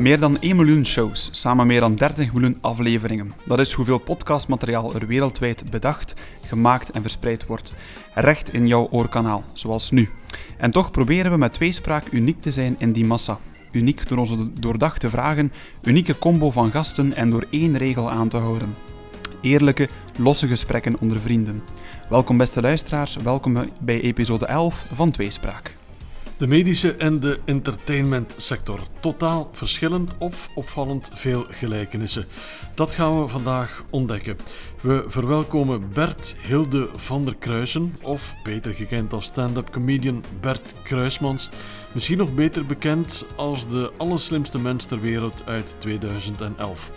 [0.00, 3.34] Meer dan 1 miljoen shows, samen meer dan 30 miljoen afleveringen.
[3.46, 6.14] Dat is hoeveel podcastmateriaal er wereldwijd bedacht,
[6.44, 7.74] gemaakt en verspreid wordt.
[8.14, 10.08] Recht in jouw oorkanaal, zoals nu.
[10.58, 13.38] En toch proberen we met tweespraak uniek te zijn in die massa.
[13.72, 15.52] Uniek door onze doordachte vragen,
[15.82, 18.74] unieke combo van gasten en door één regel aan te houden.
[19.40, 21.62] Eerlijke, losse gesprekken onder vrienden.
[22.08, 25.78] Welkom beste luisteraars, welkom bij episode 11 van Tweespraak.
[26.40, 28.80] De medische en de entertainmentsector.
[29.00, 32.26] Totaal verschillend of opvallend veel gelijkenissen.
[32.74, 34.36] Dat gaan we vandaag ontdekken.
[34.80, 41.50] We verwelkomen Bert Hilde van der Kruisen, of beter gekend als stand-up comedian Bert Kruismans.
[41.92, 46.90] Misschien nog beter bekend als de allerslimste mens ter wereld uit 2011.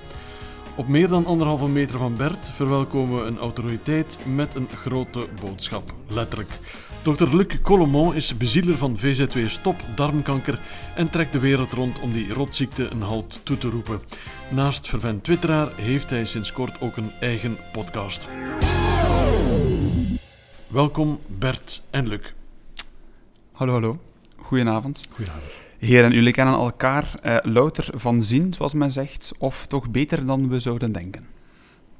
[0.76, 5.94] Op meer dan anderhalve meter van Bert verwelkomen we een autoriteit met een grote boodschap,
[6.08, 6.60] letterlijk.
[7.04, 7.36] Dr.
[7.36, 10.60] Luc Colomon is bezieler van VZW Stop Darmkanker
[10.96, 14.02] en trekt de wereld rond om die rotziekte een halt toe te roepen.
[14.50, 18.28] Naast vervent twitteraar heeft hij sinds kort ook een eigen podcast.
[20.68, 22.34] Welkom Bert en Luc.
[23.52, 24.00] Hallo, hallo.
[24.38, 25.06] Goedenavond.
[25.10, 25.52] Goedenavond.
[25.78, 30.50] Heren, jullie kennen elkaar eh, louter van zien, zoals men zegt, of toch beter dan
[30.50, 31.33] we zouden denken?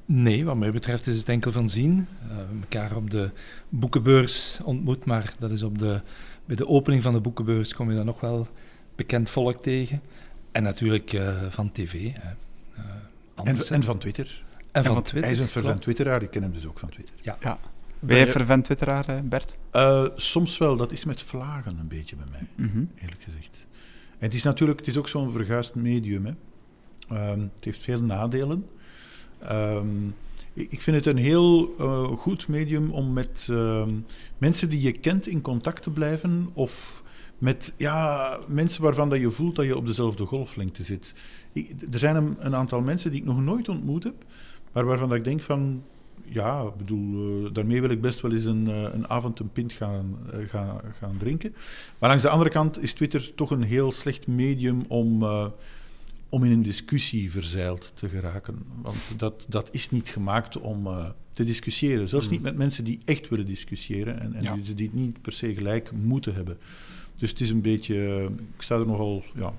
[0.06, 1.92] Nee, wat mij betreft is het enkel van zien.
[1.98, 3.30] Uh, we hebben elkaar op de
[3.70, 6.02] boekenbeurs ontmoet, maar dat is op de,
[6.46, 8.48] bij de opening van de boekenbeurs kom je dan nog wel
[8.96, 10.00] bekend volk tegen.
[10.52, 11.94] En natuurlijk uh, van tv.
[11.94, 12.10] Uh,
[13.44, 14.44] en, en, van Twitter.
[14.72, 15.22] En, van, Twitter.
[15.22, 17.16] Hij is een fervent twitteraar, ik ken hem dus ook van Twitter.
[17.22, 17.38] Ja.
[17.40, 17.60] ja.
[18.00, 19.60] Ben jij fervent twitteraar, Bert?
[20.16, 22.92] soms wel, dat is met vlagen een beetje bij mij, mm -hmm.
[22.96, 23.66] eerlijk gezegd.
[24.18, 26.26] En het is natuurlijk, het is ook zo'n verguisd medium.
[26.26, 26.34] Hè.
[27.12, 28.66] Uh, het heeft veel nadelen.
[29.52, 30.16] Um,
[30.54, 33.86] ik vind het een heel uh, goed medium om met uh,
[34.38, 36.50] mensen die je kent in contact te blijven.
[36.54, 37.04] Of
[37.38, 41.14] met ja, mensen waarvan dat je voelt dat je op dezelfde golflengte zit.
[41.52, 44.26] Ik, er zijn een, aantal mensen die ik nog nooit ontmoet heb,
[44.72, 45.84] maar waarvan dat ik denk van.
[46.26, 50.18] Ja, bedoel, uh, daarmee wil ik best wel eens een, een avond een pint gaan,
[50.48, 51.56] gaan, gaan drinken.
[52.00, 55.24] Maar langs de andere kant is Twitter toch een heel slecht medium om
[56.34, 58.66] om in een discussie verzeild te geraken.
[58.82, 62.10] Want dat, dat is niet gemaakt om uh, te discussiëren.
[62.10, 64.54] Zelfs niet met mensen die echt willen discussiëren en, en ja.
[64.54, 66.58] die, die het niet per se gelijk moeten hebben.
[67.16, 68.24] Dus het is een beetje, uh,
[68.56, 69.54] ik sta er nogal ja,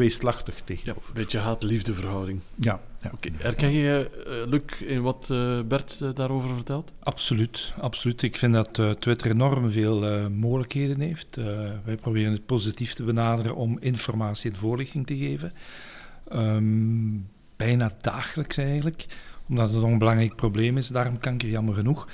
[0.00, 1.02] tweeslachtig tegenover.
[1.02, 2.40] Ja, een beetje haat-liefde verhouding.
[2.54, 2.80] Ja.
[3.02, 3.10] ja.
[3.14, 3.32] Okay.
[3.36, 6.92] Herken je, uh, Luc, in wat uh, Bert uh, daarover vertelt?
[6.98, 8.22] Absoluut, absoluut.
[8.22, 11.36] Ik vind dat Twitter enorm veel mogelijkheden heeft.
[11.84, 15.52] wij proberen het positief te benaderen om informatie en voorlichting te geven.
[16.32, 19.06] Um, bijna dagelijks eigenlijk,
[19.48, 22.08] omdat het een belangrijk probleem is, darmkanker jammer genoeg.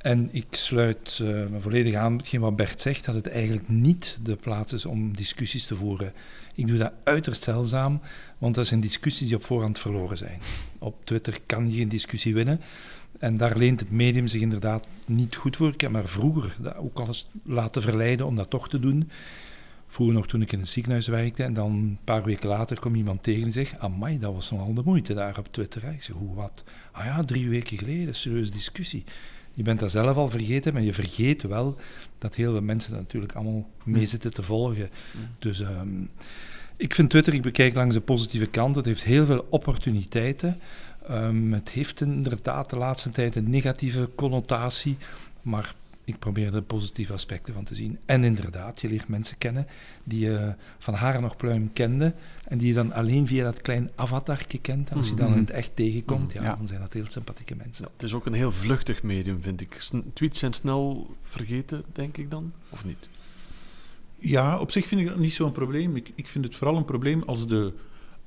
[0.00, 4.18] En ik sluit uh, me volledig aan met wat Bert zegt, dat het eigenlijk niet
[4.22, 6.12] de plaats is om discussies te voeren.
[6.54, 8.00] Ik doe dat uiterst zeldzaam,
[8.38, 10.38] want dat zijn discussies die op voorhand verloren zijn.
[10.78, 12.60] Op Twitter kan je geen discussie winnen.
[13.18, 15.72] En daar leent het medium zich inderdaad niet goed voor.
[15.72, 19.10] Ik heb maar vroeger dat ook al laten verleiden om dat toch te doen.
[19.86, 22.94] Vroeger nog toen ik in het ziekenhuis werkte en dan een paar weken later kwam
[22.94, 25.84] iemand tegen en zegt, amai, dat was nogal de moeite daar op Twitter.
[25.84, 26.64] Ik zeg, hoe wat?
[26.92, 29.04] Ah ja, drie weken geleden, serieuze discussie.
[29.60, 31.76] Je bent dat zelf al vergeten, maar je vergeet wel
[32.18, 34.90] dat heel veel mensen dat natuurlijk allemaal mee zitten te volgen.
[35.38, 36.10] Dus um,
[36.76, 40.60] ik vind Twitter, ik bekijk langs de positieve kant, het heeft heel veel opportuniteiten.
[41.10, 44.96] Um, het heeft inderdaad de laatste tijd een negatieve connotatie,
[45.42, 45.74] maar
[46.12, 47.98] ik probeer de positieve aspecten van te zien.
[48.04, 49.66] En inderdaad, je leert mensen kennen
[50.04, 53.90] die je van haar nog pluim kende en die je dan alleen via dat klein
[53.94, 54.90] avatarje kent.
[54.90, 57.84] En als je dan in het echt tegenkomt, ja, dan zijn dat heel sympathieke mensen.
[57.84, 59.88] Ja, het is ook een heel vluchtig medium, vind ik.
[60.12, 63.08] Tweets zijn snel vergeten, denk ik dan, of niet?
[64.18, 65.96] Ja, op zich vind ik dat niet zo'n probleem.
[65.96, 67.72] Ik, ik vind het vooral een probleem als de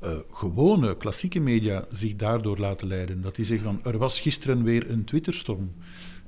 [0.04, 3.22] uh, gewone klassieke media zich daardoor laten leiden.
[3.22, 5.72] Dat die zeggen van, er was gisteren weer een Twitterstorm.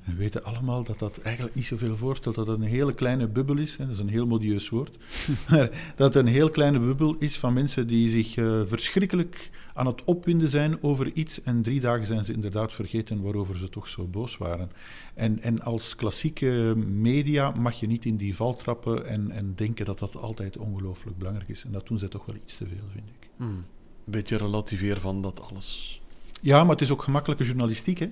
[0.05, 2.35] We weten allemaal dat dat eigenlijk niet zoveel voorstelt.
[2.35, 3.77] Dat het een hele kleine bubbel is.
[3.77, 4.97] Hè, dat is een heel modieus woord.
[5.49, 9.85] maar dat het een heel kleine bubbel is van mensen die zich uh, verschrikkelijk aan
[9.85, 11.41] het opwinden zijn over iets.
[11.41, 14.71] En drie dagen zijn ze inderdaad vergeten waarover ze toch zo boos waren.
[15.13, 19.85] En, en als klassieke media mag je niet in die val trappen en, en denken
[19.85, 21.63] dat dat altijd ongelooflijk belangrijk is.
[21.63, 23.29] En dat doen ze toch wel iets te veel, vind ik.
[23.37, 23.47] Hmm.
[23.47, 26.01] Een beetje relativeren van dat alles.
[26.41, 27.99] Ja, maar het is ook gemakkelijke journalistiek.
[27.99, 28.09] Hè?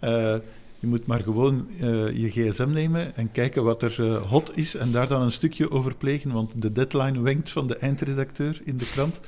[0.00, 0.40] Uh,
[0.84, 4.74] je moet maar gewoon uh, je gsm nemen en kijken wat er uh, hot is
[4.74, 8.76] en daar dan een stukje over plegen, want de deadline wenkt van de eindredacteur in
[8.76, 9.20] de krant.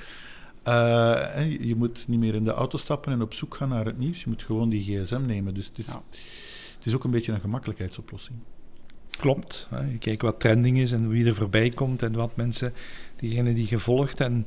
[0.69, 3.99] Uh, je moet niet meer in de auto stappen en op zoek gaan naar het
[3.99, 4.21] nieuws.
[4.21, 5.55] Je moet gewoon die gsm nemen.
[5.55, 6.03] Dus het is, ja.
[6.77, 8.39] het is ook een beetje een gemakkelijkheidsoplossing.
[9.11, 9.67] Klopt.
[9.71, 9.81] Hè.
[9.81, 12.73] Je kijkt wat trending is en wie er voorbij komt en wat mensen,
[13.17, 14.47] diegenen die gevolgd en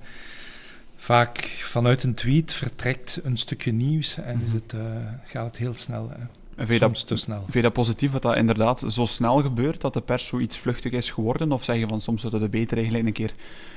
[1.02, 4.56] Vaak vanuit een tweet vertrekt een stukje nieuws en is Mhm.
[4.56, 6.10] het, eh, gaat het heel snel.
[6.10, 6.26] Hè.
[6.60, 7.42] En vind je, dat, te snel.
[7.42, 10.92] vind je dat positief dat dat inderdaad zo snel gebeurt, dat de pers zoiets vluchtig
[10.92, 11.52] is geworden?
[11.52, 13.32] Of zeg je van soms zouden de beter eigenlijk een keer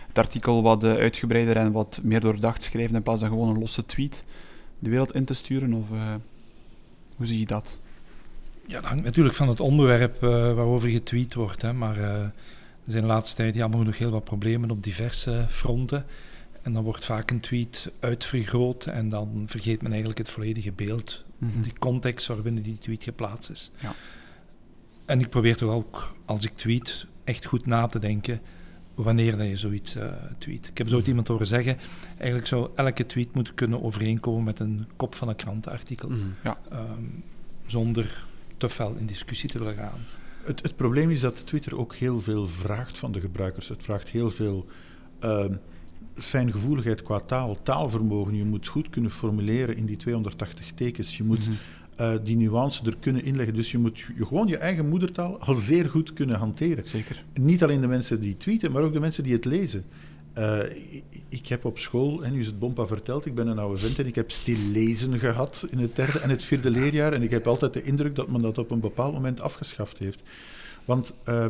[0.08, 3.58] het artikel wat eh, uitgebreider en wat meer doordacht schrijven in plaats van gewoon een
[3.58, 4.25] losse tweet
[4.79, 5.73] de wereld in te sturen?
[5.73, 6.14] Of eh,
[7.17, 7.79] hoe zie je dat?
[8.67, 11.62] Ja, dat hangt natuurlijk van het onderwerp eh, waarover getweet wordt.
[11.62, 12.32] Hè, maar eh, er
[12.87, 16.05] zijn de laatste tijd jammer genoeg heel wat problemen op diverse fronten.
[16.62, 21.25] En dan wordt vaak een tweet uitvergroot en dan vergeet men eigenlijk het volledige beeld,
[21.38, 21.62] Mhm.
[21.62, 23.70] de context waarbinnen die tweet geplaatst is.
[23.81, 23.94] Ja.
[25.05, 28.41] En ik probeer toch ook, als ik tweet, echt goed na te denken
[28.94, 30.67] wanneer dat je zoiets eh, tweet.
[30.69, 31.79] Ik heb zo ooit iemand horen zeggen,
[32.17, 36.20] eigenlijk zou elke tweet moeten kunnen overeenkomen met een kop van een krantenartikel, Mhm.
[36.43, 37.03] ehm,
[37.67, 38.25] zonder
[38.56, 39.99] te fel in discussie te willen gaan.
[40.44, 43.69] Het, het probleem is dat Twitter ook heel veel vraagt van de gebruikers.
[43.69, 44.67] Het vraagt heel veel
[45.19, 45.55] ehm,
[46.17, 48.37] fijngevoeligheid qua taal, taalvermogen.
[48.37, 51.17] Je moet goed kunnen formuleren in die 280 tekens.
[51.17, 51.56] Je moet Mhm.
[51.97, 53.55] eh, die nuance er kunnen inleggen.
[53.55, 56.87] Dus je moet je, gewoon je eigen moedertaal al zeer goed kunnen hanteren.
[56.87, 57.25] Zeker.
[57.41, 59.85] Niet alleen de mensen die tweeten, maar ook de mensen die het lezen.
[60.32, 60.59] Eh,
[61.29, 63.99] ik, heb op school, en nu is het Bompa verteld, ik ben een oude vent
[63.99, 67.12] en ik heb stil lezen gehad in het derde en het vierde leerjaar.
[67.12, 70.23] En ik heb altijd de indruk dat men dat op een bepaald moment afgeschaft heeft.
[70.85, 71.47] Want eh,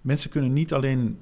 [0.00, 1.18] mensen kunnen niet alleen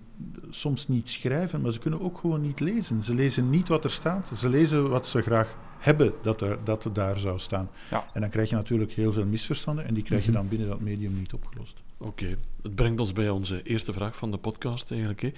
[0.51, 3.03] soms niet schrijven, maar ze kunnen ook gewoon niet lezen.
[3.03, 6.85] Ze lezen niet wat er staat, ze lezen wat ze graag hebben dat er, dat
[6.85, 7.71] er daar zou staan.
[7.91, 8.07] Ja.
[8.13, 10.41] En dan krijg je natuurlijk heel veel misverstanden en die krijg je Mhm.
[10.41, 11.77] dan binnen dat medium niet opgelost.
[11.99, 15.21] Oké, het brengt ons bij onze eerste vraag van de podcast eigenlijk.
[15.21, 15.31] Hè.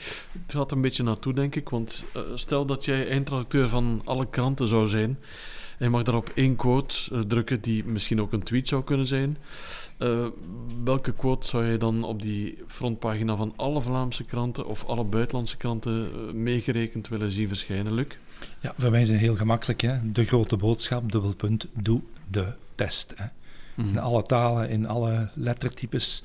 [0.43, 4.27] Het gaat een beetje naartoe, denk ik, want eh, stel dat jij eindredacteur van alle
[4.31, 5.19] kranten zou zijn
[5.79, 9.07] en je mag daarop één quote eh, drukken die misschien ook een tweet zou kunnen
[9.07, 9.37] zijn.
[9.99, 10.27] Eh,
[10.85, 15.57] welke quote zou je dan op die frontpagina van alle Vlaamse kranten of alle buitenlandse
[15.57, 18.07] kranten eh, meegerekend willen zien verschijnen, Luc?
[18.61, 19.81] Ja, voor mij is het heel gemakkelijk.
[19.81, 20.13] Hè?
[20.13, 23.15] De grote boodschap, dubbelpunt, doe de test.
[23.17, 23.27] Hè?
[23.77, 26.23] In alle talen, in alle lettertypes.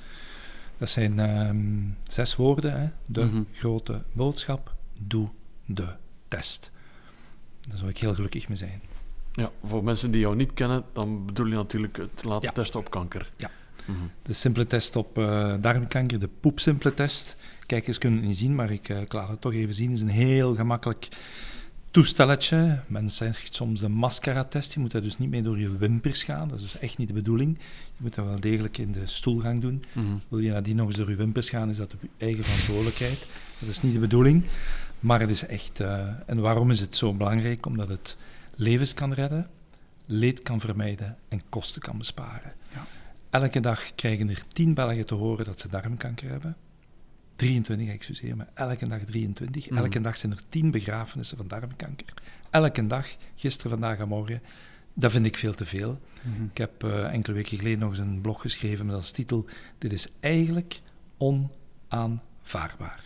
[0.78, 1.66] Dat zijn ehm,
[2.02, 2.80] zes woorden.
[2.80, 2.88] Hè?
[3.06, 3.42] De Mhm.
[3.52, 5.28] grote boodschap, doe
[5.66, 5.88] de
[6.28, 6.70] test.
[7.68, 8.80] Daar zou ik heel gelukkig mee zijn.
[9.32, 12.52] Ja, voor mensen die jou niet kennen, dan bedoel je natuurlijk het laten Ja.
[12.52, 13.30] testen op kanker.
[13.36, 13.50] Ja.
[14.22, 17.36] De simpele test op eh, darmkanker, de poepsimpele test.
[17.66, 19.86] Kijkers kunnen het niet zien, maar ik, eh, ik laat het toch even zien.
[19.86, 21.08] Het is een heel gemakkelijk
[21.90, 22.80] toestelletje.
[22.86, 24.72] Men zegt soms de mascara-test.
[24.74, 26.48] Je moet daar dus niet mee door je wimpers gaan.
[26.48, 27.58] Dat is dus echt niet de bedoeling.
[27.96, 29.82] Je moet dat wel degelijk in de stoelgang doen.
[29.92, 30.06] Mhm.
[30.28, 33.28] Wil je nadien nog eens door je wimpers gaan, is dat op je eigen verantwoordelijkheid.
[33.58, 34.44] Dat is niet de bedoeling.
[35.00, 35.80] Maar het is echt...
[35.80, 37.66] eh, en waarom is het zo belangrijk?
[37.66, 38.16] Omdat het
[38.54, 39.50] levens kan redden,
[40.06, 42.52] leed kan vermijden en kosten kan besparen.
[43.34, 46.56] Elke dag krijgen er 10 Belgen te horen dat ze darmkanker hebben.
[47.36, 48.44] 23, excuseer me.
[48.54, 49.70] Elke dag 23.
[49.70, 49.78] Mhm.
[49.78, 52.14] Elke dag zijn er 10 begrafenissen van darmkanker.
[52.50, 54.42] Elke dag, gisteren, vandaag en morgen.
[54.92, 56.00] Dat vind ik veel te veel.
[56.22, 56.44] Mhm.
[56.44, 59.46] Ik heb eh, enkele weken geleden nog eens een blog geschreven met als titel:
[59.78, 60.80] Dit is eigenlijk
[61.16, 63.04] onaanvaardbaar.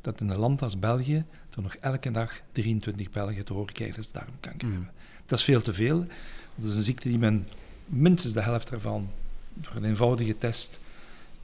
[0.00, 1.24] Dat in een land als België
[1.56, 4.76] er nog elke dag 23 Belgen te horen krijgen dat ze darmkanker Mhm.
[4.76, 4.94] hebben.
[5.26, 6.06] Dat is veel te veel.
[6.54, 7.46] Dat is een ziekte die men
[7.86, 9.08] minstens de helft ervan
[9.54, 10.80] door een eenvoudige test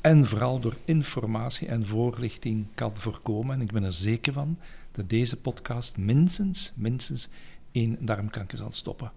[0.00, 3.54] en vooral door informatie en voorlichting kan voorkomen.
[3.54, 4.58] En ik ben er zeker van
[4.92, 7.28] dat deze podcast minstens, minstens
[7.72, 9.12] één darmkanker zal stoppen.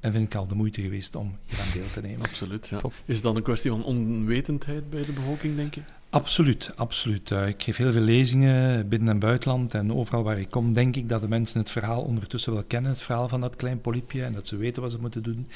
[0.00, 2.26] En vind ik al de moeite geweest om hier aan deel te nemen.
[2.26, 2.78] Absoluut, ja.
[2.78, 2.92] Top.
[3.04, 5.80] Is dat een kwestie van onwetendheid bij de bevolking, denk je?
[6.10, 7.30] Absoluut, absoluut.
[7.30, 9.74] Eh, ik geef heel veel lezingen binnen- en buitenland.
[9.74, 12.90] En overal waar ik kom, denk ik dat de mensen het verhaal ondertussen wel kennen.
[12.90, 15.48] Het verhaal van dat klein polypje en dat ze weten wat ze moeten doen.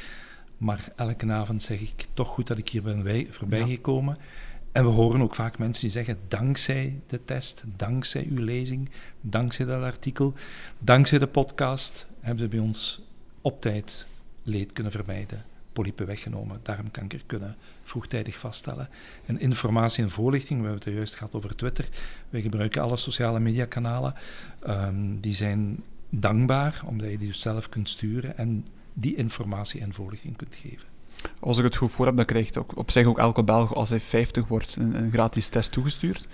[0.62, 3.66] Maar elke avond zeg ik toch goed dat ik hier ben wij- voorbij Ja.
[3.66, 4.16] gekomen.
[4.72, 8.90] En we horen ook vaak mensen die zeggen, dankzij de test, dankzij uw lezing,
[9.20, 10.34] dankzij dat artikel,
[10.78, 13.00] dankzij de podcast, hebben ze bij ons
[13.40, 14.06] op tijd
[14.42, 18.88] leed kunnen vermijden, polypen weggenomen, darmkanker kunnen vroegtijdig vaststellen.
[19.26, 21.88] En informatie en voorlichting, we hebben het juist gehad over Twitter,
[22.30, 24.14] wij gebruiken alle sociale mediakanalen,
[24.60, 29.94] Ehm, die zijn dankbaar, omdat je die dus zelf kunt sturen en die informatie en
[29.94, 30.88] voorlichting kunt geven.
[31.40, 33.88] Als ik het goed voor heb, dan krijgt ook, op zich ook elke Belg, als
[33.88, 36.28] hij 50 wordt, een, een gratis test toegestuurd.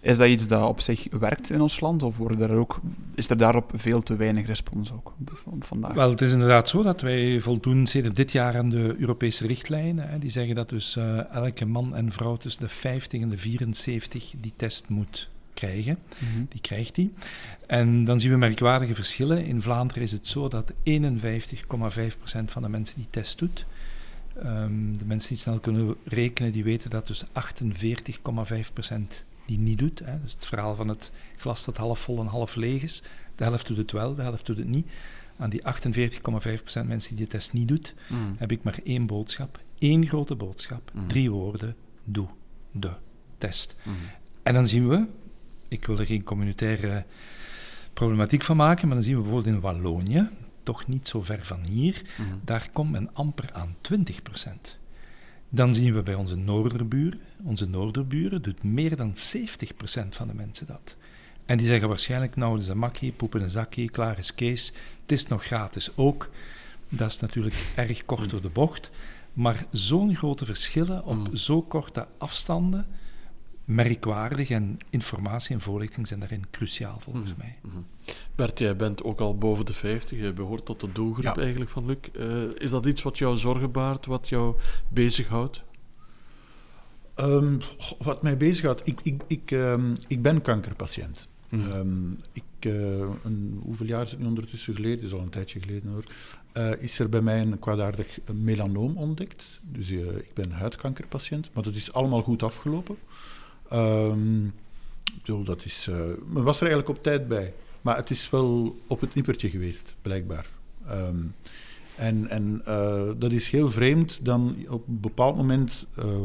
[0.00, 2.80] Is dat iets dat op zich werkt in ons land, of worden er ook,
[3.14, 5.92] is er daarop veel te weinig respons ook van vandaag?
[5.92, 10.08] Wel, het is inderdaad zo dat wij voldoen sinds dit jaar aan de Europese richtlijnen.
[10.08, 13.38] Hè, die zeggen dat dus eh, elke man en vrouw tussen de 50 en de
[13.38, 15.28] 74 die test moet
[15.60, 15.98] krijgen.
[16.18, 16.44] Mhm.
[16.48, 17.12] Die krijgt die.
[17.66, 19.44] En dan zien we merkwaardige verschillen.
[19.44, 23.66] In Vlaanderen is het zo dat 51,5% van de mensen die test doet.
[24.42, 29.98] ehm, de mensen die snel kunnen rekenen, die weten dat dus 48,5% die niet doet.
[30.04, 30.20] Hè.
[30.22, 33.02] Dus het verhaal van het glas dat half vol en half leeg is.
[33.36, 34.86] De helft doet het wel, de helft doet het niet.
[35.38, 38.34] aan die 48,5% mensen die de test niet doet, Mm.
[38.38, 39.60] heb ik maar één boodschap.
[39.78, 40.90] Één grote boodschap.
[40.94, 41.08] Mm.
[41.08, 41.76] Drie woorden.
[42.04, 42.26] Doe
[42.72, 42.90] de
[43.38, 43.76] test.
[43.84, 43.94] Mm.
[44.42, 45.06] En dan zien we,
[45.70, 47.04] ik wil er geen communitaire
[47.92, 50.28] problematiek van maken, maar dan zien we bijvoorbeeld in Wallonië,
[50.62, 52.40] toch niet zo ver van hier, Mm.
[52.44, 54.78] daar komt men amper aan 20%.
[55.48, 60.66] Dan zien we bij onze noorderburen, onze noorderburen doet meer dan 70% van de mensen
[60.66, 60.96] dat.
[61.46, 64.72] En die zeggen waarschijnlijk, nou, het is een makkie, poepen een zakje, klaar is Kees.
[65.02, 66.30] Het is nog gratis ook.
[66.88, 68.90] Dat is natuurlijk erg kort door de bocht.
[69.32, 71.36] Maar zo'n grote verschillen op Mm.
[71.36, 72.86] zo korte afstanden,
[73.70, 77.36] merkwaardig en informatie en voorlichting zijn daarin cruciaal volgens Mm.
[77.38, 77.58] mij.
[77.62, 77.78] Mhm.
[78.34, 81.36] Bert, jij bent ook al boven de 50, je behoort tot de doelgroep Ja.
[81.36, 81.96] eigenlijk van Luc.
[82.18, 84.56] Eh, is dat iets wat jou zorgen baart, wat jou
[84.88, 85.62] bezighoudt?
[87.14, 91.28] Ehm, goh, wat mij bezighoudt, ik, ik, ik, ehm, ik ben kankerpatiënt.
[91.48, 91.70] Mhm.
[91.70, 92.72] Ehm, ik, eh,
[93.24, 94.96] een, hoeveel jaar is het nu ondertussen geleden?
[94.96, 96.04] Het is al een tijdje geleden hoor.
[96.52, 99.60] eh, is er bij mij een kwaadaardig melanoom ontdekt.
[99.62, 102.96] Dus eh, ik ben huidkankerpatiënt, maar dat is allemaal goed afgelopen.
[103.70, 105.96] Ehm, ik bedoel, dat is, eh,
[106.26, 107.54] men was er eigenlijk op tijd bij.
[107.80, 110.46] Maar het is wel op het nippertje geweest, blijkbaar.
[110.86, 111.16] Ehm,
[111.96, 114.24] en en eh, dat is heel vreemd.
[114.24, 116.20] Dan op een bepaald moment eh,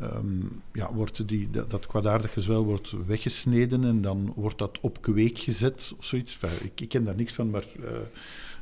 [0.00, 0.40] ehm,
[0.72, 5.92] ja, wordt die, dat, dat kwaadaardig wordt weggesneden en dan wordt dat op kweek gezet
[5.98, 6.38] of zoiets.
[6.60, 7.64] Ik, ik ken daar niks van, maar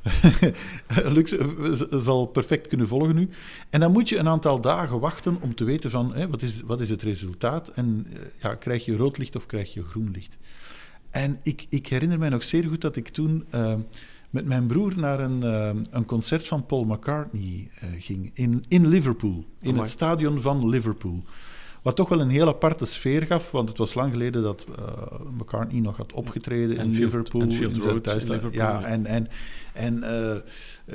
[1.16, 1.46] Lux eh,
[1.90, 3.28] zal perfect kunnen volgen nu.
[3.70, 6.60] En dan moet je een aantal dagen wachten om te weten van hè, wat, is,
[6.60, 10.10] wat is het resultaat en eh, ja, krijg je rood licht of krijg je groen
[10.12, 10.36] licht.
[11.10, 13.74] En ik, ik herinner mij nog zeer goed dat ik toen eh,
[14.30, 15.42] met mijn broer naar een,
[15.90, 21.22] een concert van Paul McCartney ging in, in Liverpool, in het stadion van Liverpool.
[21.82, 24.66] Wat toch wel een heel aparte sfeer gaf, want het was lang geleden dat
[25.38, 27.42] McCartney nog had opgetreden in Liverpool.
[27.42, 28.82] In zijn Liverpool, ja.
[28.84, 29.28] en, en,
[29.74, 30.36] en eh,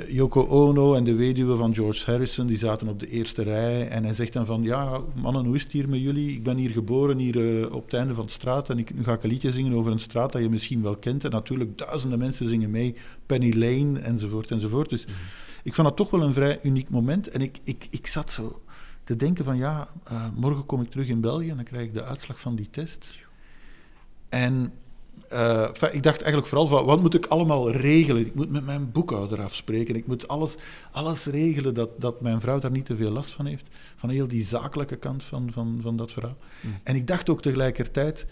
[0.08, 3.88] Yoko Ono en de weduwe van George Harrison, die zaten op de eerste rij.
[3.88, 6.32] En hij zegt dan van, ja, mannen, hoe is het hier met jullie?
[6.32, 8.70] Ik ben hier geboren, hier eh, op het einde van de straat.
[8.70, 10.96] En ik, nu ga ik een liedje zingen over een straat dat je misschien wel
[10.96, 11.24] kent.
[11.24, 12.94] En natuurlijk, duizenden mensen zingen mee.
[13.26, 14.90] Penny Lane, enzovoort, enzovoort.
[14.90, 15.06] Dus
[15.62, 17.28] ik vond dat toch wel een vrij uniek moment.
[17.28, 18.62] En ik, ik, ik zat zo
[19.04, 21.94] te denken van, ja, eh, morgen kom ik terug in België en dan krijg ik
[21.94, 23.14] de uitslag van die test.
[24.28, 24.72] En
[25.28, 28.26] eh, ik dacht eigenlijk vooral van, wat moet ik allemaal regelen?
[28.26, 29.96] Ik moet met mijn boekhouder afspreken.
[29.96, 30.54] Ik moet alles,
[30.90, 33.68] alles regelen dat, dat mijn vrouw daar niet te veel last van heeft.
[33.96, 36.36] Van heel die zakelijke kant van, van, van dat verhaal.
[36.60, 36.74] Mm.
[36.82, 38.26] En ik dacht ook tegelijkertijd,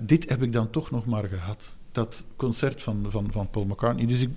[0.00, 1.76] dit heb ik dan toch nog maar gehad.
[1.92, 4.06] Dat concert van, van, van Paul McCartney.
[4.06, 4.30] Dus ik,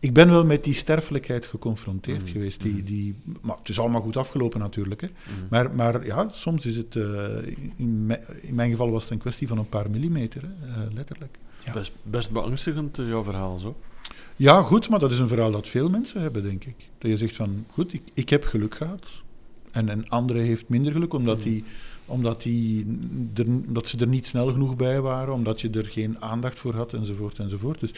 [0.00, 2.30] ik ben wel met die sterfelijkheid geconfronteerd Mhm.
[2.32, 2.60] geweest.
[2.62, 5.00] Die, die, maar het is allemaal goed afgelopen natuurlijk.
[5.00, 5.06] Hè.
[5.08, 5.46] Mhm.
[5.50, 9.18] Maar, maar ja, soms is het, eh, in, mijn, in mijn geval was het een
[9.18, 11.38] kwestie van een paar millimeter, hè, eh, letterlijk.
[11.64, 11.72] Ja.
[11.72, 13.76] Best, best beangstigend, eh, jouw verhaal zo.
[14.36, 16.88] Ja, goed, maar dat is een verhaal dat veel mensen hebben, denk ik.
[16.98, 19.22] Dat je zegt van, goed, ik, ik heb geluk gehad.
[19.70, 21.48] En een andere heeft minder geluk, omdat, Mhm.
[21.48, 21.64] die,
[22.06, 22.86] omdat, die
[23.34, 26.74] er, omdat ze er niet snel genoeg bij waren, omdat je er geen aandacht voor
[26.74, 27.80] had, enzovoort, enzovoort.
[27.80, 27.94] Dus,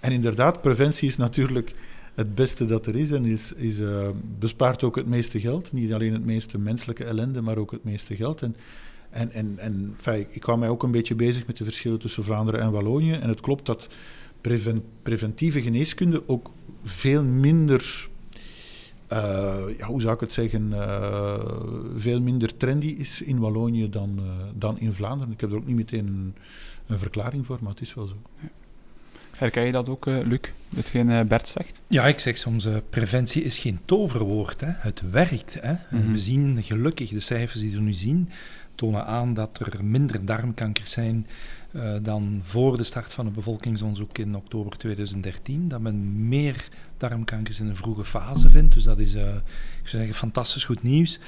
[0.00, 1.74] en inderdaad, preventie is natuurlijk
[2.14, 5.72] het beste dat er is en is, eh, bespaart ook het meeste geld.
[5.72, 8.42] Niet alleen het meeste menselijke ellende, maar ook het meeste geld.
[8.42, 8.56] En,
[9.10, 9.96] en, en,
[10.30, 13.12] ik hou mij ook een beetje bezig met de verschillen tussen Vlaanderen en Wallonië.
[13.12, 13.88] En het klopt dat
[14.40, 16.50] preven- preventieve geneeskunde ook
[16.84, 18.08] veel minder,
[19.06, 21.56] eh, ja, hoe zou ik het zeggen, eh,
[21.96, 24.20] veel minder trendy is in Wallonië dan,
[24.54, 25.32] dan in Vlaanderen.
[25.32, 26.34] Ik heb er ook niet meteen een,
[26.86, 28.16] een verklaring voor, maar het is wel zo.
[29.36, 30.40] Herken je dat ook, eh, Luc?
[30.74, 31.72] Hetgeen eh, Bert zegt?
[31.86, 34.60] Ja, ik zeg soms, eh, preventie is geen toverwoord.
[34.60, 34.70] Hè.
[34.70, 35.56] Het werkt.
[35.60, 35.74] Hè.
[35.90, 36.12] Mhm.
[36.12, 38.28] We zien gelukkig, de cijfers die we nu zien,
[38.74, 41.26] tonen aan dat er minder darmkankers zijn
[41.72, 45.68] eh, dan voor de start van het bevolkingsonderzoek in oktober 2013.
[45.68, 48.74] Dat men meer darmkankers in een vroege fase vindt.
[48.74, 49.34] Dus dat is, eh,
[49.82, 51.18] ik zou zeggen, fantastisch goed nieuws.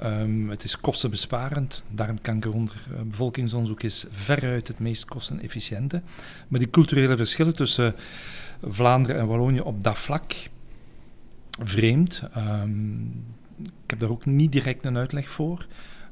[0.00, 1.82] Ehm, het is kostenbesparend.
[1.90, 6.02] Darmkanker onder eh, bevolkingsonderzoek is veruit het meest kostenefficiënte.
[6.48, 7.94] Maar die culturele verschillen tussen
[8.62, 10.34] Vlaanderen en Wallonië op dat vlak,
[11.62, 12.22] vreemd.
[12.32, 13.06] Ehm,
[13.62, 15.66] ik heb daar ook niet direct een uitleg voor.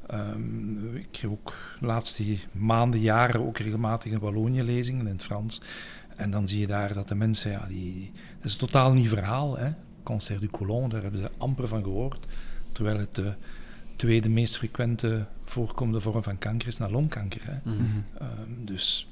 [0.07, 5.23] Ehm, ik geef ook de laatste maanden, jaren ook regelmatig in Wallonië lezingen in het
[5.23, 5.61] Frans.
[6.15, 9.09] En dan zie je daar dat de mensen, ja, die, dat is een totaal nieuw
[9.09, 9.57] verhaal.
[9.57, 9.71] Hè.
[10.03, 12.25] Cancer du côlon, daar hebben ze amper van gehoord.
[12.71, 13.33] Terwijl het de
[13.95, 17.41] tweede meest frequente voorkomende vorm van kanker is na longkanker.
[17.43, 17.71] Hè.
[17.71, 17.83] Mhm.
[18.17, 19.09] Ehm, dus,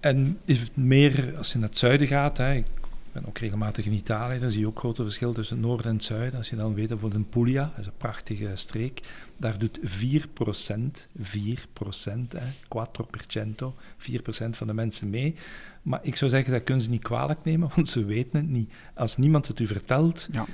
[0.00, 2.66] en is het meer, als je naar het zuiden gaat, hè, ik
[3.12, 5.94] ben ook regelmatig in Italië, daar zie je ook grote verschil tussen het noorden en
[5.94, 6.38] het zuiden.
[6.38, 9.02] Als je dan weet, bijvoorbeeld in Puglia, dat is een prachtige streek,
[9.40, 15.34] daar doet 4%, 4%, hè, 4%, 4% van de mensen mee.
[15.82, 18.72] Maar ik zou zeggen, dat kunnen ze niet kwalijk nemen, want ze weten het niet.
[18.94, 20.46] Als niemand het u vertelt, ja.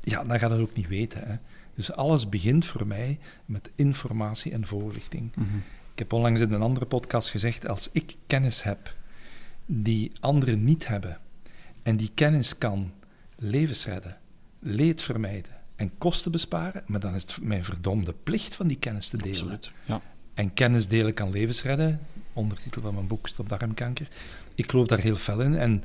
[0.00, 1.20] ja dan gaat het ook niet weten.
[1.26, 1.36] Hè.
[1.74, 5.36] Dus alles begint voor mij met informatie en voorlichting.
[5.36, 5.56] Mhm.
[5.92, 8.94] Ik heb onlangs in een andere podcast gezegd, als ik kennis heb
[9.66, 11.18] die anderen niet hebben,
[11.82, 12.92] en die kennis kan
[13.36, 14.18] levens redden,
[14.58, 19.08] leed vermijden en kosten besparen, maar dan is het mijn verdomde plicht van die kennis
[19.08, 19.32] te delen.
[19.32, 20.00] Absoluut, ja.
[20.34, 22.00] En kennis delen kan levens redden,
[22.32, 24.08] ondertitel van mijn boek Stop-darmkanker.
[24.54, 25.56] Ik geloof daar heel fel in.
[25.56, 25.84] En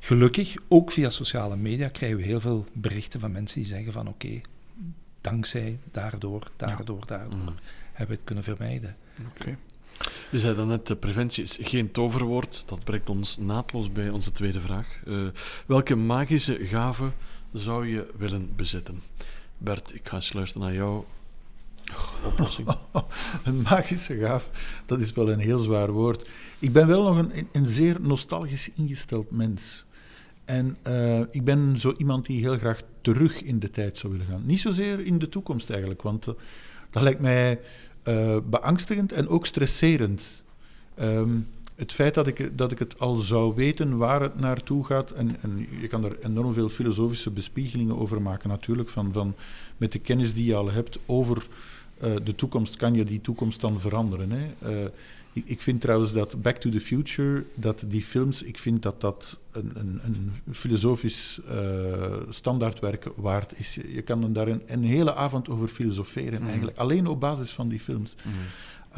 [0.00, 4.08] gelukkig, ook via sociale media, krijgen we heel veel berichten van mensen die zeggen van
[4.08, 4.40] oké,
[5.20, 7.54] dankzij daardoor, daardoor, daardoor, mm.
[7.92, 8.96] hebben we het kunnen vermijden.
[9.36, 9.56] Oké.
[10.30, 12.64] Je zei dan net, preventie is geen toverwoord.
[12.66, 14.86] Dat brengt ons naadloos bij onze tweede vraag.
[15.04, 15.28] Uh,
[15.66, 17.10] welke magische gave
[17.52, 19.02] zou je willen bezitten?
[19.58, 21.04] Bert, ik ga eens luisteren naar jou.
[22.24, 22.68] Oplossing.
[23.44, 24.48] een magische gave,
[24.86, 26.28] dat is wel een heel zwaar woord.
[26.58, 29.84] Ik ben wel nog een, een zeer nostalgisch ingesteld mens.
[30.44, 34.26] En uh, ik ben zo iemand die heel graag terug in de tijd zou willen
[34.26, 34.42] gaan.
[34.46, 36.34] Niet zozeer in de toekomst eigenlijk, want uh,
[36.90, 37.60] dat lijkt mij
[38.04, 40.42] uh, beangstigend en ook stresserend.
[41.00, 45.10] Um, het feit dat ik, dat ik het al zou weten waar het naartoe gaat,
[45.10, 49.34] en, en je kan er enorm veel filosofische bespiegelingen over maken natuurlijk, van, van
[49.76, 51.46] met de kennis die je al hebt over
[52.02, 54.30] uh, de toekomst, kan je die toekomst dan veranderen.
[54.30, 54.70] Hè?
[54.70, 54.88] Uh,
[55.32, 59.00] ik, ik, vind trouwens dat Back to the Future, dat die films, ik vind dat
[59.00, 63.78] dat een, een, een filosofisch uh, standaardwerk waard is.
[63.88, 66.48] Je, kan daar een, een, hele avond over filosoferen, mm.
[66.48, 66.78] eigenlijk.
[66.78, 68.14] Alleen op basis van die films.
[68.24, 68.32] Mm.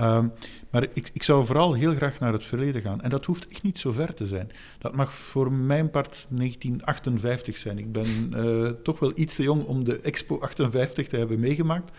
[0.00, 0.32] Um,
[0.70, 3.00] maar ik, ik, zou vooral heel graag naar het verleden gaan.
[3.00, 4.50] En dat hoeft echt niet zo ver te zijn.
[4.78, 7.78] Dat mag voor mijn part 1958 zijn.
[7.78, 11.90] Ik ben uh, toch wel iets te jong om de Expo 58 te hebben meegemaakt.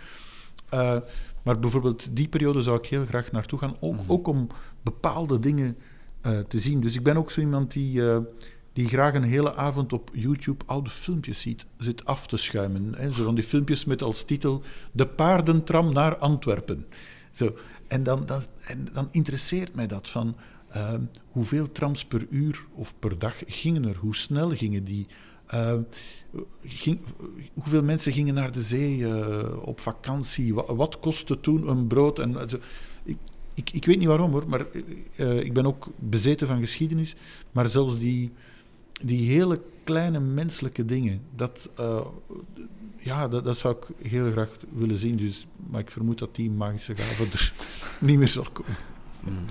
[0.74, 0.98] Uh,
[1.44, 4.12] maar bijvoorbeeld die periode zou ik heel graag naartoe gaan, ook, mhm.
[4.12, 4.48] ook om
[4.82, 5.78] bepaalde dingen
[6.26, 6.82] uh, te zien.
[6.82, 8.02] Dus ik ben ook zo iemand die,
[8.74, 12.94] die graag een hele avond op YouTube oude filmpjes ziet, zit af te schuimen.
[12.96, 13.12] Hè.
[13.12, 16.86] Zo van die filmpjes met als titel De paardentram naar Antwerpen.
[17.32, 17.56] Zo.
[17.92, 20.36] En, dan, dan, en dan interesseert mij dat van
[20.76, 20.94] uh,
[21.32, 25.08] hoeveel trams per uur of per dag gingen er, hoe snel gingen die.
[25.54, 25.74] Uh,
[26.64, 27.00] ging,
[27.54, 30.54] hoeveel mensen gingen naar de zee uh, op vakantie?
[30.54, 32.20] Wat, wat, kostte toen een brood?
[32.20, 32.58] En, also,
[33.04, 33.18] ik,
[33.54, 34.66] ik, ik, weet niet waarom hoor, maar
[35.16, 37.16] uh, ik ben ook bezeten van geschiedenis.
[37.52, 38.32] Maar zelfs die,
[39.02, 41.70] die hele kleine menselijke dingen, dat,
[43.04, 45.16] ja, dat, dat, zou ik heel graag willen zien.
[45.16, 47.54] Dus, maar ik vermoed dat die magische gave er
[48.08, 48.76] niet meer zal komen.
[49.24, 49.46] Hmm.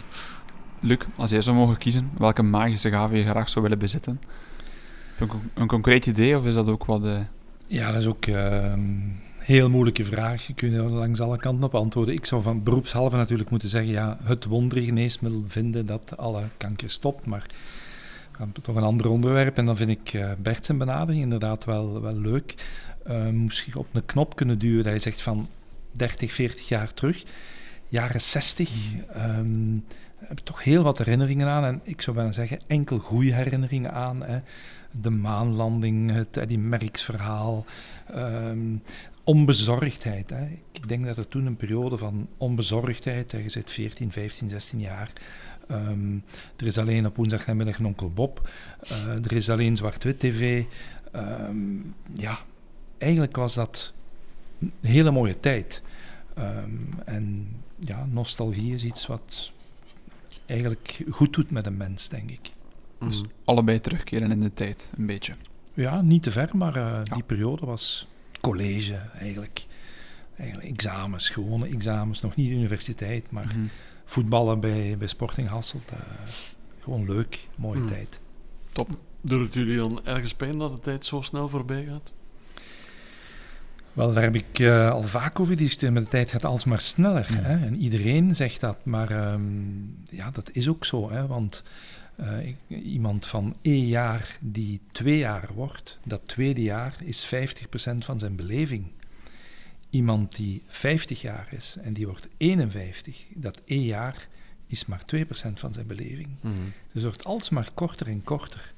[0.81, 4.21] Luc, als jij zou mogen kiezen, welke magische gave je graag zou willen bezitten?
[5.19, 7.05] Een, een concreet idee of is dat ook wat...
[7.05, 7.19] Uh...
[7.67, 8.35] Ja, dat is ook uh,
[8.73, 10.47] een heel moeilijke vraag.
[10.47, 12.15] Je kunt er langs alle kanten op antwoorden.
[12.15, 17.27] Ik zou van beroepshalve natuurlijk moeten zeggen, ja, het wondergeneesmiddel vinden dat alle kanker stopt,
[17.27, 17.47] maar
[18.63, 19.57] toch een ander onderwerp.
[19.57, 22.55] En dan vind ik uh, Bert zijn benadering inderdaad wel, wel leuk.
[23.07, 25.49] Uh, moest je op een knop kunnen duwen dat je zegt van
[25.93, 27.25] 30, 40 jaar terug,
[27.89, 28.71] jaren 60,
[29.17, 29.85] um,
[30.19, 31.65] heb ik toch heel wat herinneringen aan.
[31.65, 34.23] En ik zou bijna zeggen, enkel goede herinneringen aan.
[34.23, 34.41] Hè
[34.91, 37.65] de maanlanding, het Eddie Merckx verhaal,
[38.17, 38.83] um,
[39.25, 40.31] onbezorgdheid.
[40.31, 40.47] Hè.
[40.73, 45.13] Ik denk dat er toen een periode van onbezorgdheid, je zit 14, 15, 16 jaar,
[45.71, 46.25] um,
[46.57, 48.51] er is alleen op woensdagnamiddag een onkel Bob,
[48.83, 50.65] uh, er is alleen zwart-wit tv.
[51.17, 52.39] Um, ja,
[53.01, 53.93] eigenlijk was dat
[54.61, 55.83] een hele mooie tijd.
[57.05, 59.53] en ja, nostalgie is iets wat
[60.47, 62.53] eigenlijk goed doet met een mens, denk ik.
[62.99, 65.33] Dus allebei terugkeren in de tijd, een beetje.
[65.75, 68.07] Ja, niet te ver, maar uh, die periode was
[68.41, 69.67] college eigenlijk.
[70.37, 70.69] eigenlijk.
[70.69, 73.71] Examens, gewone examens, nog niet universiteit, maar mm.
[74.05, 75.93] voetballen bij, bij Sporting Hasselt.
[75.93, 75.99] Uh,
[76.81, 77.87] gewoon leuk, mooie mm.
[77.87, 78.21] tijd.
[78.73, 78.89] Top.
[79.21, 82.13] Doet het jullie dan ergens pijn dat de tijd zo snel voorbij gaat?
[83.93, 87.27] Wel, daar heb ik uh, al vaak over gediscuteerd, maar de tijd gaat alsmaar sneller.
[87.37, 87.67] Hè?
[87.67, 91.11] En iedereen zegt dat, maar um, ja, dat is ook zo.
[91.11, 91.27] Hè?
[91.27, 91.63] Want
[92.21, 98.19] uh, iemand van één jaar die twee jaar wordt, dat tweede jaar is 50% van
[98.19, 98.85] zijn beleving.
[99.91, 104.29] Iemand die 50 jaar is en die wordt 51, dat één jaar
[104.67, 105.23] is maar 2%
[105.53, 106.29] van zijn beleving.
[106.41, 106.73] Mm -hmm.
[106.93, 108.73] Dus het wordt alsmaar korter en korter.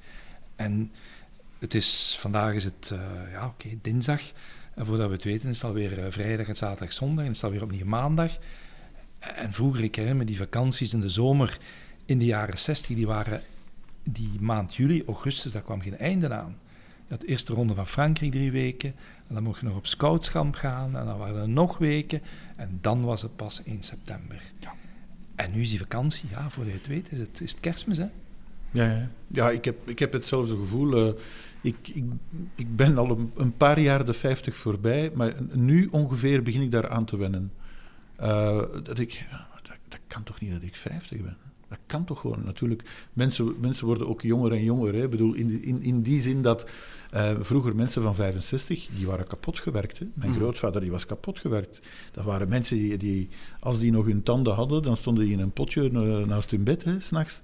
[0.56, 0.92] En
[1.58, 3.00] het is, vandaag is het, uh,
[3.32, 4.22] ja oké, okay, dinsdag.
[4.74, 7.24] En voordat we het weten is het alweer uh, vrijdag en zaterdag, zondag.
[7.24, 8.38] En is het alweer opnieuw maandag.
[9.18, 11.58] En vroeger, ik herinner me die vakanties in de zomer
[12.04, 13.42] in de jaren 60, die waren
[14.02, 16.58] die maand juli, augustus, daar kwam geen einde aan.
[17.06, 18.94] Je had de eerste ronde van Frankrijk drie weken,
[19.28, 22.22] en dan mocht je nog op scoutskamp gaan, en dan waren er nog weken,
[22.56, 24.42] en dan was het pas 1 september.
[24.60, 24.74] Ja.
[25.34, 27.96] En nu is die vakantie, ja, voor je het weet, is het, is het kerstmis,
[27.96, 28.06] hè?
[28.72, 29.08] Ja, ja.
[29.26, 31.06] ja ik, heb, ik heb hetzelfde gevoel.
[31.06, 31.12] Uh,
[31.60, 32.04] ik, ik,
[32.54, 36.70] ik ben al een, een, paar jaar de 50 voorbij, maar nu ongeveer begin ik
[36.70, 37.52] daar aan te wennen.
[38.20, 39.26] Uh, dat ik,
[39.62, 41.36] dat, dat, kan toch niet dat ik 50 ben?
[41.68, 42.44] Dat kan toch gewoon.
[42.44, 42.82] Natuurlijk,
[43.12, 44.94] mensen, mensen worden ook jonger en jonger.
[44.94, 45.02] Hè.
[45.02, 46.70] Ik bedoel, in, in, in die zin dat
[47.14, 49.98] uh, vroeger mensen van 65, die waren kapot gewerkt.
[49.98, 50.06] Hè.
[50.14, 50.36] Mijn mm.
[50.36, 51.80] grootvader die was kapot gewerkt.
[52.12, 53.28] Dat waren mensen die, die,
[53.60, 55.90] als die nog hun tanden hadden, dan stonden die in een potje
[56.26, 57.42] naast hun bed, s'nachts.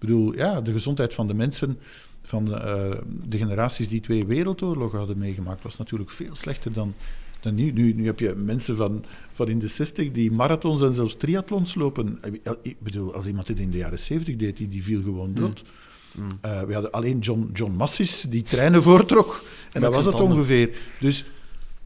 [0.00, 1.78] Ik bedoel, ja, de gezondheid van de mensen,
[2.22, 6.94] van de, uh, de generaties die twee wereldoorlogen hadden meegemaakt, was natuurlijk veel slechter dan,
[7.40, 7.72] dan nu.
[7.72, 7.92] nu.
[7.92, 12.18] Nu heb je mensen van, van in de 60 die marathons en zelfs triathlons lopen.
[12.62, 15.62] Ik bedoel, als iemand dit in de jaren 70 deed, die, die viel gewoon dood.
[15.62, 16.24] Mm.
[16.24, 16.38] Mm.
[16.44, 19.44] Uh, we hadden alleen John, John Massis die treinen voortrok.
[19.72, 20.76] En dat was het ongeveer.
[21.00, 21.24] Dus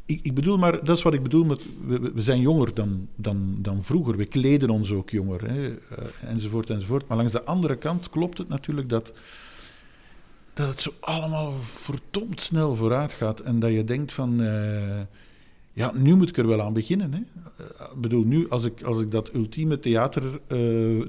[0.06, 3.08] ik, ik, bedoel maar, dat is wat ik bedoel met, we, we, zijn jonger dan,
[3.16, 4.16] dan, dan vroeger.
[4.16, 5.76] We kleden ons ook jonger, hè, uh,
[6.26, 7.08] enzovoort, enzovoort.
[7.08, 9.12] Maar langs de andere kant klopt het natuurlijk dat,
[10.52, 13.40] dat het zo allemaal verdomd snel vooruit gaat.
[13.40, 15.00] En dat je denkt van, uh,
[15.72, 17.12] ja, nu moet ik er wel aan beginnen.
[17.12, 17.20] Hè.
[17.60, 20.40] Uh, ik bedoel, nu als ik, als ik dat ultieme theater,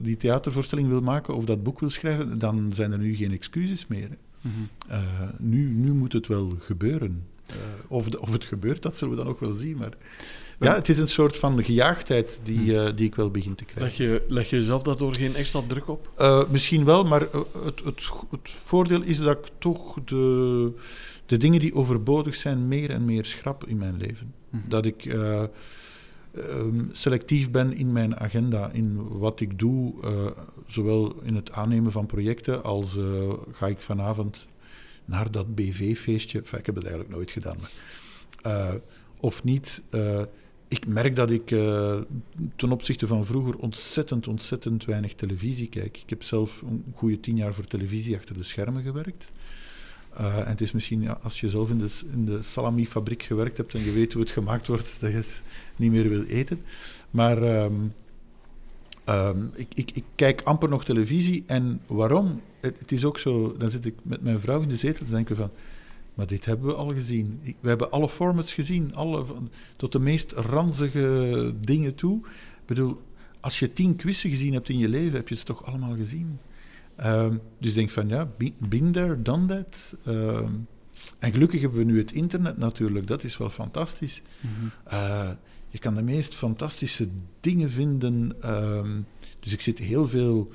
[0.02, 3.88] die theatervoorstelling wil maken of dat boek wil schrijven, dan zijn er nu geen excuses
[3.88, 4.10] meer.
[4.42, 5.30] Mm -hmm.
[5.40, 7.24] nu, nu moet het wel gebeuren.
[7.50, 7.56] Uh,
[7.88, 9.78] of, de, of, het gebeurt, dat zullen we dan ook wel zien.
[9.78, 9.98] Maar
[10.60, 14.06] ja, het is een soort van gejaagdheid die, uh, die ik wel begin te krijgen.
[14.06, 16.12] Leg je, leg je jezelf daardoor geen extra druk op?
[16.18, 20.72] Uh, misschien wel, maar het, het, het, voordeel is dat ik toch de,
[21.26, 24.34] de dingen die overbodig zijn meer en meer schrap in mijn leven.
[24.50, 24.58] Hm.
[24.68, 29.94] Dat ik um, selectief ben in mijn agenda, in wat ik doe,
[30.68, 32.98] zowel in het aannemen van projecten als
[33.52, 34.48] ga ik vanavond
[35.06, 36.40] naar dat BV-feestje.
[36.40, 37.58] Ik heb het eigenlijk nooit gedaan.
[37.60, 37.72] Maar,
[38.46, 38.74] uh,
[39.20, 39.82] of niet.
[39.92, 40.22] Uh,
[40.68, 42.00] ik merk dat ik uh,
[42.56, 45.98] ten opzichte van vroeger ontzettend, ontzettend weinig televisie kijk.
[45.98, 49.28] Ik heb zelf een goede tien jaar voor televisie achter de schermen gewerkt.
[50.16, 53.74] En het is misschien, ja, als je zelf in de, in de salamifabriek gewerkt hebt
[53.74, 55.44] en je weet hoe het gemaakt wordt, dat je het
[55.76, 56.62] niet meer wil eten.
[57.12, 57.94] Maar um,
[59.10, 61.44] um, ik, ik, ik, kijk amper nog televisie.
[61.48, 62.42] En waarom?
[62.60, 65.36] het, is ook zo, dan zit ik met mijn vrouw in de zetel te denken
[65.36, 65.52] van,
[66.14, 67.40] maar dit hebben we al gezien.
[67.60, 69.26] we hebben alle formats gezien, alle,
[69.76, 72.18] tot de meest ranzige dingen toe.
[72.28, 73.02] Ik bedoel,
[73.40, 76.40] als je tien quizzen gezien hebt in je leven, heb je ze toch allemaal gezien.
[77.06, 79.96] Um, dus ik denk van, ja, been there, done that.
[80.08, 80.68] Um,
[81.20, 84.22] en gelukkig hebben we nu het internet natuurlijk, dat is wel fantastisch.
[84.40, 84.72] Mm -hmm.
[84.94, 85.30] uh,
[85.76, 87.08] je kan de meest fantastische
[87.40, 88.36] dingen vinden.
[88.46, 89.06] Um,
[89.40, 90.52] dus ik zit heel veel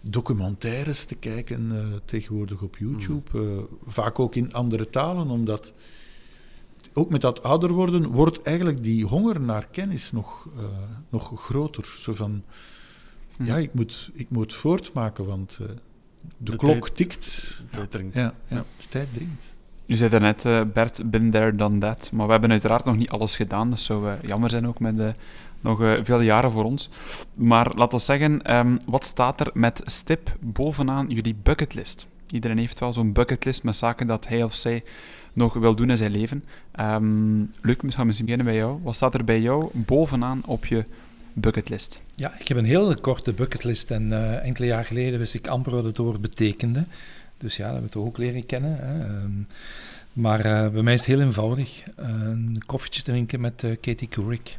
[0.00, 3.38] documentaires te kijken uh, tegenwoordig op YouTube.
[3.38, 5.72] Uh, vaak ook in andere talen, omdat
[6.92, 10.64] ook met dat ouder worden wordt eigenlijk die honger naar kennis nog, uh,
[11.08, 11.84] nog groter.
[11.84, 12.42] Zo van,
[13.36, 13.44] hm.
[13.44, 15.74] ja, ik moet, ik moet voortmaken, want de,
[16.36, 17.56] de, klok tijd, tikt.
[17.70, 18.14] De tijd dringt.
[18.14, 19.55] Ja, ja, de tijd dringt.
[19.86, 22.10] U zei daarnet, uh, Bert, been there, done that.
[22.12, 23.70] Maar we hebben uiteraard nog niet alles gedaan.
[23.70, 25.12] Dat zou uh, jammer zijn ook met de
[25.60, 26.90] nog veel jaren voor ons.
[27.34, 32.06] Maar laten we zeggen, um, wat staat er met stip bovenaan jullie bucketlist?
[32.30, 34.82] Iedereen heeft wel zo'n bucketlist met zaken dat hij of zij
[35.32, 36.44] nog wil doen in zijn leven.
[36.80, 38.78] Um, Luc, misschien beginnen bij jou.
[38.82, 40.84] Wat staat er bij jou bovenaan op je
[41.32, 42.02] bucketlist?
[42.14, 45.84] Ja, ik heb een hele korte bucketlist en enkele jaar geleden wist ik amper wat
[45.84, 46.84] het woord betekende.
[47.38, 48.76] Dus ja, dat hebben we toch ook leren kennen.
[48.76, 49.22] Hè.
[49.22, 49.46] Um,
[50.12, 51.82] maar uh, bij mij is het heel eenvoudig.
[51.96, 54.58] een koffietje drinken met uh, Katie Couric.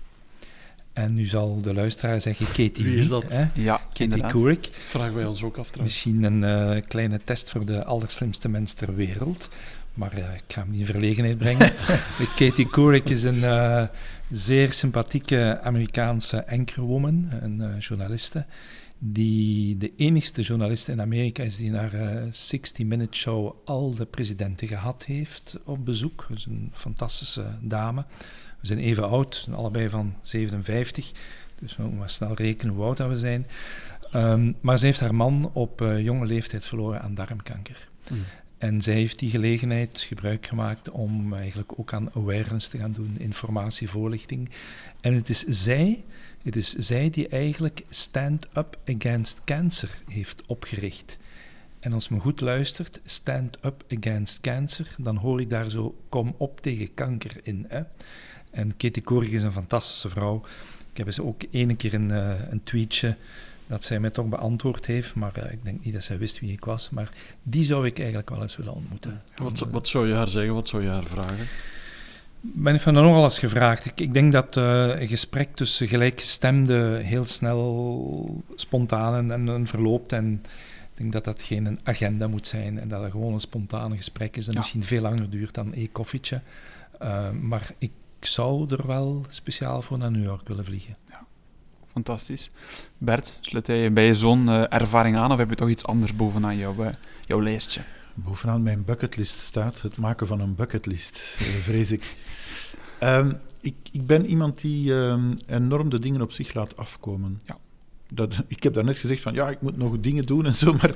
[0.98, 3.24] En nu zal de luisteraar zeggen Katie Wie is dat?
[3.28, 3.48] Hè?
[3.54, 4.62] Ja, Katie Couric.
[4.62, 5.96] Dat vragen wij ons ook af trouwens.
[5.96, 9.50] Misschien een uh, kleine test voor de allerslimste mens ter wereld.
[9.94, 11.72] Maar uh, ik ga hem niet in verlegenheid brengen.
[12.38, 13.84] Katie Couric is een uh,
[14.32, 18.46] zeer sympathieke Amerikaanse anchorwoman, een journaliste,
[19.00, 21.92] die de enigste journaliste in Amerika is die naar
[22.32, 26.26] 60 Minute Show al de presidenten gehad heeft op bezoek.
[26.30, 28.06] Dat is een fantastische dame.
[28.60, 31.12] We zijn even oud, we zijn allebei van 57,
[31.60, 33.48] dus we moeten maar snel rekenen hoe oud dat we zijn.
[34.16, 37.88] Um, maar ze heeft haar man op uh, jonge leeftijd verloren aan darmkanker.
[38.10, 38.18] Mm.
[38.58, 43.16] En zij heeft die gelegenheid gebruik gemaakt om eigenlijk ook aan awareness te gaan doen,
[43.18, 44.50] informatie, voorlichting.
[45.02, 46.04] En het is zij,
[46.48, 51.18] het is zij die eigenlijk Stand Up Against Cancer heeft opgericht.
[51.80, 56.36] En als men goed luistert, Stand Up Against Cancer, dan hoor ik daar zo kom
[56.38, 57.66] op tegen kanker in.
[57.68, 57.82] Hè?
[58.50, 60.42] En Katie Korig is een fantastische vrouw.
[60.92, 63.18] Ik heb ze ook ene keer een, uh, een tweetje
[63.68, 66.52] dat zij mij toch beantwoord heeft, maar eh, ik denk niet dat zij wist wie
[66.52, 66.90] ik was.
[66.90, 67.12] Maar
[67.44, 69.22] die zou ik eigenlijk wel eens willen ontmoeten.
[69.36, 70.54] Wat, wat zou je haar zeggen?
[70.54, 71.48] Wat zou je haar vragen?
[72.42, 73.86] Ben ik van dat nogal eens gevraagd.
[73.86, 79.68] Ik, ik denk dat eh, een gesprek tussen gelijkgestemden heel snel spontaan en, en, en
[79.68, 80.12] verloopt.
[80.12, 80.34] En
[80.92, 84.38] ik denk dat dat geen agenda moet zijn en dat het gewoon een spontane gesprek
[84.38, 84.52] is Ja.
[84.56, 86.42] misschien veel langer duurt dan een koffietje.
[87.00, 90.96] Eh, maar ik zou er wel speciaal voor naar New York willen vliegen.
[91.92, 92.50] Fantastisch.
[92.98, 96.16] Bert, sluit jij je bij zo'n eh, ervaring aan of heb je toch iets anders
[96.16, 96.76] bovenaan jouw,
[97.26, 97.82] jouw lijstje?
[98.24, 102.16] Bovenaan mijn bucketlist staat het maken van een bucketlist, eh, vrees ik.
[103.00, 103.76] Ehm, ik.
[103.92, 107.40] Ik ben iemand die ehm, enorm de dingen op zich laat afkomen.
[107.46, 107.58] Ja.
[108.10, 110.96] Dat, ik heb daarnet gezegd van ja, ik moet nog dingen doen en zo, maar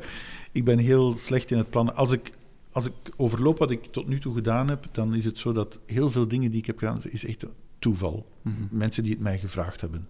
[0.51, 1.95] ik ben heel slecht in het plannen.
[1.95, 2.33] Als ik,
[2.71, 5.79] als ik overloop wat ik tot nu toe gedaan heb, dan is het zo dat
[5.85, 7.45] heel veel dingen die ik heb gedaan, is echt
[7.79, 8.27] toeval.
[8.41, 8.55] Mhm.
[8.69, 10.07] Mensen die het mij gevraagd hebben.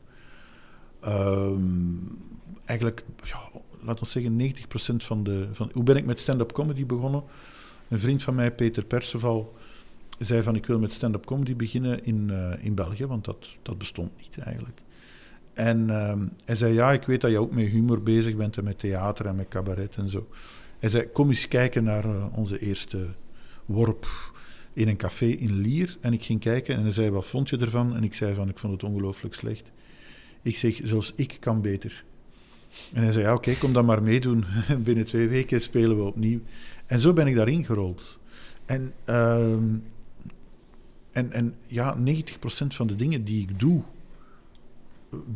[0.99, 1.95] Ehm,
[2.65, 3.39] eigenlijk, ja,
[3.83, 4.53] laten we zeggen,
[4.93, 5.47] 90% van de...
[5.51, 7.23] Van, hoe ben ik met stand-up comedy begonnen?
[7.89, 9.55] Een vriend van mij, Peter Perceval,
[10.19, 13.77] zei van ik wil met stand-up comedy beginnen in, eh, in België, want dat, dat
[13.77, 14.81] bestond niet eigenlijk.
[15.53, 18.63] En ehm, hij zei, ja, ik weet dat je ook met humor bezig bent en
[18.63, 20.27] met theater en met cabaret en zo.
[20.79, 23.07] Hij zei, kom eens kijken naar eh, onze eerste
[23.65, 24.07] worp
[24.73, 25.97] in een café in Lier.
[26.01, 27.95] En ik ging kijken en hij zei, wat vond je ervan?
[27.95, 29.71] En ik zei van, ik vond het ongelooflijk slecht.
[30.41, 32.03] Ik zeg, zelfs ik kan beter.
[32.93, 34.45] En hij zei, ja, oké, kom dan maar meedoen.
[34.83, 36.39] Binnen twee weken spelen we opnieuw.
[36.85, 38.19] En zo ben ik daarin gerold.
[38.65, 39.63] En, ehm,
[41.11, 43.81] en, en ja, 90% van de dingen die ik doe,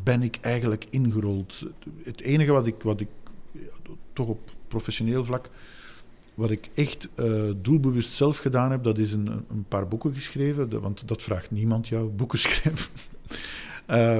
[0.03, 1.65] ben ik eigenlijk ingerold.
[2.03, 3.07] Het enige wat ik, wat ik
[4.13, 5.49] toch op professioneel vlak,
[6.33, 10.81] wat ik echt eh, doelbewust zelf gedaan heb, dat is een, een paar boeken geschreven,
[10.81, 12.91] want dat vraagt niemand jou, boeken schrijven.
[13.85, 14.19] Eh,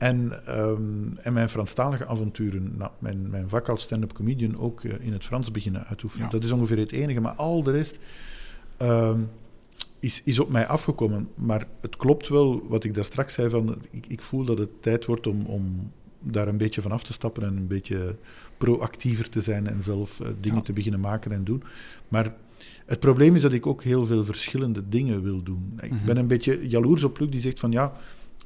[0.00, 5.06] en, ehm, en mijn Franstalige avonturen, nou, mijn, mijn vak als stand-up comedian ook eh,
[5.06, 6.24] in het Frans beginnen uitoefenen.
[6.26, 6.32] Ja.
[6.32, 7.98] Dat is ongeveer het enige, maar al de rest
[8.76, 9.20] ehm,
[9.98, 11.28] is, is op mij afgekomen.
[11.34, 14.82] Maar het klopt wel wat ik daar straks zei, van, ik, ik voel dat het
[14.82, 15.90] tijd wordt om, om
[16.22, 18.16] daar een beetje van af te stappen en een beetje
[18.58, 20.64] proactiever te zijn en zelf eh, dingen Ja.
[20.64, 21.62] te beginnen maken en doen.
[22.08, 22.34] Maar
[22.86, 25.78] het probleem is dat ik ook heel veel verschillende dingen wil doen.
[25.80, 26.04] Ik Mhm.
[26.06, 27.92] ben een beetje jaloers op Luc die zegt van ja,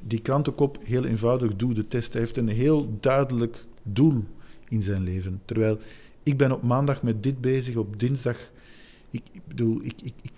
[0.06, 2.12] die krantenkop, heel eenvoudig, doe de test.
[2.12, 4.24] Hij heeft een heel duidelijk doel
[4.68, 5.40] in zijn leven.
[5.44, 5.78] Terwijl
[6.22, 8.50] ik ben op maandag met dit bezig, op dinsdag...
[9.10, 10.32] Ik, ik bedoel, ik, ik, ik,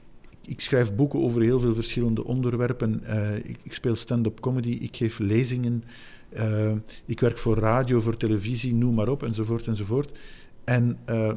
[0.47, 3.05] ik schrijf boeken over heel veel verschillende onderwerpen.
[3.05, 5.85] Eh, ik, ik speel stand-up comedy, ik geef lezingen.
[6.29, 6.73] eh,
[7.05, 10.19] ik werk voor radio, voor televisie, noem maar op, enzovoort, enzovoort.
[10.65, 11.33] En eh,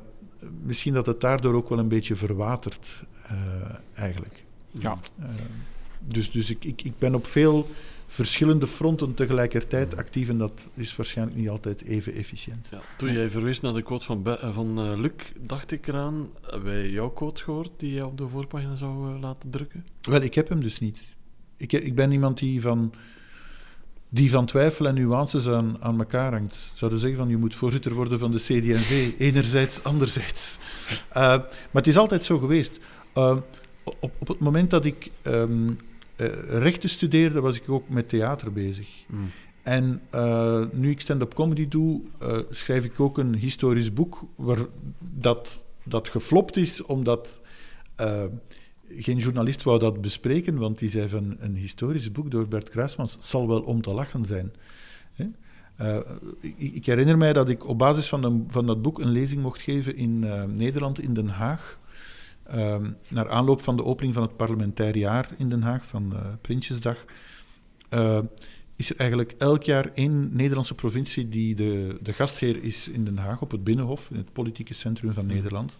[0.64, 3.04] misschien dat het daardoor ook wel een beetje verwatert,
[3.94, 4.44] eigenlijk.
[4.72, 4.98] Ja.
[6.00, 7.68] Dus dus ik, ik, ik ben op veel
[8.10, 12.68] verschillende fronten tegelijkertijd actief en dat is waarschijnlijk niet altijd even efficiënt.
[12.72, 15.88] Ja, toen jij verwees naar de quote van, Be- eh, van eh, Luc, dacht ik
[15.88, 16.30] eraan,
[16.64, 19.86] wij jouw quote gehoord die jij op de voorpagina zou eh, laten drukken?
[20.02, 21.04] Wel, ik heb hem dus niet.
[21.58, 22.94] Ik, ik ben iemand die van,
[24.10, 26.72] die van twijfel en nuances aan, aan elkaar hangt.
[26.74, 30.58] Zouden zeggen van je moet voorzitter worden van de CD&V, enerzijds, anderzijds.
[30.90, 32.80] Uh, maar het is altijd zo geweest.
[33.14, 35.76] Op, op het moment dat ik um, uh,
[36.48, 38.88] rechten studeerde, was ik ook met theater bezig.
[39.08, 39.30] Mm.
[39.64, 44.66] En uh, nu ik stand-up comedy doe, uh, schrijf ik ook een historisch boek waar
[45.00, 47.42] dat, dat geflopt is, omdat
[48.02, 48.24] uh,
[48.90, 53.18] geen journalist wou dat bespreken, want die zei van een historisch boek door Bert Kruismans
[53.20, 54.54] zal wel om te lachen zijn.
[55.14, 55.26] Hè?
[56.40, 59.42] Ik, ik, herinner mij dat ik op basis van, een, van dat boek een lezing
[59.42, 60.20] mocht geven in
[60.54, 61.80] Nederland, in Den Haag.
[62.56, 62.76] Uh,
[63.08, 67.06] naar aanloop van de opening van het parlementair jaar in Den Haag, van uh, Prinsjesdag.
[67.90, 68.20] Uh,
[68.76, 73.18] is er eigenlijk elk jaar één Nederlandse provincie die de, de gastheer is in Den
[73.18, 75.78] Haag, op het Binnenhof, in het politieke centrum van Nederland.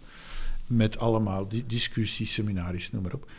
[0.66, 3.30] Met allemaal di discussies, seminaries, noem maar op.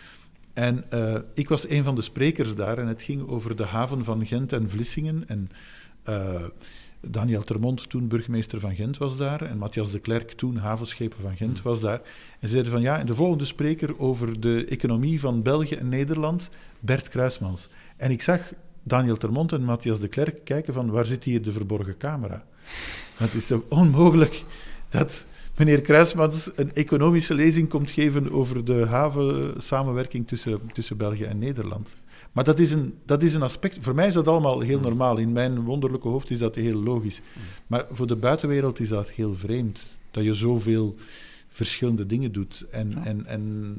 [0.53, 4.03] En uh, ik was een van de sprekers daar en het ging over de haven
[4.03, 5.27] van Gent en Vlissingen.
[5.27, 5.49] En
[6.09, 6.43] uh,
[7.07, 9.41] Daniel Termont, toen burgemeester van Gent, was daar.
[9.41, 12.01] En Matthias de Klerk, toen havenschepen van Gent, was daar.
[12.39, 16.49] En zeiden van ja, en de volgende spreker over de economie van België en Nederland,
[16.79, 17.69] Bert Kruismans.
[17.97, 18.51] En ik zag
[18.83, 22.45] Daniel Termont en Matthias de Klerk kijken van waar zit hier de verborgen camera?
[23.17, 24.43] Want het is toch onmogelijk
[24.89, 25.25] dat
[25.57, 31.95] meneer Kruismans een economische lezing komt geven over de havensamenwerking tussen, tussen België en Nederland.
[32.31, 33.77] Maar dat is, een, dat is een aspect.
[33.81, 35.17] Voor mij is dat allemaal heel normaal.
[35.17, 37.21] In mijn wonderlijke hoofd is dat heel logisch.
[37.67, 39.79] Maar voor de buitenwereld is dat heel vreemd.
[40.11, 40.95] Dat je zoveel
[41.49, 42.65] verschillende dingen doet.
[42.71, 43.75] En ja, en, en,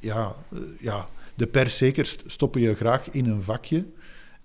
[0.00, 0.34] ja,
[0.78, 3.86] ja de pers zeker stoppen je graag in een vakje.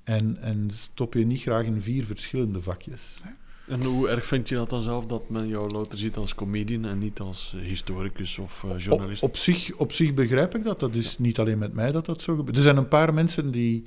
[0.03, 3.21] En, en stop je niet graag in vier verschillende vakjes.
[3.67, 6.85] En hoe erg vind je dat dan zelf dat men jou louter ziet als comedian
[6.85, 9.23] en niet als eh, historicus of uh, journalist?
[9.23, 10.79] Op, op, zich, op zich begrijp ik dat.
[10.79, 12.57] Dat is niet alleen met mij dat dat zo gebeurt.
[12.57, 13.85] Er zijn een paar mensen die,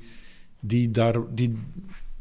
[0.61, 1.59] die, daar, die,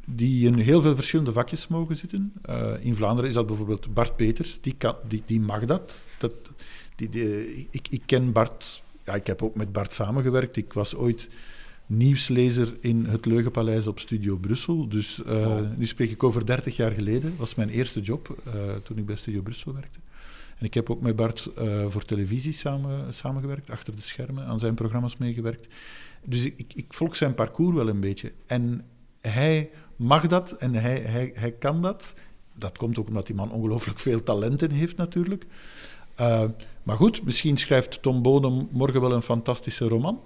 [0.05, 2.33] die in heel veel verschillende vakjes mogen zitten.
[2.49, 6.03] Uh, in Vlaanderen is dat bijvoorbeeld Bart Peters, die, kan, die, die mag dat.
[6.17, 6.33] dat
[6.95, 10.55] die, die, ik, ik ken Bart, ja, ik heb ook met Bart samengewerkt.
[10.55, 11.29] Ik was ooit
[11.87, 14.87] nieuwslezer in het Leugenpaleis op Studio Brussel.
[14.87, 15.59] Dus uh, oh.
[15.77, 17.29] nu spreek ik over 30 jaar geleden.
[17.29, 19.99] Dat was mijn eerste job uh, toen ik bij Studio Brussel werkte.
[20.57, 24.59] En ik heb ook met Bart uh, voor televisie samen, samengewerkt, achter de schermen, aan
[24.59, 25.67] zijn programma's meegewerkt.
[26.25, 28.31] Dus ik, ik, ik, volg zijn parcours wel een beetje.
[28.45, 28.85] En
[29.21, 32.15] hij mag dat en hij, hij, hij kan dat.
[32.53, 35.45] Dat komt ook omdat die man ongelooflijk veel talenten heeft, natuurlijk.
[36.83, 40.19] maar goed, misschien schrijft Tom Bodem morgen wel een fantastische roman.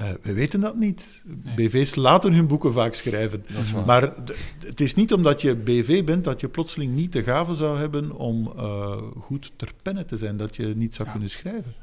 [0.00, 1.22] Uh, we weten dat niet.
[1.24, 1.54] Nee.
[1.54, 3.44] BV's laten hun boeken vaak schrijven.
[3.86, 4.14] Maar
[4.58, 8.12] het is niet omdat je BV bent dat je plotseling niet de gave zou hebben
[8.12, 11.12] om uh, goed ter penne te zijn, dat je niet zou ja.
[11.12, 11.74] kunnen schrijven.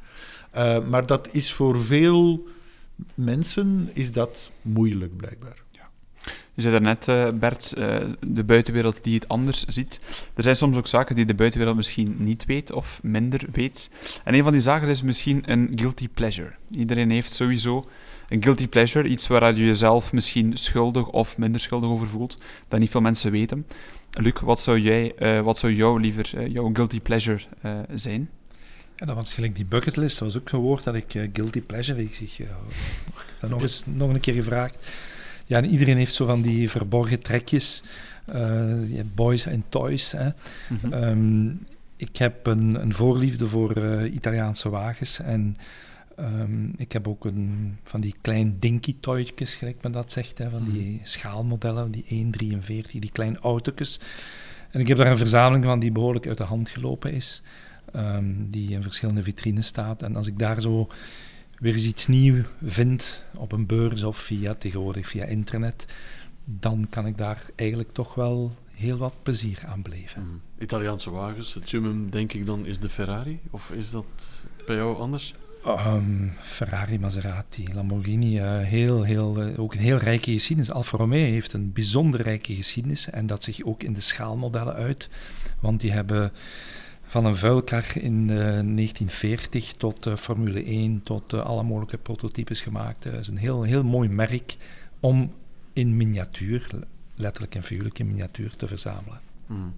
[0.56, 2.46] Uh, maar dat is voor veel
[3.14, 5.62] mensen is dat moeilijk, blijkbaar.
[6.54, 10.00] Je zei daarnet, uh, Bert, uh, de buitenwereld die het anders ziet.
[10.34, 13.90] Er zijn soms ook zaken die de buitenwereld misschien niet weet of minder weet.
[14.24, 16.50] En een van die zaken is misschien een guilty pleasure.
[16.70, 17.84] Iedereen heeft sowieso
[18.28, 22.80] een guilty pleasure, iets waar je jezelf misschien schuldig of minder schuldig over voelt, dat
[22.80, 23.66] niet veel mensen weten.
[24.10, 27.40] Luc, wat zou, jij, uh, wat zou jou liever jouw guilty pleasure
[27.94, 28.30] zijn?
[28.96, 30.18] Ja, dat was gelijk die bucketlist.
[30.18, 32.02] Dat was ook zo'n woord dat ik guilty pleasure.
[32.02, 32.46] Ik zeg,
[33.40, 34.76] dat nog eens nog een keer gevraagd.
[35.50, 37.82] Ja, en iedereen heeft zo van die verborgen trekjes.
[38.34, 40.12] Uh, boys en toys.
[40.12, 40.24] Hè.
[40.24, 40.92] Mm -hmm.
[40.92, 45.20] um, ik heb een, een voorliefde voor uh, Italiaanse wagens.
[45.20, 45.56] En
[46.18, 50.38] um, ik heb ook een, van die klein dinky toytjes, gelijk men dat zegt.
[50.38, 51.00] Hè, van die mm.
[51.02, 54.00] schaalmodellen, die 1,43, die kleine autootjes.
[54.70, 57.42] En ik heb daar een verzameling van die behoorlijk uit de hand gelopen is.
[57.96, 60.02] Um, die in verschillende vitrines staat.
[60.02, 60.88] En als ik daar zo
[61.60, 65.86] weer eens iets nieuws vind op een beurs of via tegenwoordig via internet,
[66.44, 70.22] dan kan ik daar eigenlijk toch wel heel wat plezier aan beleven.
[70.22, 70.40] Mm.
[70.58, 74.30] Italiaanse wagens, het summum denk ik dan is de Ferrari, of is dat
[74.66, 75.34] bij jou anders?
[75.66, 80.70] Um, Ferrari, Maserati, Lamborghini, uh, heel, heel, uh, ook een heel rijke geschiedenis.
[80.70, 85.08] Alfa Romeo heeft een bijzonder rijke geschiedenis en dat zich ook in de schaalmodellen uit.
[85.58, 86.32] Want die hebben
[87.10, 92.60] van een vuilkar in uh, 1940 tot uh, Formule 1, tot uh, alle mogelijke prototypes
[92.60, 93.04] gemaakt.
[93.04, 94.56] Het is een heel, heel mooi merk
[95.00, 95.34] om
[95.72, 96.66] in miniatuur,
[97.14, 99.20] letterlijk en figuurlijk in miniatuur, te verzamelen.
[99.46, 99.74] Mm.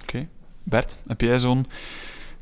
[0.00, 0.02] Oké.
[0.02, 0.28] Okay.
[0.62, 1.66] Bert, heb jij zo'n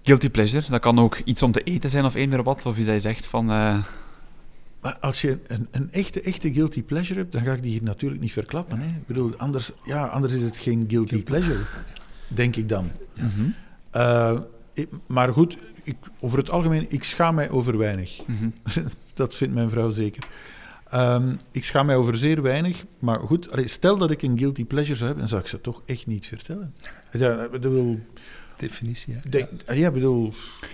[0.02, 0.70] guilty pleasure?
[0.70, 3.44] Dat kan ook iets om te eten zijn of eender wat, of je zegt van...
[3.46, 7.82] Maar als je een, een, echte, echte guilty pleasure hebt, dan ga ik die hier
[7.82, 8.80] natuurlijk niet verklappen.
[8.80, 8.86] Hè?
[8.86, 11.60] Ik bedoel, anders, ja, anders is het geen guilty pleasure,
[12.28, 12.90] denk ik dan.
[13.14, 13.54] Mm -hmm.
[13.96, 14.38] Uh,
[14.74, 18.20] ik, maar goed, ik, over het algemeen, ik schaam mij over weinig.
[18.26, 18.54] Mm -hmm.
[19.14, 20.26] dat vindt mijn vrouw zeker.
[20.94, 22.84] Um, ik schaam mij over zeer weinig.
[22.98, 25.60] Maar goed, allee, stel dat ik een guilty pleasure zou hebben, dan zou ik ze
[25.60, 26.74] toch echt niet vertellen.
[27.12, 28.00] Ja, bedoel,
[28.68, 29.20] Definitie, ja.
[29.30, 30.32] Denk, ja, bedoel...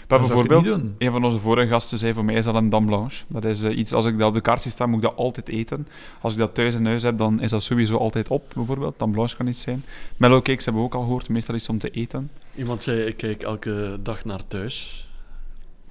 [0.08, 3.24] Maar bijvoorbeeld, een van onze vorige gasten zei voor mij is dat een dame blanche.
[3.28, 5.16] Dat is uh, iets, als ik dat op de kaart zie staan, moet ik dat
[5.16, 5.86] altijd eten.
[6.20, 8.98] Als ik dat thuis in huis heb, dan is dat sowieso altijd op, bijvoorbeeld.
[8.98, 9.84] Dame blanche kan iets zijn.
[10.16, 12.30] Mellow cakes hebben we ook al gehoord, meestal iets om te eten.
[12.54, 15.08] Iemand zei, ik kijk elke dag naar thuis.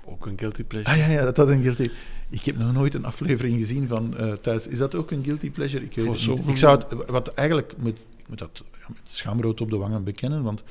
[0.06, 0.96] Ook een guilty pleasure.
[0.96, 1.90] Ah ja, ja dat is een guilty...
[2.30, 4.68] Ik heb nog nooit een aflevering gezien van uh, thuis.
[4.68, 5.84] Is dat ook een guilty pleasure?
[5.84, 6.48] Ik weet Voor het niet.
[6.48, 10.44] Ik zou het, wat eigenlijk, met, met dat ja, met schaamrood op de wangen bekennen,
[10.44, 10.64] want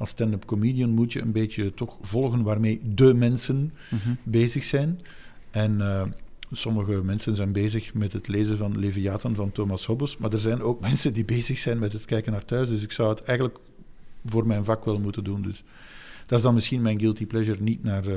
[0.00, 4.16] als stand-up comedian moet je een beetje toch volgen waarmee de mensen mm -hmm.
[4.22, 4.98] bezig zijn.
[5.50, 6.02] En uh,
[6.52, 10.62] sommige mensen zijn bezig met het lezen van Leviathan van Thomas Hobbes, maar er zijn
[10.62, 12.68] ook mensen die bezig zijn met het kijken naar thuis.
[12.68, 13.58] Dus ik zou het eigenlijk
[14.24, 15.42] voor mijn vak wel moeten doen.
[15.42, 15.62] Dus
[16.26, 18.16] dat is dan misschien mijn guilty pleasure, niet naar, uh,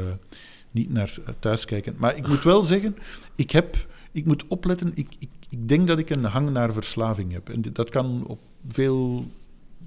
[0.72, 1.96] niet naar thuis kijken.
[1.98, 2.96] Maar ik moet wel zeggen,
[3.36, 7.32] ik, heb, ik moet opletten, ik, ik, ik denk dat ik een hang naar verslaving
[7.32, 7.50] heb.
[7.50, 9.26] En dat kan op veel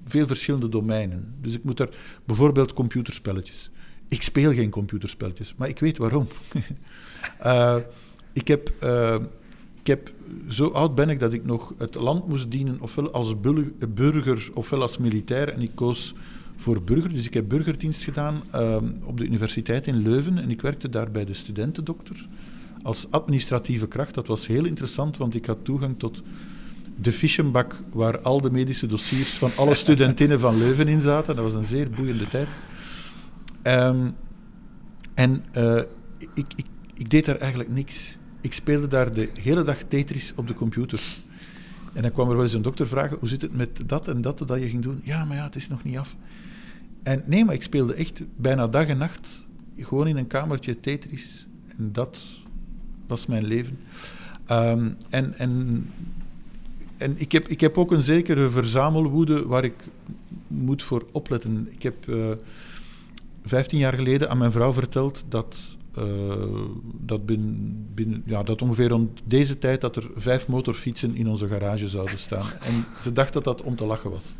[0.04, 1.34] veel verschillende domeinen.
[1.40, 1.88] Dus ik moet er
[2.24, 3.70] bijvoorbeeld computerspelletjes.
[4.08, 6.26] Ik speel geen computerspelletjes, maar ik weet waarom.
[7.44, 7.76] uh,
[8.32, 9.16] ik, heb, uh,
[9.80, 10.12] ik heb,
[10.48, 13.34] zo oud ben ik dat ik nog het land moest dienen, ofwel als
[13.88, 15.48] burger ofwel als militair.
[15.48, 16.14] En ik koos
[16.56, 17.12] voor burger.
[17.12, 20.38] Dus ik heb burgerdienst gedaan uh, op de universiteit in Leuven.
[20.38, 22.26] En ik werkte daar bij de studentendokter
[22.82, 24.14] als administratieve kracht.
[24.14, 26.22] Dat was heel interessant, want ik had toegang tot
[27.00, 31.36] de fischenbak waar al de medische dossiers van alle studentinnen van Leuven in zaten.
[31.36, 32.48] Dat was een zeer boeiende tijd.
[33.62, 34.14] Um,
[35.14, 35.82] en uh,
[36.34, 38.16] ik, ik, ik, deed daar eigenlijk niks.
[38.40, 41.00] Ik speelde daar de hele dag Tetris op de computer.
[41.92, 44.20] En dan kwam er wel eens een dokter vragen, hoe zit het met dat en
[44.20, 45.00] dat dat je ging doen?
[45.02, 46.16] Ja, maar ja, het is nog niet af.
[47.02, 49.46] En nee, maar ik speelde echt bijna dag en nacht
[49.78, 51.46] gewoon in een kamertje Tetris.
[51.78, 52.18] En dat
[53.06, 53.78] was mijn leven.
[54.46, 55.86] Ehm, en en,
[56.96, 59.88] en ik, heb, ik heb ook een zekere verzamelwoede waar ik
[60.46, 61.68] moet voor opletten.
[61.70, 62.38] Ik heb uh, eh,
[63.44, 66.04] 15 jaar geleden aan mijn vrouw verteld dat, uh,
[67.00, 71.48] dat, binnen, binnen, ja, dat ongeveer rond deze tijd dat er vijf motorfietsen in onze
[71.48, 72.46] garage zouden staan.
[72.68, 74.36] En ze dacht dat dat om te lachen was.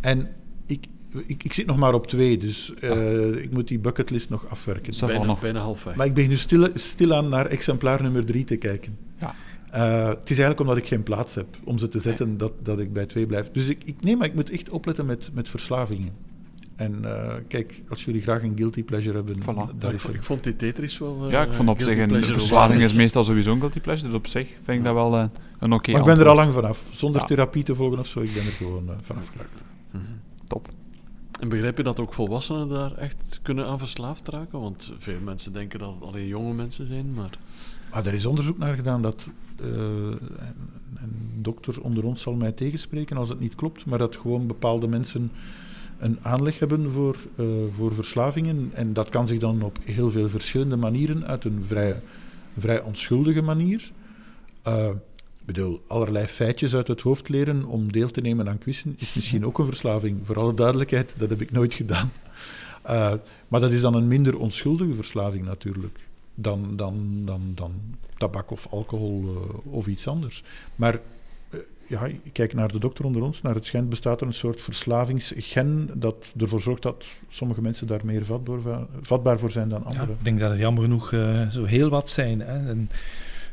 [0.00, 0.28] En
[0.66, 0.86] ik,
[1.26, 5.06] ik, ik, zit nog maar op twee, dus uh, ik moet die bucketlist nog afwerken.
[5.06, 5.40] Bijna, nog.
[5.40, 5.96] bijna half vijf.
[5.96, 8.98] Maar ik ben nu stil, stilaan naar exemplaar nummer drie te kijken.
[9.18, 9.34] Ja.
[9.74, 12.78] Uh, het is eigenlijk omdat ik geen plaats heb om ze te zetten dat, dat
[12.78, 13.50] ik bij twee blijf.
[13.50, 16.12] Dus ik, ik, nee, maar ik moet echt opletten met, met verslavingen.
[16.76, 19.78] En uh, kijk, als jullie graag een guilty pleasure hebben, voilà.
[19.78, 21.24] daar is ik, ik vond die Tetris wel.
[21.24, 24.08] Uh, ja, ik vond op zich een verslaving is meestal sowieso een guilty pleasure.
[24.08, 25.24] Dus op zich vind ik dat wel uh,
[25.58, 25.74] een oké.
[25.74, 27.26] Okay maar ik ben er al lang vanaf, zonder ja.
[27.26, 28.20] therapie te volgen of zo.
[28.20, 29.62] Ik ben er gewoon vanaf geraakt.
[29.90, 30.20] Mm -hmm.
[30.46, 30.68] Top.
[31.40, 34.60] En begrijp je dat ook volwassenen daar echt kunnen aan verslaafd raken?
[34.60, 37.38] Want veel mensen denken dat het alleen jonge mensen zijn, maar...
[37.90, 39.30] Ah, er is onderzoek naar gedaan dat...
[39.60, 39.66] Uh,
[40.94, 44.88] een dokter onder ons zal mij tegenspreken als het niet klopt, maar dat gewoon bepaalde
[44.88, 45.30] mensen
[45.98, 47.46] een aanleg hebben voor, uh,
[47.76, 48.70] voor verslavingen.
[48.72, 52.00] En dat kan zich dan op heel veel verschillende manieren uit een vrij,
[52.58, 53.90] vrij onschuldige manier...
[54.68, 54.88] Uh,
[55.40, 59.14] ik bedoel, allerlei feitjes uit het hoofd leren om deel te nemen aan quizzen is
[59.14, 60.18] misschien ook een verslaving.
[60.24, 62.12] Voor alle duidelijkheid, dat heb ik nooit gedaan.
[63.48, 65.98] Maar dat is dan een minder onschuldige verslaving natuurlijk
[66.34, 67.72] dan, dan, dan, dan
[68.16, 70.44] tabak of alcohol uh, of iets anders.
[70.76, 73.42] Maar uh, ja, kijk naar de dokter onder ons.
[73.42, 78.04] Naar het schijnt bestaat er een soort verslavingsgen dat ervoor zorgt dat sommige mensen daar
[78.04, 80.08] meer vatbaar, vatbaar voor zijn dan anderen.
[80.08, 81.08] Ja, ik denk dat er jammer genoeg
[81.52, 82.40] zo heel wat zijn.
[82.40, 82.68] Hè.
[82.68, 82.90] En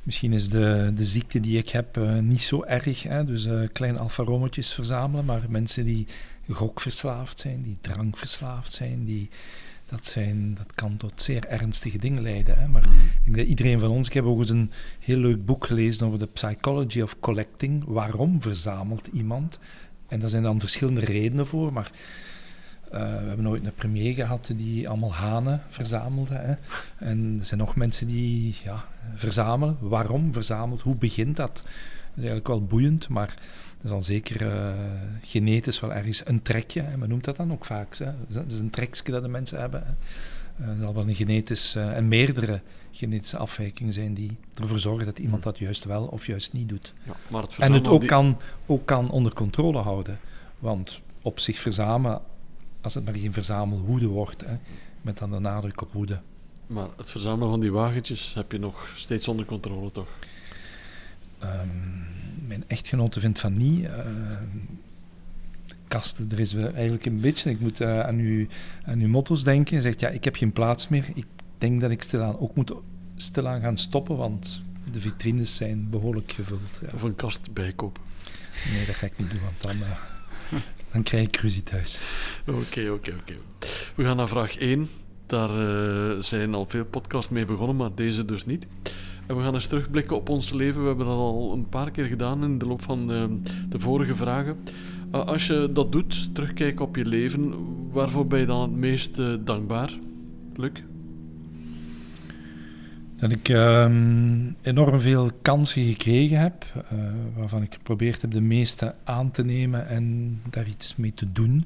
[0.04, 3.04] Misschien is de, de ziekte die ik heb uh, niet zo erg.
[3.04, 3.26] Hè?
[3.26, 5.26] Dus uh, kleine alfarometjes verzamelen.
[5.26, 6.08] Maar mensen die
[6.50, 9.30] gokverslaafd zijn, die drankverslaafd zijn, die,
[9.92, 12.58] dat, zijn, dat kan tot zeer ernstige dingen leiden.
[12.58, 12.68] Hè?
[12.68, 12.96] Maar mm.
[12.96, 14.08] ik denk dat iedereen van ons...
[14.08, 17.84] Ik heb ook eens een heel leuk boek gelezen over de psychology of collecting.
[17.86, 19.60] Waarom verzamelt iemand?
[20.08, 21.92] En daar zijn dan verschillende redenen voor, maar
[22.86, 26.34] uh, we hebben nooit een premier gehad die allemaal hanen verzamelde.
[26.34, 26.54] Hè.
[27.06, 28.86] En er zijn nog mensen die ja,
[29.16, 29.78] verzamelen.
[29.80, 30.82] Waarom verzamelt?
[30.82, 31.54] Hoe begint dat?
[31.54, 31.64] Dat
[32.24, 33.34] is eigenlijk wel boeiend, maar
[33.82, 34.72] dat is dan zeker uh,
[35.22, 36.82] genetisch wel ergens een trekje.
[36.82, 36.98] Hè.
[36.98, 37.96] Men noemt dat dan ook vaak.
[37.96, 38.12] Hè.
[38.28, 39.84] Dat is een trekje dat de mensen hebben.
[39.86, 39.94] Hè.
[40.66, 42.62] Uh, er zal wel een genetisch uh, en meerdere
[42.92, 46.94] genetische afwijkingen zijn die ervoor zorgen dat iemand dat juist wel of juist niet doet.
[47.04, 48.10] Ja, maar het en het ook, die...
[48.10, 50.20] kan, ook kan onder controle houden.
[50.60, 52.22] Want op zich verzamelen
[52.82, 54.56] als het maar geen verzamelwoede wordt, hè,
[55.02, 56.22] met dan de nadruk op woede.
[56.68, 60.10] Maar het verzamelen van die wagentjes heb je nog steeds onder controle, toch?
[61.44, 62.06] Um,
[62.52, 63.84] mijn echtgenote vindt van niet.
[63.84, 63.90] Uh,
[65.68, 67.50] de kasten, er is eigenlijk een beetje.
[67.50, 68.48] Ik moet uh, aan, uw,
[68.86, 69.74] aan uw motto's denken.
[69.74, 71.06] Hij zegt, ja, ik heb geen plaats meer.
[71.14, 71.26] Ik
[71.58, 72.74] denk dat ik stilaan ook moet
[73.16, 76.80] stilaan gaan stoppen, want de vitrines zijn behoorlijk gevuld.
[76.82, 76.88] Ja.
[76.94, 78.04] Of een kast bijkopen.
[78.74, 79.78] Nee, dat ga ik niet doen, want dan...
[79.78, 80.60] Uh,
[80.92, 82.00] dan krijg ik ruzie thuis.
[82.48, 83.34] Oké, oké, oké.
[83.96, 84.90] We gaan naar vraag 1.
[85.26, 88.66] Daar uh, zijn al veel podcasts mee begonnen, maar deze dus niet.
[89.36, 90.82] We gaan eens terugblikken op ons leven.
[90.82, 94.16] We hebben dat al een paar keer gedaan in de loop van de, de vorige
[94.16, 94.58] vragen.
[95.16, 97.54] Uh, als je dat doet, terugkijken op je leven,
[97.92, 99.98] waarvoor ben je dan het meest uh, dankbaar?
[100.56, 100.72] Luc?
[103.22, 103.86] dat ik uh,
[104.62, 107.00] enorm veel kansen gekregen heb, uh,
[107.36, 111.66] waarvan ik geprobeerd heb de meeste aan te nemen en daar iets mee te doen.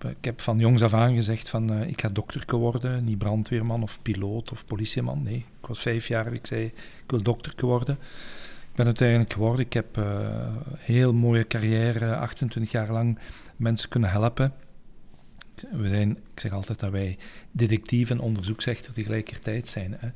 [0.00, 3.82] Ik, heb van jongs af aan gezegd van uh, ik ga dokter worden, niet brandweerman
[3.82, 5.22] of piloot of politieman.
[5.22, 7.98] Nee, ik was vijf jaar, ik zei ik wil dokter worden.
[8.70, 9.64] Ik ben uiteindelijk geworden.
[9.64, 13.18] Ik heb een uh, heel mooie carrière, 28 jaar lang
[13.56, 14.52] mensen kunnen helpen.
[15.72, 17.18] We zijn, ik zeg altijd dat wij
[17.50, 19.96] detectief en onderzoeksrechter tegelijkertijd zijn.
[19.98, 20.08] Hè.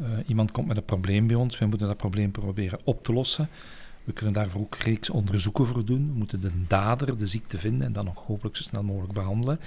[0.00, 3.12] Uh, iemand komt met een probleem bij ons, wij moeten dat probleem proberen op te
[3.12, 3.48] lossen.
[4.06, 6.06] We kunnen daarvoor ook reeks onderzoeken voor doen.
[6.06, 9.60] We moeten de dader, de ziekte vinden en dan nog hopelijk zo snel mogelijk behandelen.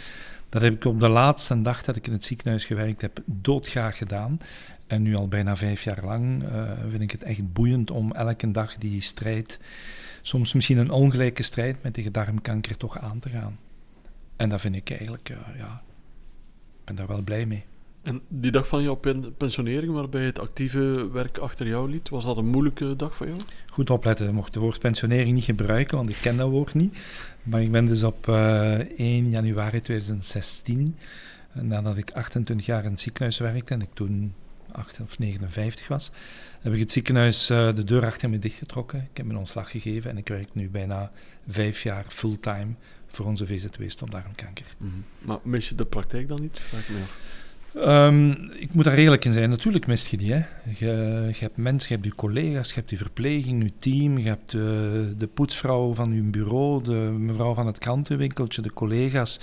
[0.49, 3.97] Dat heb ik op de laatste dag dat ik in het ziekenhuis gewerkt heb doodgraag
[3.97, 4.39] gedaan.
[4.87, 8.51] En nu al bijna vijf jaar lang uh, vind ik het echt boeiend om elke
[8.51, 9.59] dag die strijd,
[10.21, 13.59] soms misschien een ongelijke strijd met tegen darmkanker, toch aan te gaan.
[14.35, 15.81] En dat vind ik eigenlijk, uh, ja,
[16.83, 17.65] ben daar wel blij mee.
[18.09, 18.99] En die dag van jouw
[19.37, 23.39] pensionering, waarbij het actieve werk achter jou liet, was dat een moeilijke dag voor jou?
[23.69, 26.97] Goed opletten, ik mocht het woord pensionering niet gebruiken, want ik ken dat woord niet.
[27.43, 30.97] Maar ik ben dus op uh, eh, 1 januari 2016,
[31.53, 34.33] nadat ik 28 jaar in het ziekenhuis werkte en ik toen
[34.71, 36.11] 8 of 59 was,
[36.59, 39.07] heb ik het ziekenhuis uh, de deur achter me dichtgetrokken.
[39.11, 41.11] Ik heb mijn ontslag gegeven en ik werk nu bijna
[41.47, 42.73] vijf jaar fulltime
[43.07, 44.65] voor onze VZW stopdarmkanker.
[44.77, 45.03] Mm -hmm.
[45.19, 46.59] Maar mis je de praktijk dan niet?
[46.59, 47.17] Vraag me af.
[47.87, 49.49] Um, ik moet daar eerlijk in zijn.
[49.49, 50.33] Natuurlijk mist je die.
[50.33, 50.43] Hè.
[50.77, 50.85] Je,
[51.33, 54.53] je, hebt mensen, je hebt je collega's, je hebt je verpleging, je team, je hebt
[54.53, 54.61] uh,
[55.17, 59.39] de poetsvrouw van je bureau, de mevrouw van het krantenwinkeltje, de collega's,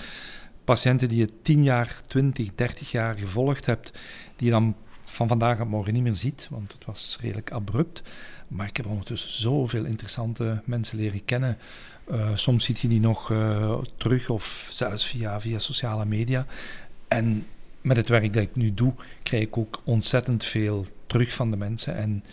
[0.65, 3.93] patiënten die je 10 jaar, 20, 30 jaar gevolgd hebt,
[4.37, 8.03] die je dan van vandaag op morgen niet meer ziet, want het was redelijk abrupt.
[8.49, 11.59] Maar ik heb ondertussen zoveel interessante mensen leren kennen.
[12.11, 16.47] Uh, soms ziet je die nog uh, terug of zelfs via, via sociale media.
[17.09, 17.47] En
[17.87, 21.57] met het werk dat ik nu doe, krijg ik ook ontzettend veel terug van de
[21.57, 21.97] mensen.
[21.97, 22.25] En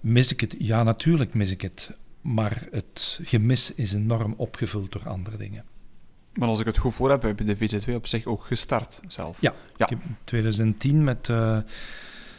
[0.00, 0.56] mis ik het?
[0.58, 1.96] Ja, natuurlijk mis ik het.
[2.20, 5.64] Maar het gemis is enorm opgevuld door andere dingen.
[6.32, 9.00] Maar als ik het goed voor heb, heb je de VZW op zich ook gestart
[9.08, 9.40] zelf.
[9.40, 9.84] Ja, ja.
[9.84, 11.58] ik heb in 2010 met uh,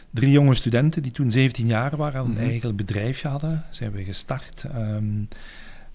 [0.09, 2.45] drie jonge studenten die toen 17 jaar waren, een mm -hmm.
[2.45, 4.63] eigen bedrijfje hadden, zijn we gestart.
[4.75, 5.27] Um,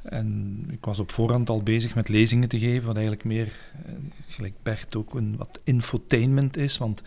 [0.04, 3.52] en ik was op voorhand al bezig met lezingen te geven, wat eigenlijk meer,
[3.86, 3.92] eh,
[4.28, 6.78] gelijk Bert ook, een, wat infotainment is.
[6.78, 7.02] Want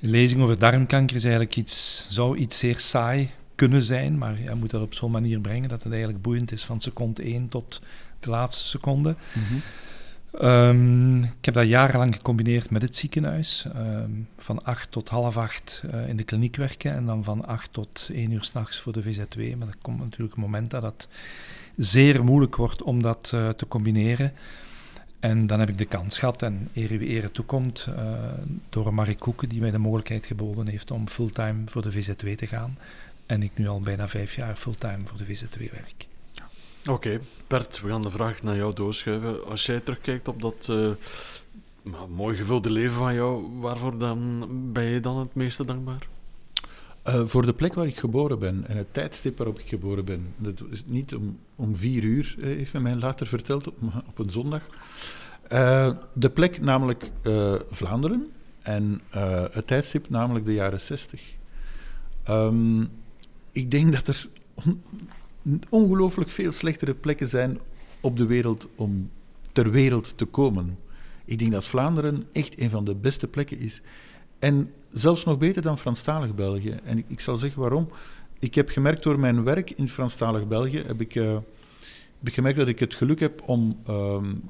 [0.00, 4.54] een lezing over darmkanker is eigenlijk iets, zou iets zeer saai kunnen zijn, maar je
[4.54, 7.80] moet dat op zo'n manier brengen dat het eigenlijk boeiend is van seconde 1 tot
[8.20, 9.16] de laatste seconde.
[9.32, 10.48] Mm -hmm.
[10.48, 13.66] um, ik heb dat jarenlang gecombineerd met het ziekenhuis.
[13.76, 17.72] Um, van 8 tot half 8 uh, in de kliniek werken en dan van 8
[17.72, 19.56] tot 1 uur s'nachts voor de VZW.
[19.58, 21.08] Maar er komt natuurlijk een moment dat dat
[21.76, 24.32] zeer moeilijk wordt om dat uh, te combineren.
[25.20, 27.94] En dan heb ik de kans gehad, en eer wie ere toekomt, uh,
[28.68, 32.46] door Marie Koeken, die mij de mogelijkheid geboden heeft om fulltime voor de VZW te
[32.46, 32.78] gaan.
[33.26, 36.06] En ik nu al bijna vijf jaar fulltime voor de VZW werk.
[36.86, 37.20] Oké.
[37.46, 39.46] Bert, we gaan de vraag naar jou doorschuiven.
[39.46, 40.90] Als jij terugkijkt op dat uh,
[42.08, 46.08] mooi gevulde leven van jou, waarvoor dan, ben je dan het meeste dankbaar?
[47.08, 50.34] Uh, voor de plek waar ik geboren ben en het tijdstip waarop ik geboren ben.
[50.36, 53.74] Dat is niet om, om vier uur, uh, heeft men mij later verteld, op,
[54.10, 54.62] op een zondag.
[55.52, 57.10] Uh, de plek namelijk
[57.70, 58.26] Vlaanderen
[58.62, 59.00] en
[59.50, 61.34] het tijdstip namelijk de jaren zestig.
[62.28, 62.90] Um,
[63.52, 64.82] ik denk dat er on,
[65.68, 67.58] ongelooflijk veel slechtere plekken zijn
[68.00, 69.10] op de wereld om
[69.52, 70.78] ter wereld te komen.
[71.24, 73.80] Ik denk dat Vlaanderen echt een van de beste plekken is.
[74.38, 76.76] En zelfs nog beter dan Franstalig België.
[76.84, 77.88] En ik, ik, zal zeggen waarom.
[78.38, 81.32] Ik heb gemerkt door mijn werk in Franstalig België, heb ik, uh,
[82.18, 84.42] heb ik gemerkt dat ik het geluk heb om um,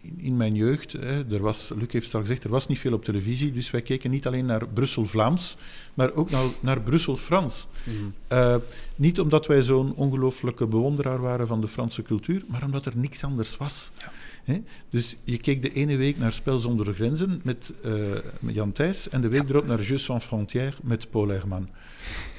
[0.00, 2.92] in, in, mijn jeugd, hè, er was, Luc heeft al gezegd, er was niet veel
[2.92, 5.56] op televisie, dus wij keken niet alleen naar Brussel-Vlaams,
[5.94, 7.66] maar ook naar, naar Brussel-Frans.
[7.84, 8.14] Mm -hmm.
[8.38, 8.56] uh,
[8.96, 13.24] niet omdat wij zo'n ongelooflijke bewonderaar waren van de Franse cultuur, maar omdat er niks
[13.24, 13.90] anders was.
[13.96, 14.10] Ja.
[14.48, 14.62] He?
[14.90, 17.92] Dus je keek de ene week naar Spel zonder grenzen met, uh,
[18.40, 21.68] met Jan Thijs en de week erop naar Jeux sans frontières met Paul Herman.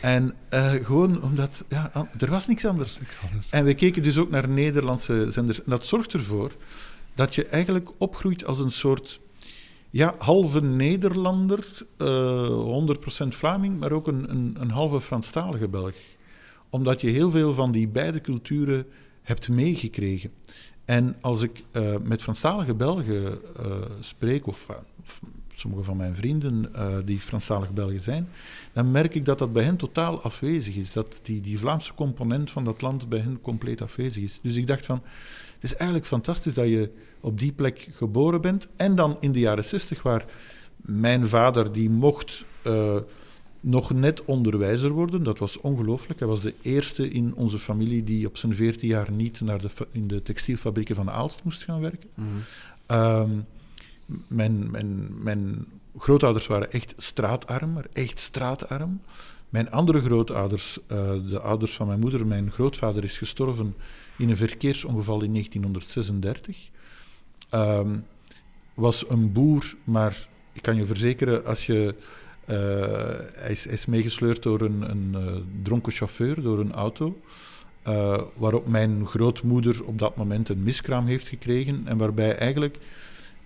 [0.02, 3.00] En uh, gewoon omdat, ja, er was niks anders.
[3.00, 3.50] niks anders.
[3.50, 5.64] En we keken dus ook naar Nederlandse zenders.
[5.64, 6.52] En dat zorgt ervoor
[7.16, 9.20] dat je eigenlijk opgroeit als een soort
[9.90, 11.66] ja, halve Nederlander,
[11.98, 15.96] uh, 100% Vlaming, maar ook een, een, een halve Franstalige Belg.
[16.70, 18.86] Omdat je heel veel van die beide culturen
[19.22, 20.32] hebt meegekregen.
[20.90, 25.22] En als ik uh, met Franstalige Belgen uh, spreek, of, uh, of,
[25.54, 26.72] sommige van mijn vrienden
[27.06, 28.30] die Franstalige Belgen zijn,
[28.74, 30.94] dan merk ik dat dat bij hen totaal afwezig is.
[30.94, 34.40] Dat die, die Vlaamse component van dat land bij hen compleet afwezig is.
[34.42, 35.02] Dus ik dacht van,
[35.54, 38.68] het is eigenlijk fantastisch dat je op die plek geboren bent.
[38.76, 40.26] En dan in de jaren zestig, waar
[40.76, 42.46] mijn vader, die mocht
[43.60, 45.24] nog net onderwijzer worden.
[45.24, 46.20] Dat was ongelooflijk.
[46.20, 49.70] Hij was de eerste in onze familie die op zijn veertien jaar niet naar de,
[49.92, 52.10] in de textielfabrieken van Aalst moest gaan werken.
[52.16, 52.28] Mm
[52.88, 52.98] -hmm.
[52.98, 53.46] um,
[54.28, 55.66] mijn, mijn, mijn
[55.98, 59.02] grootouders waren echt straatarm, maar echt straatarm.
[59.50, 63.76] Mijn andere grootouders, uh, de ouders van mijn moeder, mijn grootvader is gestorven
[64.18, 66.70] in een verkeersongeval in 1936.
[67.54, 68.06] Um,
[68.74, 71.96] was een boer, maar ik kan je verzekeren, als je
[72.50, 72.56] uh,
[73.34, 77.22] hij, is, is, meegesleurd door een, een uh, dronken chauffeur, door een auto.
[77.88, 81.82] Uh, waarop mijn grootmoeder op dat moment een miskraam heeft gekregen.
[81.86, 82.78] En waarbij eigenlijk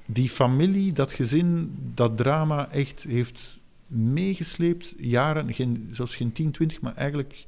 [0.05, 4.93] die familie, dat gezin, dat drama echt heeft meegesleept.
[4.97, 7.45] Jaren, geen, zelfs geen 10, 20, maar eigenlijk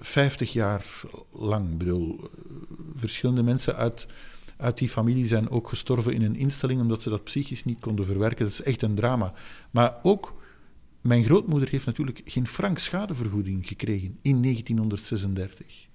[0.00, 0.84] 50 jaar
[1.32, 1.76] lang.
[1.76, 2.30] Bedoel,
[2.96, 4.06] verschillende mensen uit,
[4.64, 8.06] uit die familie zijn ook gestorven in een instelling omdat ze dat psychisch niet konden
[8.06, 8.44] verwerken.
[8.44, 9.32] Dat is echt een drama.
[9.70, 10.34] Maar ook
[11.00, 15.86] mijn grootmoeder heeft natuurlijk geen frank schadevergoeding gekregen in 1936.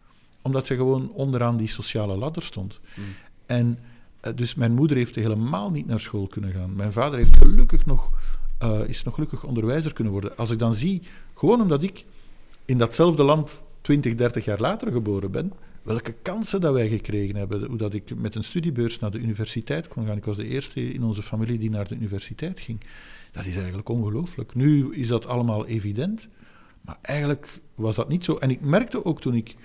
[0.41, 2.79] Omdat ze gewoon onderaan die sociale ladder stond.
[2.95, 3.03] Mm.
[3.45, 3.79] En
[4.35, 6.75] dus mijn moeder heeft helemaal niet naar school kunnen gaan.
[6.75, 8.11] Mijn vader heeft gelukkig nog
[8.63, 10.37] uh, is nog gelukkig onderwijzer kunnen worden.
[10.37, 11.01] Als ik dan zie,
[11.33, 12.05] gewoon omdat ik
[12.65, 15.53] in datzelfde land 20, 30 jaar later geboren ben,
[15.89, 17.65] welke kansen dat wij gekregen hebben.
[17.65, 20.17] Hoe dat ik met een studiebeurs naar de universiteit kon gaan.
[20.17, 22.79] Ik was de eerste in onze familie die naar de universiteit ging.
[23.31, 24.55] Dat is eigenlijk ongelooflijk.
[24.55, 26.27] Nu is dat allemaal evident,
[26.81, 28.35] maar eigenlijk was dat niet zo.
[28.35, 29.55] En ik merkte ook toen ik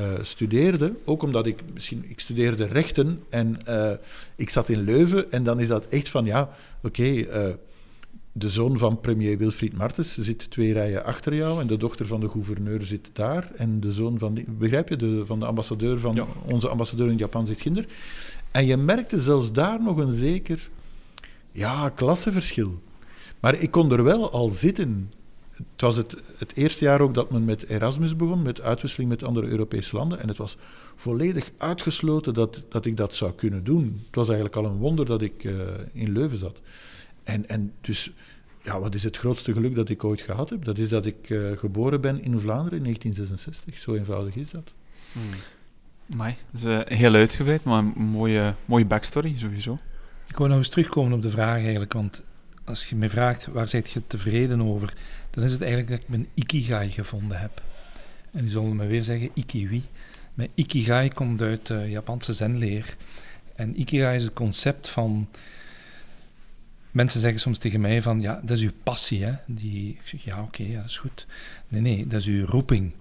[0.00, 3.92] uh, studeerde, ook omdat ik misschien, ik studeerde rechten en uh,
[4.36, 6.50] ik zat in Leuven en dan is dat echt van ja,
[6.82, 7.48] oké, uh,
[8.36, 12.20] de zoon van premier Wilfried Martens zit twee rijen achter jou en de dochter van
[12.20, 16.14] de gouverneur zit daar en de zoon van, begrijp je, de, van de ambassadeur van
[16.14, 16.26] ja.
[16.50, 17.86] onze ambassadeur in Japan zit kinder.
[18.50, 20.68] En je merkte zelfs daar nog een zeker,
[21.52, 22.82] ja, klassenverschil.
[23.40, 25.12] Maar ik kon er wel al zitten.
[25.50, 29.22] Het was het, het eerste jaar ook dat men met Erasmus begon, met uitwisseling met
[29.22, 30.20] andere Europese landen.
[30.20, 30.56] En het was
[30.96, 34.00] volledig uitgesloten dat, dat ik dat zou kunnen doen.
[34.06, 35.52] Het was eigenlijk al een wonder dat ik uh,
[35.92, 36.60] in Leuven zat.
[37.24, 38.12] En, en dus,
[38.62, 40.64] ja, wat is het grootste geluk dat ik ooit gehad heb?
[40.64, 43.78] Dat is dat ik uh, geboren ben in Vlaanderen in 1966.
[43.78, 44.72] Zo eenvoudig is dat.
[45.12, 45.22] Hmm.
[46.06, 49.78] Mai, dat is uh, heel uitgebreid, maar een mooie, mooie backstory sowieso.
[50.28, 52.22] Ik wil nog eens terugkomen op de vraag eigenlijk, want
[52.64, 54.94] als je mij vraagt waar zijt je tevreden over,
[55.30, 57.62] dan is het eigenlijk dat ik mijn ikigai gevonden heb.
[58.30, 59.82] En nu zullen me weer zeggen ikiwi.
[60.34, 62.96] Mijn ikigai komt uit de Japanse zenleer.
[63.54, 65.28] En ikigai is het concept van
[66.94, 69.32] Mensen zeggen soms tegen mij van, ja, dat is uw passie, hè.
[69.46, 71.26] Die, ik zeg, ja, oké, ja, dat is goed.
[71.68, 72.92] Nee, nee, dat is uw roeping.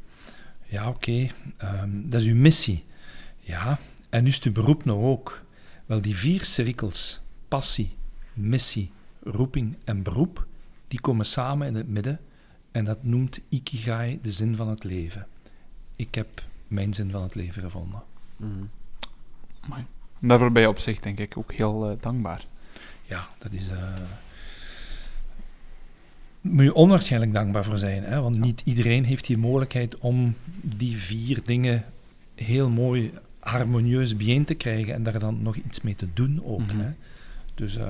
[0.66, 1.82] Ja, oké, okay.
[1.82, 2.86] um, dat is uw missie.
[3.40, 3.80] Ja,
[4.10, 5.46] en nu is het uw beroep nog ook.
[5.86, 7.96] Wel, die vier cirkels, passie,
[8.34, 8.92] missie,
[9.24, 10.48] roeping en beroep,
[10.88, 12.20] die komen samen in het midden
[12.72, 15.28] en dat noemt Ikigai de zin van het leven.
[15.96, 18.04] Ik heb mijn zin van het leven gevonden.
[18.38, 18.70] Mm.
[20.20, 22.52] Daarvoor ben je op zich denk ik ook heel uh, dankbaar
[23.14, 23.70] ja, dat is.
[23.70, 23.78] Uh,
[26.42, 28.04] moet je onwaarschijnlijk dankbaar voor zijn.
[28.04, 28.22] Hè?
[28.22, 31.86] Want niet iedereen heeft die mogelijkheid om die vier dingen
[32.36, 36.60] heel mooi harmonieus bijeen te krijgen en daar dan nog iets mee te doen ook.
[36.60, 36.80] Mm -hmm.
[36.80, 36.92] hè?
[37.56, 37.84] Dus, um,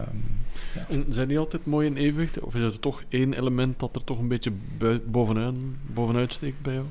[0.76, 0.88] ja.
[0.90, 2.40] En zijn die altijd mooi in evenwicht?
[2.40, 4.52] Of is er toch één element dat er toch een beetje
[5.06, 5.56] bovenuit,
[5.94, 6.86] bovenuit steekt bij jou?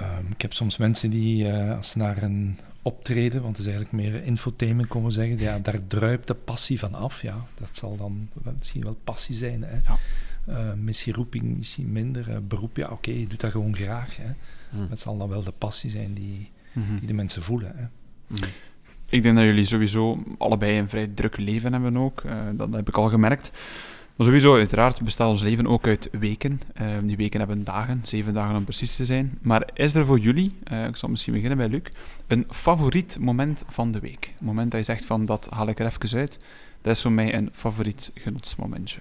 [0.00, 3.72] Um, ik heb soms mensen die, uh, als ze naar een optreden, want het is
[3.72, 5.38] eigenlijk meer infotainment, komen zeggen.
[5.38, 7.22] Ja, daar druipt de passie van af.
[7.22, 8.28] Ja, dat zal dan
[8.58, 9.62] misschien wel passie zijn.
[9.62, 9.76] Hè.
[9.84, 9.98] Ja.
[10.48, 12.28] Uh, missie roeping, misschien minder.
[12.28, 14.16] Uh, beroep, ja, oké, okay, je doet dat gewoon graag.
[14.16, 14.32] Hè.
[14.78, 14.86] Mm.
[14.90, 16.98] Het zal dan wel de passie zijn die, mm -hmm.
[16.98, 17.72] die de mensen voelen.
[17.76, 17.84] Hè.
[18.26, 18.38] Mm.
[19.08, 22.22] Ik denk dat jullie sowieso allebei een vrij druk leven hebben ook.
[22.22, 23.50] Uh, dat heb ik al gemerkt.
[24.16, 26.60] Maar sowieso, uiteraard bestaat ons leven ook uit weken.
[26.80, 29.38] Uh, die weken hebben dagen, zeven dagen om precies te zijn.
[29.42, 31.82] Maar is er voor jullie, uh, ik zal misschien beginnen bij Luc,
[32.26, 34.34] een favoriet moment van de week?
[34.38, 36.38] Een moment dat je zegt van, dat haal ik er even uit.
[36.82, 39.00] Dat is voor mij een favoriet genotsmomentje.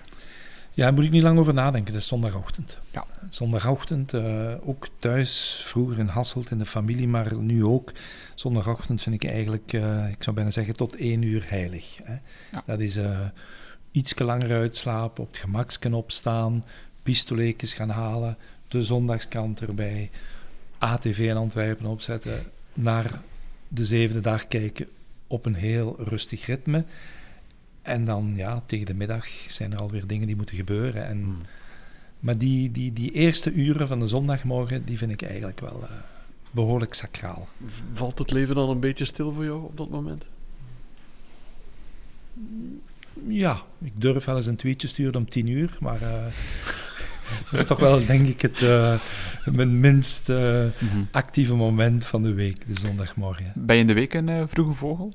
[0.73, 1.93] Ja, daar moet ik niet lang over nadenken.
[1.93, 2.79] Dat is zondagochtend.
[2.91, 3.05] Ja.
[3.29, 7.91] Zondagochtend, uh, ook thuis, vroeger in Hasselt in de familie, maar nu ook.
[8.35, 9.73] Zondagochtend vind ik eigenlijk,
[10.11, 11.97] ik zou bijna zeggen, tot één uur heilig.
[12.03, 12.15] Hè.
[12.51, 12.63] Ja.
[12.65, 12.99] Dat is
[13.91, 16.63] iets langer uitslapen, op het gemaksken opstaan,
[17.03, 18.37] pistoletjes gaan halen,
[18.67, 20.09] de zondagskrant erbij,
[20.77, 23.21] ATV in Antwerpen opzetten, naar
[23.67, 24.87] de zevende dag kijken
[25.27, 26.83] op een heel rustig ritme.
[27.81, 31.07] En dan, ja, tegen de middag zijn er alweer dingen die moeten gebeuren.
[31.07, 31.41] En, hmm.
[32.19, 35.89] Maar die, die, die eerste uren van de zondagmorgen, die vind ik eigenlijk wel uh,
[36.51, 37.47] behoorlijk sacraal.
[37.93, 40.25] Valt het leven dan een beetje stil voor jou op dat moment?
[43.27, 46.09] Ja, ik durf wel eens een tweetje sturen om tien uur, maar uh,
[47.51, 48.99] dat is toch wel, denk ik, het, uh,
[49.45, 51.07] mijn minst uh, mm -hmm.
[51.11, 53.51] actieve moment van de week, de zondagmorgen.
[53.55, 55.13] Ben je in de week een vroege vogel?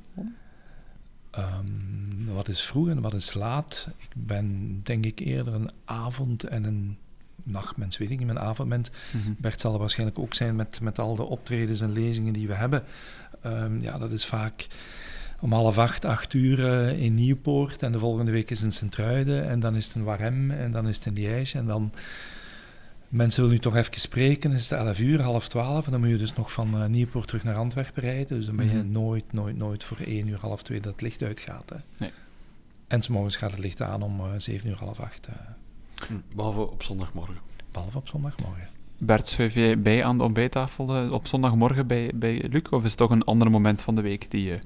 [1.38, 3.88] Um, wat is vroeg en wat is laat?
[3.98, 6.98] Ik ben, denk ik, eerder een avond- en een
[7.44, 8.90] nachtmens, weet ik niet, mijn avondmens.
[9.12, 9.36] Mm -hmm.
[9.38, 12.54] Bert zal er waarschijnlijk ook zijn met, met al de optredens en lezingen die we
[12.54, 12.84] hebben.
[13.46, 14.68] Um, ja, dat is vaak
[15.40, 17.82] om half acht, acht uur uh, in Nieuwpoort.
[17.82, 19.48] En de volgende week is het in Sint-Truiden.
[19.48, 20.50] En dan is het in Warem.
[20.50, 21.58] En dan is het in Liège.
[21.58, 21.92] En dan...
[23.08, 24.50] Mensen willen nu toch even spreken.
[24.50, 25.84] Dan is het 11 uur, half 12.
[25.84, 28.36] En dan moet je dus nog van uh, Nieuwpoort terug naar Antwerpen rijden.
[28.36, 28.92] Dus dan ben je -hmm.
[28.92, 31.70] nooit, nooit, nooit voor 1 uur, half 2 dat het licht uitgaat.
[31.70, 31.76] Hè.
[31.98, 32.10] Nee.
[32.86, 35.28] En s'morgens gaat het licht aan om uh, 7 uur, half 8.
[36.06, 37.36] Hm, behalve op zondagmorgen.
[37.72, 38.68] Behalve op zondagmorgen.
[38.98, 42.62] Bert, schuif jij bij aan de ontbijttafel op zondagmorgen bij, bij Luc?
[42.70, 44.58] Of is het toch een ander moment van de week die je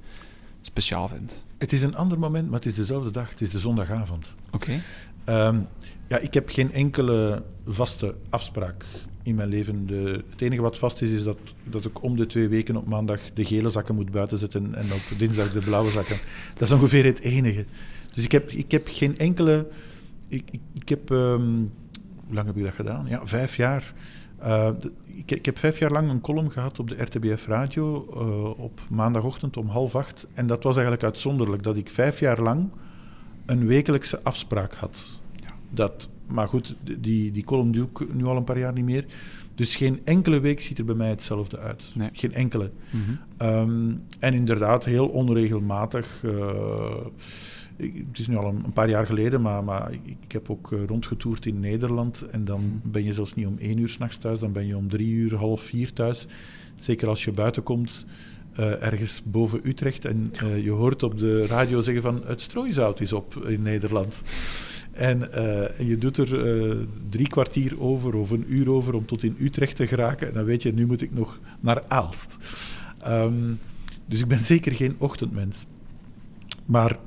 [0.62, 1.42] speciaal vindt?
[1.58, 3.30] Het is een ander moment, maar het is dezelfde dag.
[3.30, 4.34] Het is de zondagavond.
[4.50, 4.80] Oké.
[5.24, 5.46] Okay.
[5.48, 5.66] Um,
[6.08, 8.84] ja, ik heb geen enkele vaste afspraak
[9.22, 9.86] in mijn leven.
[9.86, 12.86] De, het enige wat vast is, is dat, dat ik om de twee weken op
[12.86, 16.16] maandag de gele zakken moet buiten zetten en op dinsdag de blauwe zakken.
[16.54, 17.64] Dat is ongeveer het enige.
[18.14, 19.68] Dus ik heb, ik heb geen enkele...
[20.28, 21.10] Ik, ik, ik heb...
[21.10, 21.56] ehm,
[22.26, 23.06] hoe lang heb ik dat gedaan?
[23.08, 23.92] Ja, vijf jaar.
[24.38, 24.70] Eh,
[25.16, 28.80] ik, ik heb vijf jaar lang een column gehad op de RTBF Radio eh, op
[28.90, 30.26] maandagochtend om half acht.
[30.34, 32.70] En dat was eigenlijk uitzonderlijk, dat ik vijf jaar lang
[33.46, 35.20] een wekelijkse afspraak had.
[35.70, 39.04] Dat, maar goed, die, die column doe ik nu al een paar jaar niet meer.
[39.54, 41.90] Dus geen enkele week ziet er bij mij hetzelfde uit.
[41.94, 42.08] Nee.
[42.12, 42.70] Geen enkele.
[42.90, 43.10] Mhm.
[43.36, 46.20] Ehm, en inderdaad, heel onregelmatig.
[46.24, 47.06] eh,
[47.80, 50.50] ik- het is nu al een, een paar jaar geleden, maar, maar ik, ik heb
[50.50, 52.24] ook eh, rondgetoerd in Nederland.
[52.30, 54.88] En dan ben je zelfs niet om één uur s'nachts thuis, dan ben je om
[54.88, 56.26] drie uur, half vier thuis.
[56.76, 58.06] Zeker als je buiten komt,
[58.52, 60.04] eh, ergens boven Utrecht.
[60.04, 64.22] En eh, je hoort op de radio zeggen van het strooizout is op in Nederland.
[64.92, 65.32] En,
[65.78, 66.76] en je doet er
[67.08, 70.28] drie kwartier over of een uur over om tot in Utrecht te geraken.
[70.28, 72.38] En dan weet je, nu moet ik nog naar Aalst.
[72.98, 73.32] Ehm,
[74.06, 75.66] dus ik ben zeker geen ochtendmens.
[76.66, 76.98] Maar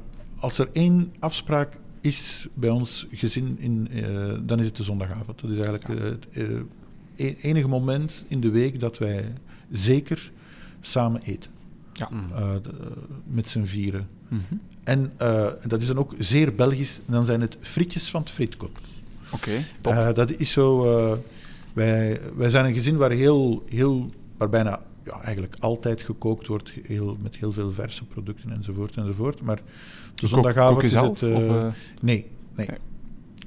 [0.44, 5.42] als er één afspraak is bij ons gezin, in, eh, dan is het de zondagavond.
[5.42, 9.34] Dat is eigenlijk eh, het eh, e- enige moment in de week dat wij
[9.72, 10.32] zeker
[10.82, 11.52] samen eten.
[11.94, 12.10] Ja.
[12.12, 12.92] Eh, de-
[13.28, 14.08] met z'n vieren.
[14.28, 14.42] Mhm.
[14.84, 16.98] En eh, dat is dan ook zeer Belgisch.
[17.06, 18.72] En dan zijn het frietjes van het frietkot.
[19.32, 19.52] Oké.
[19.82, 20.84] Eh, dat is zo.
[20.98, 21.18] eh,
[21.74, 26.72] wij, wij zijn een gezin waar heel, heel waar bijna ja, eigenlijk altijd gekookt wordt,
[26.84, 29.42] heel, met heel veel verse producten enzovoort enzovoort.
[29.42, 29.60] Maar
[30.16, 31.22] Kook- zondagavond is het.
[31.22, 31.74] eh, eh?
[32.02, 32.68] nee, nee.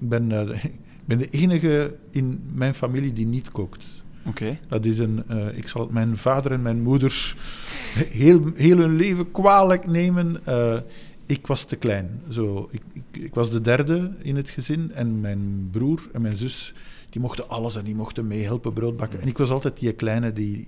[0.01, 0.65] Ik ben, eh,
[1.05, 4.05] ben de enige in mijn familie die niet kookt.
[4.27, 4.59] Oké.
[4.69, 5.23] Dat is een,
[5.55, 7.37] ik zal het mijn vader en mijn moeders
[8.25, 10.37] heel, heel hun leven kwalijk nemen.
[11.27, 12.21] Ik was te klein.
[12.29, 16.37] Zo, ik, ik, ik was de derde in het gezin en mijn broer en mijn
[16.37, 16.75] zus
[17.11, 19.21] die mochten alles en die mochten meehelpen brood bakken.
[19.21, 20.67] En ik was altijd die kleine die,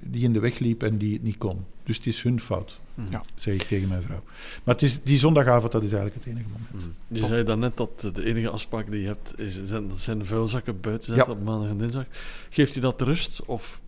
[0.00, 1.64] die in de weg liep en die het niet kon.
[1.84, 3.22] Dus het is hun fout, Ja.
[3.34, 4.22] zeg ik tegen mijn vrouw.
[4.64, 6.72] Maar het is, die zondagavond, dat is eigenlijk het enige moment.
[7.08, 7.18] Mhm.
[7.20, 10.24] Je zei daarnet dat de enige afspraak die je hebt, is, zijn, dat zijn de
[10.24, 11.40] vuilzakken buiten zetten Ja.
[11.40, 12.04] op maandag en dinsdag.
[12.50, 13.80] Geeft je dat rust of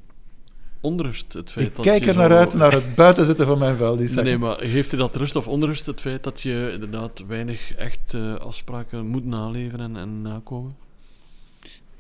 [0.81, 3.59] onrust, het feit Ik dat kijk je er naar zo- uit, naar het buitenzetten van
[3.59, 3.97] mijn vuil.
[3.97, 7.25] Die Nee, nee, maar geeft je dat rust of onrust, het feit dat je inderdaad
[7.27, 10.77] weinig echt eh, afspraken moet naleven en, en nakomen?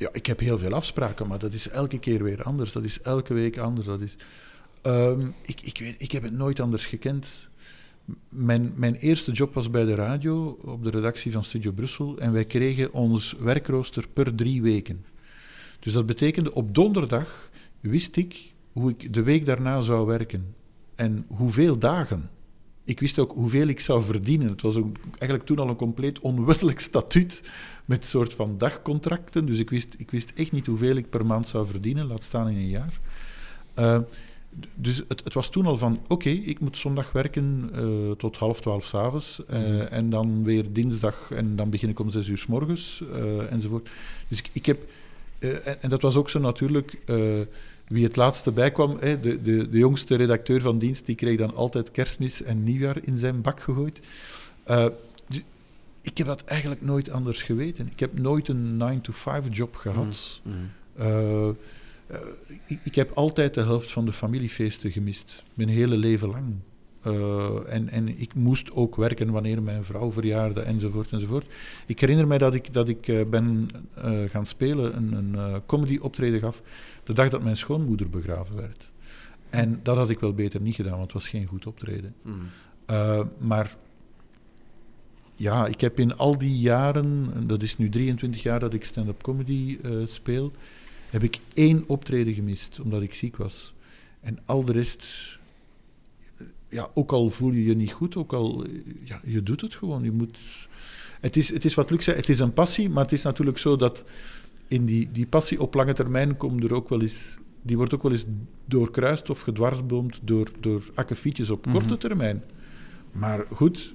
[0.00, 2.72] Ja, ik heb heel veel afspraken, maar dat is elke keer weer anders.
[2.72, 3.86] Dat is elke week anders.
[3.86, 4.16] Dat is,
[4.82, 7.48] Ehm, ik, ik, weet, ik heb het nooit anders gekend.
[8.28, 12.18] Mijn, mijn eerste job was bij de radio, op de redactie van Studio Brussel.
[12.18, 15.04] En wij kregen ons werkrooster per drie weken.
[15.80, 20.54] Dus dat betekende, op donderdag wist ik hoe ik de week daarna zou werken.
[20.94, 22.30] En hoeveel dagen.
[22.90, 24.48] Ik wist ook hoeveel ik zou verdienen.
[24.48, 27.42] Het was ook eigenlijk toen al een compleet onwettelijk statuut
[27.84, 29.46] met soort van dagcontracten.
[29.46, 32.48] Dus ik wist, ik wist echt niet hoeveel ik per maand zou verdienen, laat staan
[32.48, 33.00] in een jaar.
[33.74, 33.98] Eh,
[34.74, 38.60] dus het, het was toen al van, oké, ik moet zondag werken eh, tot half
[38.60, 39.44] twaalf s'avonds.
[39.46, 43.02] eh En dan weer dinsdag en dan begin ik om zes uur s morgens
[43.50, 43.88] enzovoort.
[44.28, 44.84] Dus ik, ik heb...
[45.40, 46.96] eh, en, en dat was ook zo natuurlijk...
[47.06, 47.40] eh,
[47.90, 51.54] wie het laatste bijkwam, hè, de, de, de jongste redacteur van dienst, die kreeg dan
[51.54, 54.00] altijd kerstmis en nieuwjaar in zijn bak gegooid.
[54.64, 54.86] Eh,
[56.02, 57.88] ik heb dat eigenlijk nooit anders geweten.
[57.92, 60.40] Ik heb nooit een 9-to-5 job gehad.
[60.96, 61.48] Eh,
[62.66, 65.42] ik, ik heb altijd de helft van de familiefeesten gemist.
[65.54, 66.54] Mijn hele leven lang.
[67.02, 71.54] Eh, en, en ik moest ook werken wanneer mijn vrouw verjaarde, enzovoort, enzovoort.
[71.86, 75.56] Ik herinner mij dat ik, dat ik eh, ben eh, gaan spelen, een, een eh,
[75.66, 76.62] comedy-optreden gaf,
[77.04, 78.90] de dag dat mijn schoonmoeder begraven werd.
[79.50, 82.14] En dat had ik wel beter niet gedaan, want het was geen goed optreden.
[82.90, 83.74] Uh, maar
[85.36, 88.84] ja, ik heb in al die jaren, en dat is nu 23 jaar dat ik
[88.84, 90.52] stand-up comedy speel,
[91.10, 93.74] heb ik één optreden gemist, omdat ik ziek was.
[94.20, 95.38] En al de rest,
[96.70, 98.66] ja, ook al voel je je niet goed, ook al,
[99.04, 100.02] ja, je doet het gewoon.
[100.04, 100.38] Je moet,
[101.20, 103.58] het, is, het is wat Luc zei, het is een passie, maar het is natuurlijk
[103.58, 104.04] zo dat
[104.68, 108.02] in die, die passie op lange termijn komt er ook wel eens, die wordt ook
[108.02, 108.24] wel eens
[108.64, 111.74] doorkruist of gedwarsboomd door, door akkefietjes op Mhm.
[111.74, 112.42] korte termijn.
[113.12, 113.94] Maar goed,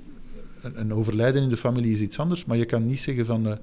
[0.62, 3.48] een, een overlijden in de familie is iets anders, maar je kan niet zeggen van,
[3.48, 3.58] eh,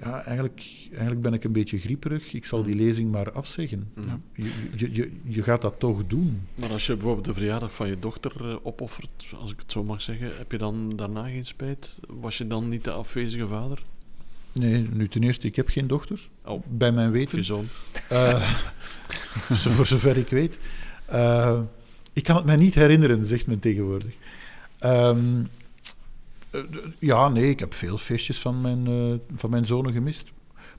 [0.00, 3.90] ja, eigenlijk, eigenlijk ben ik een beetje grieperig, ik zal die lezing maar afzeggen.
[4.06, 4.20] Ja.
[4.34, 6.40] Je, je, je, je gaat dat toch doen.
[6.54, 9.84] Maar als je bijvoorbeeld de verjaardag van je dochter eh, opoffert, als ik het zo
[9.84, 11.98] mag zeggen, heb je dan daarna geen spijt?
[12.08, 13.82] Was je dan niet de afwezige vader?
[14.52, 17.44] Nee, nu ten eerste, ik heb geen dochter, Oh, bij mijn of je weten.
[17.44, 17.66] zoon?
[18.08, 18.58] Eh,
[19.60, 20.58] zo- voor zover ik weet.
[21.04, 21.60] Eh,
[22.12, 24.12] ik kan het mij niet herinneren, zegt men tegenwoordig.
[24.78, 24.84] D-
[26.98, 30.30] ja, nee, ik heb veel feestjes van mijn, eh, van mijn zonen gemist.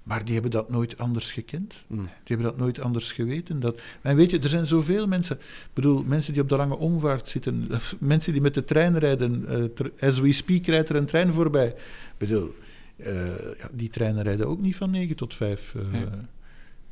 [0.04, 1.74] Maar die hebben dat nooit anders gekend.
[1.88, 1.98] Mm.
[1.98, 3.60] Die hebben dat nooit anders geweten.
[3.60, 5.36] Dat, en weet je, er zijn zoveel mensen.
[5.38, 7.68] Ik bedoel, mensen die op de lange omvaart zitten.
[8.00, 9.46] Mensen die met de trein rijden.
[9.76, 11.68] ter- as we speak rijdt er een trein voorbij.
[11.68, 11.76] Ik
[12.18, 12.56] bedoel,
[12.96, 13.28] eh,
[13.58, 15.74] ja, die treinen rijden ook niet van 9 tot 5.
[15.76, 15.92] eh.
[15.92, 16.06] Nee.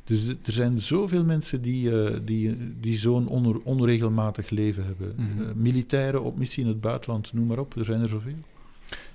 [0.04, 1.90] Dus er zijn zoveel mensen die,
[2.24, 5.14] die, die zo'n onre- onregelmatig leven hebben.
[5.16, 5.62] Mhm.
[5.62, 7.76] Militairen op missie in het buitenland, noem maar op.
[7.76, 8.38] Er zijn er zoveel.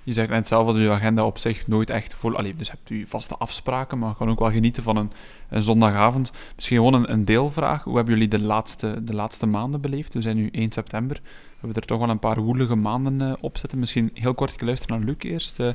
[0.04, 2.36] Je zegt net zelf dat uw agenda op zich nooit echt vol...
[2.36, 5.10] Allee, dus hebt u vaste afspraken, maar kan ook wel genieten van een,
[5.48, 6.32] een zondagavond.
[6.54, 7.84] Misschien gewoon een, een deelvraag.
[7.84, 10.14] Hoe hebben jullie de laatste, de laatste maanden beleefd?
[10.14, 11.20] We zijn nu 1 september.
[11.22, 13.78] We hebben er toch wel een paar woelige maanden eh, op zitten.
[13.78, 15.60] Misschien heel kort luisteren naar Luc eerst.
[15.60, 15.72] Eh,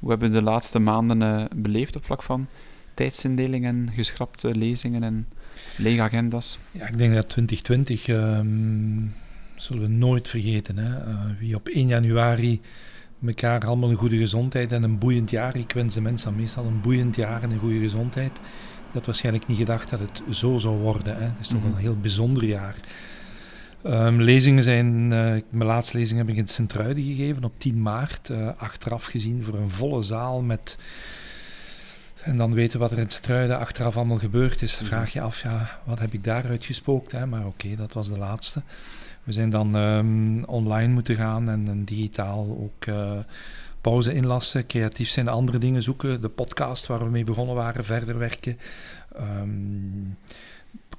[0.00, 2.46] hoe hebben we de laatste maanden eh, beleefd op vlak van
[2.94, 5.28] tijdsindeling en geschrapte lezingen en
[5.76, 6.58] lege agenda's?
[6.70, 9.06] Ja, ik denk dat 2020 ehm,
[9.56, 10.76] zullen we nooit vergeten.
[10.76, 10.90] Hè?
[11.38, 12.60] Wie op 1 januari
[13.26, 15.56] elkaar allemaal een goede gezondheid en een boeiend jaar.
[15.56, 18.36] Ik wens de mensen meestal een boeiend jaar en een goede gezondheid.
[18.88, 21.16] Ik had waarschijnlijk niet gedacht dat het zo zou worden.
[21.16, 21.22] Hè?
[21.22, 21.76] Het is toch wel Mhm.
[21.78, 22.74] een heel bijzonder jaar.
[23.82, 25.18] Ehm, lezingen zijn, eh,
[25.50, 28.30] mijn laatste lezing heb ik in Sint-Truiden gegeven op 10 maart.
[28.30, 30.76] eh, achteraf gezien voor een volle zaal met...
[32.22, 34.74] En dan weten wat er in Sint-Truiden achteraf allemaal gebeurd is.
[34.76, 34.84] Mhm.
[34.84, 37.12] Vraag je af, ja, wat heb ik daaruit gespookt?
[37.12, 37.26] Hè?
[37.26, 38.62] Maar oké, dat was de laatste.
[39.24, 43.18] We zijn dan ehm, online moeten gaan en, en digitaal ook eh,
[43.80, 44.66] pauze inlassen.
[44.66, 46.20] Creatief zijn andere dingen zoeken.
[46.20, 48.58] De podcast waar we mee begonnen waren, verder werken.
[49.16, 50.14] Ehm,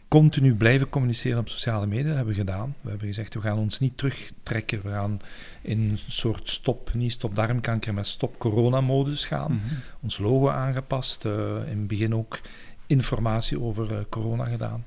[0.07, 2.75] continu blijven communiceren op sociale media, dat hebben we gedaan.
[2.81, 4.81] We hebben gezegd, we gaan ons niet terugtrekken.
[4.83, 5.21] We gaan
[5.61, 9.51] in een soort stop, niet stop darmkanker, maar stop corona-modus gaan.
[9.51, 9.73] Mhm.
[10.01, 11.25] Ons logo aangepast.
[11.25, 11.31] eh,
[11.71, 12.39] in het begin ook
[12.87, 14.85] informatie over eh, corona gedaan.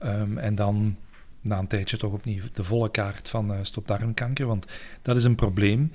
[0.00, 0.96] Ehm, en dan
[1.44, 4.46] na een tijdje toch opnieuw de volle kaart van eh stop darmkanker.
[4.46, 4.66] Want
[5.02, 5.92] dat is een probleem.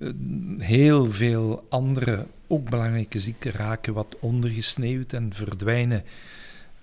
[0.00, 0.08] Eh,
[0.58, 6.02] heel veel andere, ook belangrijke ziekten raken wat ondergesneeuwd en verdwijnen.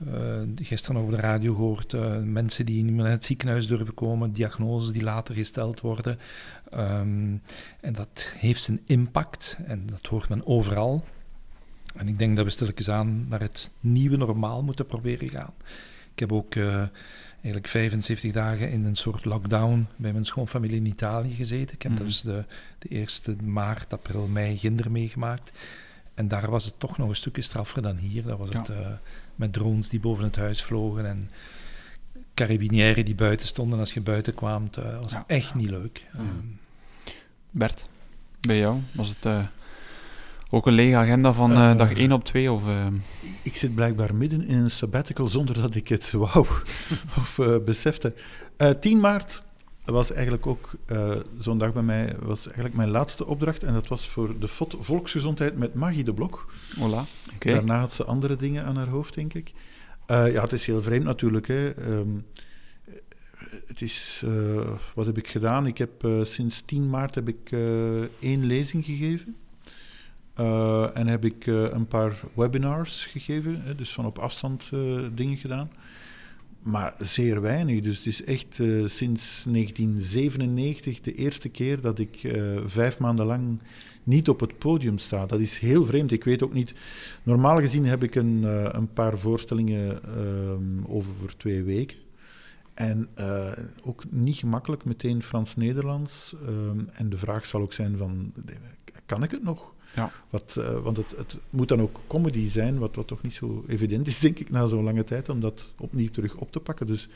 [0.08, 3.94] Eh, gisteren over de radio gehoord, eh, mensen die niet meer naar het ziekenhuis durven
[3.94, 6.20] komen, diagnoses die later gesteld worden.
[6.70, 7.36] Ehm,
[7.82, 11.04] en dat heeft zijn impact en dat hoort men overal.
[11.96, 15.54] En ik denk dat we stilletjes aan naar het nieuwe normaal moeten proberen gaan.
[16.14, 16.56] Ik heb ook
[17.46, 21.76] eigenlijk 75 dagen in een soort lockdown bij mijn schoonfamilie in Italië gezeten.
[21.76, 22.04] Ik heb Mhm.
[22.04, 22.46] dus de,
[22.80, 25.52] de eerste maart, april, mei ginder meegemaakt.
[26.14, 28.24] En daar was het toch nog een stukje straffer dan hier.
[28.24, 28.60] Dat was Ja.
[28.60, 28.88] het eh,
[29.36, 31.30] met drones die boven het huis vlogen en
[32.34, 34.64] carabinieri die buiten stonden als je buiten kwam.
[34.64, 35.24] Het eh, was Ja.
[35.28, 36.06] echt niet leuk.
[36.14, 36.26] Ehm,
[37.52, 37.90] Bert,
[38.42, 39.40] bij jou was het eh,
[40.56, 42.52] ook een lege agenda van eh, Eh, dag 1 op 2?
[42.52, 42.88] Of, eh,
[43.44, 46.46] Ik zit blijkbaar midden in een sabbatical zonder dat ik het wou
[47.20, 48.14] of eh, besefte.
[48.58, 49.44] Eh 10 maart
[49.86, 53.64] was eigenlijk ook eh, zo'n dag bij mij, was eigenlijk mijn laatste opdracht.
[53.64, 56.54] En dat was voor de FOT Volksgezondheid met Magie de Blok.
[56.76, 57.32] voilà.
[57.36, 57.52] Oké.
[57.52, 59.52] Daarna had ze andere dingen aan haar hoofd, denk ik.
[60.06, 61.48] Eh, ja, het is heel vreemd natuurlijk.
[61.48, 61.70] Hè.
[61.70, 62.10] Ehm,
[63.68, 64.32] het is, eh,
[64.94, 65.66] wat heb ik gedaan?
[65.68, 69.36] Ik heb eh, sinds 10 maart heb ik eh, één lezing gegeven.
[70.36, 75.00] Eh, en heb ik eh, een paar webinars gegeven, hè, dus van op afstand eh,
[75.14, 75.72] dingen gedaan.
[76.62, 77.82] Maar zeer weinig.
[77.82, 78.54] Dus het is echt
[78.86, 83.60] sinds 1997 de eerste keer dat ik vijf maanden lang
[84.04, 85.26] niet op het podium sta.
[85.26, 86.12] Dat is heel vreemd.
[86.12, 86.74] Ik weet ook niet.
[87.24, 88.44] Normaal gezien heb ik een,
[88.78, 91.98] een paar voorstellingen ehm, over voor twee weken.
[92.74, 93.10] En
[93.82, 96.36] ook niet gemakkelijk meteen Frans-Nederlands.
[96.46, 98.34] Ehm, en de vraag zal ook zijn van,
[99.06, 99.75] kan ik het nog?
[99.96, 100.12] Ja.
[100.30, 103.64] Wat, eh, want het, het moet dan ook comedy zijn, wat, wat toch niet zo
[103.68, 106.88] evident is, denk ik, na zo'n lange tijd, om dat opnieuw terug op te pakken.
[106.88, 107.08] Dus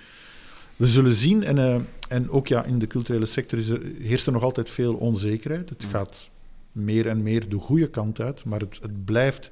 [0.75, 1.43] we zullen zien.
[1.43, 1.75] En, eh,
[2.09, 5.69] en ook ja, in de culturele sector is er, heerst er nog altijd veel onzekerheid.
[5.69, 5.89] Het Mm.
[5.89, 6.29] gaat
[6.71, 9.49] meer en meer de goede kant uit, maar het, het blijft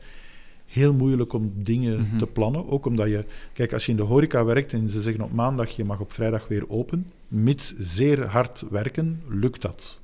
[0.65, 2.17] heel moeilijk om dingen Mhm.
[2.17, 2.69] te plannen.
[2.69, 5.69] Ook omdat je, kijk, als je in de horeca werkt en ze zeggen op maandag
[5.69, 9.99] je mag op vrijdag weer open, mits zeer hard werken, lukt dat.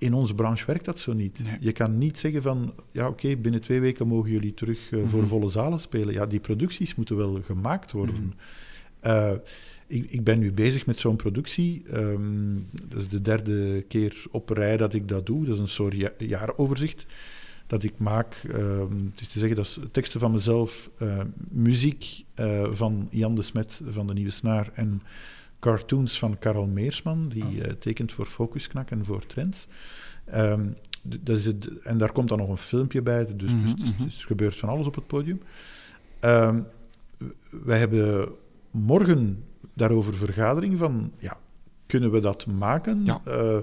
[0.00, 1.40] In onze branche werkt dat zo niet.
[1.44, 1.56] Nee.
[1.60, 5.18] Je kan niet zeggen van, ja oké, binnen twee weken mogen jullie terug eh, voor
[5.20, 5.28] Mhm.
[5.28, 6.14] volle zalen spelen.
[6.14, 8.14] Ja, die producties moeten wel gemaakt worden.
[8.14, 8.24] Mhm.
[9.00, 9.32] Eh,
[9.86, 11.82] ik, ik ben nu bezig met zo'n productie.
[11.90, 12.54] Ehm,
[12.88, 15.44] dat is de derde keer op rij dat ik dat doe.
[15.44, 17.06] Dat is een soort ja- jaaroverzicht
[17.66, 18.42] dat ik maak.
[18.50, 21.20] Ehm, het is te zeggen, dat is teksten van mezelf, eh,
[21.50, 22.24] muziek
[22.72, 25.02] van Jan de Smet van de Nieuwe Snaar en
[25.60, 29.66] cartoons van Karel Meersman, die eh, tekent voor Focusknak en voor Trends.
[30.24, 30.66] Ehm,
[31.02, 33.92] dat is het, en daar komt dan nog een filmpje bij, dus, dus, Mhm, dus-
[33.92, 34.02] mhm.
[34.04, 35.42] dus er gebeurt van alles op het podium.
[36.18, 36.60] Ehm,
[37.50, 38.28] wij hebben
[38.70, 39.44] morgen
[39.74, 41.36] daarover vergadering van, ja,
[41.86, 43.02] kunnen we dat maken?
[43.02, 43.20] Ja.
[43.24, 43.58] Eh,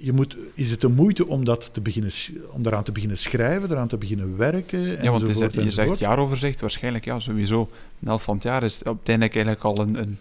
[0.00, 2.12] je moet, is het de moeite om, dat te beginnen,
[2.50, 5.02] om daaraan te beginnen schrijven, eraan te beginnen werken?
[5.02, 7.60] Ja, want is je zegt jaaroverzicht, waarschijnlijk ja, sowieso.
[7.60, 10.18] Een helft van het jaar is uiteindelijk eigenlijk al een, een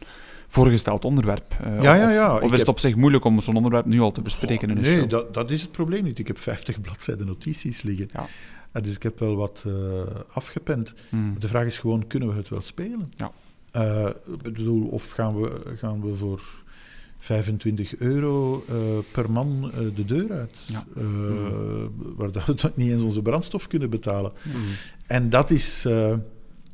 [0.48, 1.58] voorgesteld onderwerp.
[1.66, 2.36] Uh, ja, ja, ja.
[2.36, 4.78] Of, of is het op zich moeilijk om zo'n onderwerp nu al te bespreken in
[4.78, 6.20] een nee, dat, dat is het probleem niet.
[6.20, 8.10] Ik heb 50 bladzijden notities liggen.
[8.14, 8.28] Ja.
[8.74, 9.74] Uh, dus ik heb wel wat uh,
[10.32, 10.94] afgepend.
[11.10, 11.36] Hmm.
[11.40, 13.12] De vraag is gewoon, kunnen we het wel spelen?
[13.18, 13.32] Ja.
[14.42, 16.42] bedoel, of gaan we, gaan we voor
[17.20, 18.76] 25 euro uh,
[19.12, 20.68] per man uh, de deur uit.
[20.72, 20.86] Ja.
[20.98, 21.92] Uh, mm.
[22.16, 24.32] Waar dat we niet eens onze brandstof kunnen betalen.
[24.46, 24.54] Mm.
[25.08, 25.86] En dat is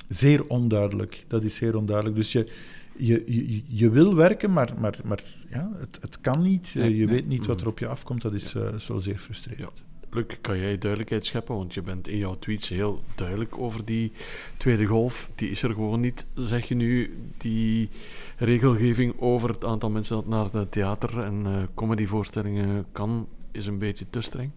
[0.07, 1.25] zeer onduidelijk.
[1.27, 2.15] Dat is zeer onduidelijk.
[2.15, 2.51] Dus je,
[2.97, 6.73] je, je, je wil werken, maar, maar, maar ja, het, het kan niet.
[6.75, 7.15] Nee, je nee.
[7.15, 8.21] weet niet wat er op je afkomt.
[8.21, 8.69] Dat is, ja.
[8.69, 9.71] is wel zeer frustrerend.
[9.75, 9.83] Ja.
[10.15, 11.55] Luc, kan jij duidelijkheid scheppen?
[11.55, 14.11] Want je bent in jouw tweets heel duidelijk over die
[14.57, 15.29] tweede golf.
[15.35, 17.17] Die is er gewoon niet, zeg je nu.
[17.37, 17.89] Die
[18.37, 23.79] regelgeving over het aantal mensen dat naar de theater- en uh, comedyvoorstellingen kan, is een
[23.79, 24.51] beetje te streng.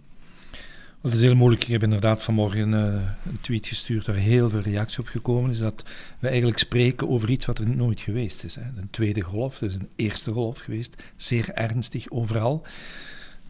[1.03, 1.63] Dat is heel moeilijk.
[1.63, 2.83] Ik heb inderdaad vanmorgen uh,
[3.25, 5.59] een tweet gestuurd waar heel veel reactie op gekomen is.
[5.59, 5.83] Dat
[6.19, 8.55] we eigenlijk spreken over iets wat er nooit geweest is.
[8.55, 8.63] Hè.
[8.63, 11.03] Een tweede golf, dus een eerste golf geweest.
[11.17, 12.67] Zeer ernstig overal.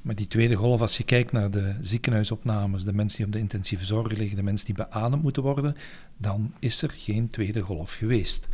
[0.03, 3.39] Maar die tweede golf, als je kijkt naar de ziekenhuisopnames, de mensen die op de
[3.39, 5.77] intensieve zorg liggen, de mensen die beademd moeten worden,
[6.17, 8.49] dan is er geen tweede golf geweest.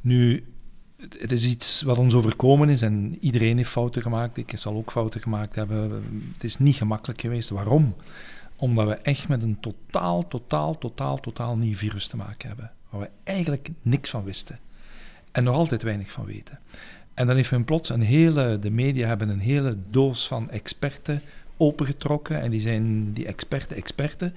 [0.00, 0.44] Nu,
[1.18, 4.36] het is iets wat ons overkomen is en iedereen heeft fouten gemaakt.
[4.36, 5.92] Ik zal ook fouten gemaakt hebben.
[6.34, 7.48] Het is niet gemakkelijk geweest.
[7.48, 7.94] Waarom?
[8.56, 12.72] Omdat we echt met een totaal, totaal, totaal, totaal nieuw virus te maken hebben.
[12.90, 14.58] Waar we eigenlijk niks van wisten.
[15.32, 16.58] En nog altijd weinig van weten.
[17.14, 21.22] En dan heeft men plots een hele, de media hebben een hele doos van experten
[21.56, 22.40] opengetrokken.
[22.40, 24.34] En die zijn die experten, experten.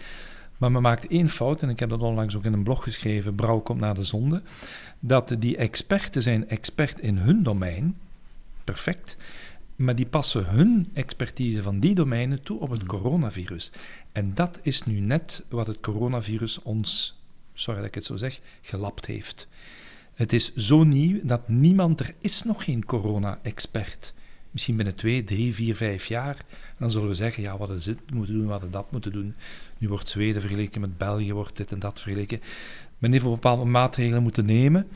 [0.57, 3.35] Maar men maakt één fout, en ik heb dat onlangs ook in een blog geschreven,
[3.35, 4.41] Brouw komt naar de zonde.
[4.99, 7.97] Dat die experten zijn expert in hun domein,
[8.63, 9.17] perfect.
[9.75, 13.71] Maar die passen hun expertise van die domeinen toe op het coronavirus.
[14.11, 17.19] En dat is nu net wat het coronavirus ons,
[17.53, 19.47] sorry dat ik het zo zeg, gelapt heeft.
[20.13, 24.13] Het is zo nieuw dat niemand, er is nog geen corona-expert.
[24.51, 26.37] Misschien binnen twee, drie, vier, vijf jaar,
[26.77, 29.35] dan zullen we zeggen, ja, wat is dit moeten doen, wat we dat moeten doen.
[29.77, 32.41] Nu wordt Zweden vergeleken met België, wordt dit en dat vergeleken.
[32.97, 34.87] Men heeft bepaalde maatregelen moeten nemen.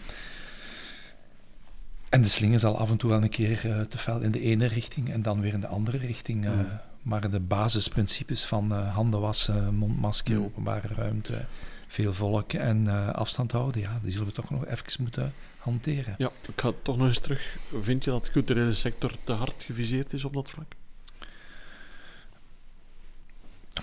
[2.09, 4.41] En de slinger zal af en toe wel een keer uh, te fel in de
[4.41, 6.45] ene richting en dan weer in de andere richting.
[6.45, 6.79] Uh, mm.
[7.01, 10.43] Maar de basisprincipes van uh, handen wassen, mondmasker, mm.
[10.43, 11.45] openbare ruimte,
[11.87, 16.15] veel volk en uh, afstand houden, ja, die zullen we toch nog even moeten hanteren.
[16.17, 17.57] Ja, ik ga toch nog eens terug.
[17.81, 20.73] Vind je dat de culturele sector te hard geviseerd is op dat vlak?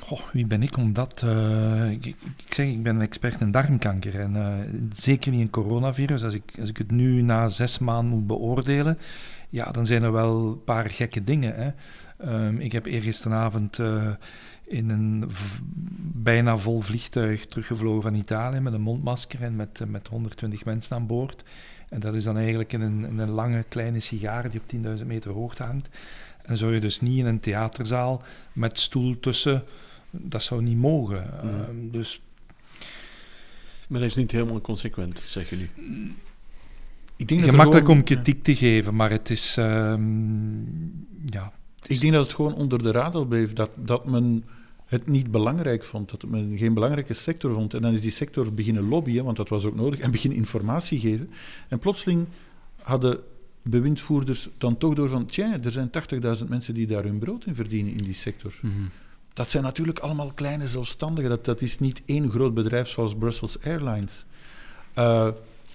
[0.01, 1.23] Goh, wie ben ik om dat...
[1.25, 2.17] Uh, ik, ik,
[2.49, 4.21] zeg, ik ben een expert in darmkanker.
[4.21, 6.25] En uh, zeker niet een coronavirus.
[6.25, 8.99] Als ik, als ik het nu na zes maanden moet beoordelen,
[9.49, 11.55] ja, dan zijn er wel een paar gekke dingen.
[11.55, 11.71] Hè.
[12.47, 14.11] Um, ik heb eergisteravond uh,
[14.65, 15.31] in een
[16.13, 21.07] bijna vol vliegtuig teruggevlogen van Italië met een mondmasker en met, met 120 mensen aan
[21.07, 21.45] boord.
[21.89, 25.07] En dat is dan eigenlijk in een, in een lange kleine sigaar die op 10.000
[25.07, 25.89] meter hoogte hangt.
[26.43, 29.65] En zou je dus niet in een theaterzaal met stoel tussen,
[30.11, 31.31] dat zou niet mogen.
[31.43, 31.51] Ja.
[31.51, 32.21] Uh, dus...
[33.89, 35.71] Maar dat is niet helemaal consequent, zeg je nu.
[37.17, 39.57] Ik denk Gemakkelijk gewoon, om kritiek te geven, maar het is.
[39.57, 41.53] Um, ja,
[41.87, 43.53] ik denk dat het gewoon onder de radar bleef.
[43.53, 44.45] Dat, dat men
[44.87, 47.75] het niet belangrijk vond, dat men geen belangrijke sector vond.
[47.75, 51.01] En dan is die sector beginnen lobbyen, want dat was ook nodig, en beginnen informatie
[51.01, 51.31] geven.
[51.69, 52.27] En plotseling
[52.83, 53.21] hadden
[53.63, 55.91] bewindvoerders dan toch door van, tja, er zijn
[56.43, 58.55] 80.000 mensen die daar hun brood in verdienen in die sector.
[58.63, 58.91] Mm -hmm.
[59.33, 61.31] Dat zijn natuurlijk allemaal kleine zelfstandigen.
[61.31, 64.25] Dat, dat is niet één groot bedrijf zoals Brussels Airlines.
[64.99, 65.29] Uh,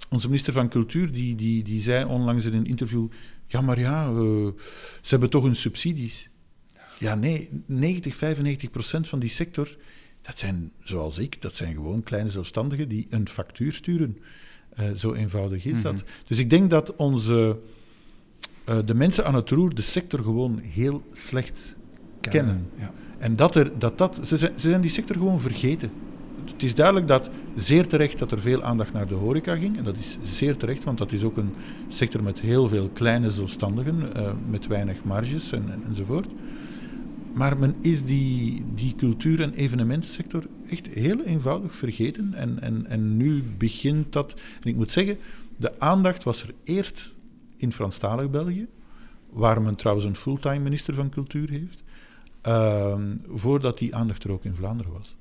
[0.09, 3.07] onze minister van Cultuur die, die, die zei onlangs in een interview,
[3.49, 4.47] ja, maar ja, uh,
[5.01, 6.29] ze hebben toch hun subsidies.
[6.97, 9.77] Ja, nee, 90, 95 procent van die sector,
[10.21, 14.17] dat zijn, zoals ik, dat zijn gewoon kleine zelfstandigen die een factuur sturen.
[14.79, 15.95] Uh, zo eenvoudig is mm -hmm.
[15.95, 16.03] dat.
[16.27, 17.59] Dus ik denk dat onze,
[18.69, 21.75] uh, de mensen aan het roer de sector gewoon heel slecht
[22.21, 22.45] kennen.
[22.45, 22.69] kennen.
[22.77, 22.93] Ja.
[23.17, 25.91] En dat er, dat, dat, ze, zijn, ze zijn die sector gewoon vergeten.
[26.45, 29.77] Het is duidelijk dat, zeer terecht, dat er veel aandacht naar de horeca ging.
[29.77, 31.53] En dat is zeer terecht, want dat is ook een
[31.87, 36.27] sector met heel veel kleine zelfstandigen, uh, met weinig marges en, en, enzovoort.
[37.33, 42.33] Maar men is die, die cultuur- en evenementensector echt heel eenvoudig vergeten.
[42.33, 44.35] En, en, en nu begint dat.
[44.61, 45.17] En ik moet zeggen,
[45.57, 47.13] de aandacht was er eerst
[47.57, 48.67] in Franstalig België,
[49.29, 51.83] waar men trouwens een fulltime minister van cultuur heeft,
[52.47, 52.95] uh,
[53.27, 55.15] voordat die aandacht er ook in Vlaanderen was.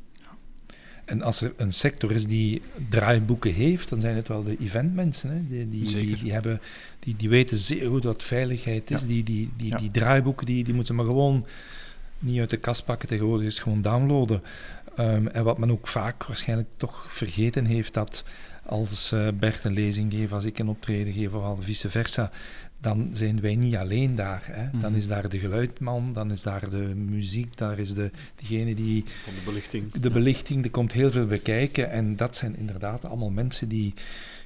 [1.09, 5.31] En als er een sector is die draaiboeken heeft, dan zijn het wel de eventmensen.
[5.31, 5.47] Hè?
[5.47, 6.61] Die, die, die, die, hebben,
[6.99, 9.07] die, die weten zeer goed wat veiligheid is.
[9.07, 11.47] Die, die, die, die draaiboeken die, die moeten maar gewoon
[12.19, 13.09] niet uit de kast pakken.
[13.09, 14.43] Tegenwoordig is gewoon downloaden.
[14.99, 18.25] Um, en wat men ook vaak waarschijnlijk toch vergeten heeft, dat
[18.65, 22.31] als uh, Bert een lezing geeft, als ik een optreden geef, of vice versa,
[22.81, 24.47] dan zijn wij niet alleen daar.
[24.51, 24.79] Hè.
[24.79, 25.01] Dan mhm.
[25.01, 29.05] is daar de geluidman, dan is daar de muziek, daar is de, degene die...
[29.25, 29.93] Van de belichting.
[29.93, 31.91] De belichting, er komt heel veel bekijken.
[31.91, 33.95] En dat zijn inderdaad allemaal mensen die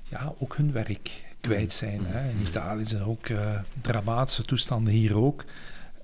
[0.09, 1.77] ja, ook hun werk kwijt mhm.
[1.77, 2.01] zijn.
[2.05, 2.31] Hè.
[2.31, 5.45] In Italië zijn er ook uh, dramatische toestanden, hier ook.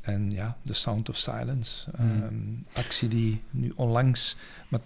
[0.01, 2.65] En ja, The Sound of Silence, mm.
[2.73, 4.37] actie die nu onlangs...
[4.69, 4.81] Maar,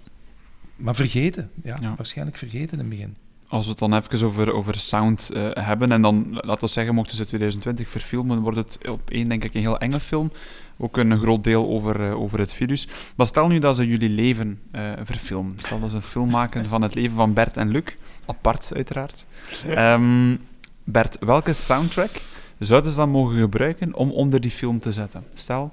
[0.76, 3.16] maar vergeten, ja, ja, waarschijnlijk vergeten in het begin.
[3.52, 6.94] Als we het dan even over, over sound uh, hebben, en dan, laten we zeggen,
[6.94, 10.32] mochten ze 2020 verfilmen, wordt het op één, denk ik, een heel enge film.
[10.76, 12.88] Ook een groot deel over, uh, over het virus.
[13.16, 15.54] Maar stel nu dat ze jullie leven uh, verfilmen.
[15.56, 17.84] Stel dat ze een film maken van het leven van Bert en Luc.
[18.26, 19.26] Apart, uiteraard.
[19.68, 20.40] Um,
[20.84, 22.10] Bert, welke soundtrack
[22.58, 25.24] zouden ze dan mogen gebruiken om onder die film te zetten?
[25.34, 25.72] Stel,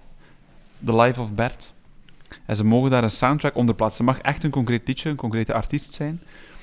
[0.85, 1.71] The Life of Bert.
[2.45, 4.05] En ze mogen daar een soundtrack onder plaatsen.
[4.05, 6.21] Het mag echt een concreet liedje, een concrete artiest zijn.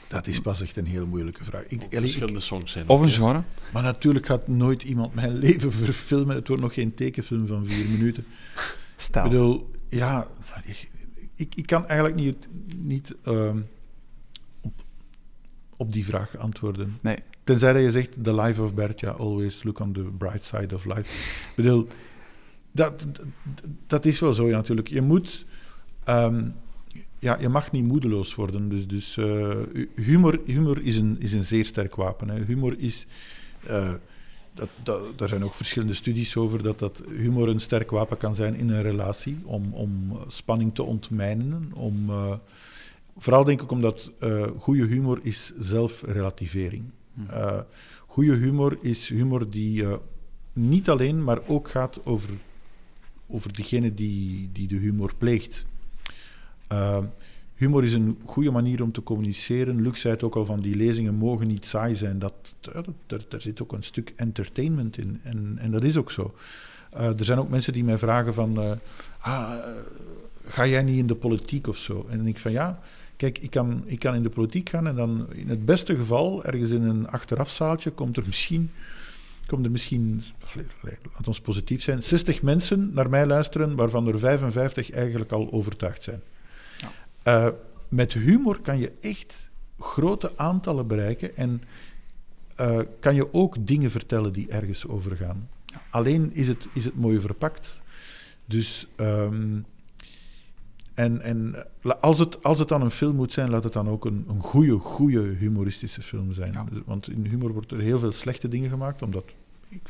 [0.08, 1.66] Dat is pas echt een heel moeilijke vraag.
[1.66, 2.88] Ik, verschillende songs zijn.
[2.88, 3.42] Of een genre.
[3.72, 6.36] Maar natuurlijk gaat nooit iemand mijn leven verfilmen.
[6.36, 8.26] Het wordt nog geen tekenfilm van vier minuten.
[8.96, 9.24] Stel.
[9.24, 10.28] Ik bedoel, ja,
[11.34, 13.50] ik, ik kan eigenlijk niet, niet uh,
[14.60, 14.84] op,
[15.76, 16.98] op die vraag antwoorden.
[17.00, 17.18] Nee.
[17.44, 20.74] Tenzij dat je zegt, the life of Bert, ja, always look on the bright side
[20.74, 21.00] of life.
[21.48, 21.88] Ik bedoel,
[22.72, 23.26] dat, dat,
[23.86, 24.88] dat is wel zo ja, natuurlijk.
[24.88, 25.46] Je moet...
[26.08, 26.54] Um,
[27.18, 28.68] ja, je mag niet moedeloos worden.
[28.68, 29.56] Dus, dus uh,
[29.94, 32.28] humor, humor is, een, is een zeer sterk wapen.
[32.28, 32.44] Hè.
[32.44, 33.06] Humor is...
[33.68, 33.94] Uh,
[34.54, 38.34] dat, dat, daar zijn ook verschillende studies over dat, dat humor een sterk wapen kan
[38.34, 41.70] zijn in een relatie om, om spanning te ontmijnen.
[41.74, 42.34] Om, uh,
[43.16, 44.10] vooral denk ik omdat
[44.58, 46.84] goede humor is zelfrelativering.
[47.30, 47.60] Uh,
[48.06, 49.84] goede humor is humor die
[50.52, 52.30] niet alleen, maar ook gaat over,
[53.26, 55.66] over degene die, die de humor pleegt.
[56.72, 56.98] Uh,
[57.54, 59.82] humor is een goede manier om te communiceren.
[59.82, 62.18] Luc zei het ook al van die lezingen mogen niet saai zijn.
[62.18, 62.34] Dat,
[63.06, 65.20] daar zit ook een stuk entertainment in.
[65.22, 66.34] En, en dat is ook zo.
[66.94, 68.60] Uh, er zijn ook mensen die mij vragen van...
[68.62, 68.70] Uh,
[69.18, 69.54] ah,
[70.48, 72.06] ga jij niet in de politiek of zo?
[72.10, 72.80] En ik van ja,
[73.16, 76.44] kijk, ik kan, ik kan in de politiek gaan en dan in het beste geval,
[76.44, 78.70] ergens in een achterafzaaltje, komt er misschien
[79.46, 80.22] komt er misschien,
[81.12, 86.02] laat ons positief zijn, 60 mensen naar mij luisteren, waarvan er 55 eigenlijk al overtuigd
[86.02, 86.20] zijn.
[87.28, 87.48] Uh,
[87.88, 91.62] met humor kan je echt grote aantallen bereiken en
[92.60, 95.48] uh, kan je ook dingen vertellen die ergens over gaan.
[95.90, 97.82] Alleen is het, is het mooi verpakt.
[98.44, 99.64] Dus, um,
[100.94, 101.66] en, en
[102.00, 104.40] als, het, als het dan een film moet zijn, laat het dan ook een, een
[104.40, 106.52] goede, goede humoristische film zijn.
[106.52, 106.66] Ja.
[106.84, 109.34] Want in humor wordt er heel veel slechte dingen gemaakt, omdat
[109.68, 109.80] ik,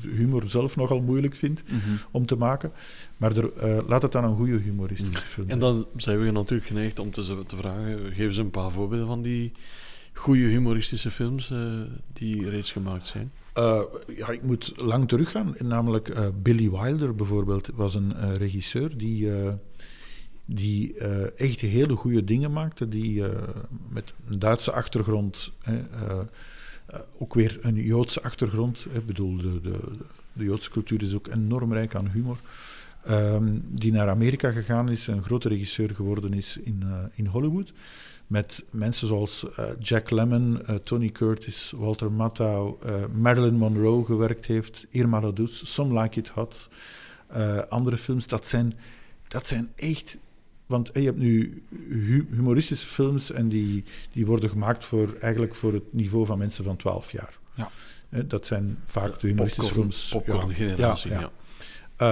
[0.00, 1.98] humor zelf nogal moeilijk vind mm -hmm.
[2.10, 2.72] om te maken.
[3.16, 5.30] Maar er, uh, laat het dan een goede humoristische mm.
[5.30, 8.70] film En dan zijn we natuurlijk geneigd om te, te vragen, geef ze een paar
[8.70, 9.52] voorbeelden van die
[10.12, 11.80] goede humoristische films uh,
[12.12, 13.32] die reeds gemaakt zijn.
[13.54, 13.82] Uh,
[14.16, 15.54] ja, ik moet lang teruggaan.
[15.58, 19.30] Namelijk Billy Wilder bijvoorbeeld was een regisseur die,
[20.44, 20.94] die
[21.36, 22.88] echt hele goede dingen maakte.
[22.88, 23.22] Die
[23.88, 25.74] met een Duitse achtergrond uh,
[27.18, 28.86] ook weer een Joodse achtergrond.
[28.92, 29.78] Ik bedoel, de, de,
[30.32, 32.38] de, Joodse cultuur is ook enorm rijk aan humor.
[33.10, 37.72] Um, die naar Amerika gegaan is, een grote regisseur geworden is in, uh, in Hollywood.
[38.26, 42.76] Met mensen zoals uh, Jack Lemmon, Tony Curtis, Walter Matthau,
[43.12, 46.68] Marilyn Monroe gewerkt heeft, Irma La Douce, Some Like It Hot,
[47.68, 48.26] andere films.
[48.26, 48.74] Dat zijn,
[49.28, 50.18] dat zijn echt
[50.68, 51.62] want je hebt nu
[52.30, 56.76] humoristische films en die, die worden gemaakt voor, eigenlijk voor het niveau van mensen van
[56.76, 57.38] 12 jaar.
[57.54, 57.70] Ja.
[58.22, 60.08] Dat zijn vaak de humoristische films.
[60.08, 61.20] Popcorn generatie, ja.
[61.20, 61.30] ja.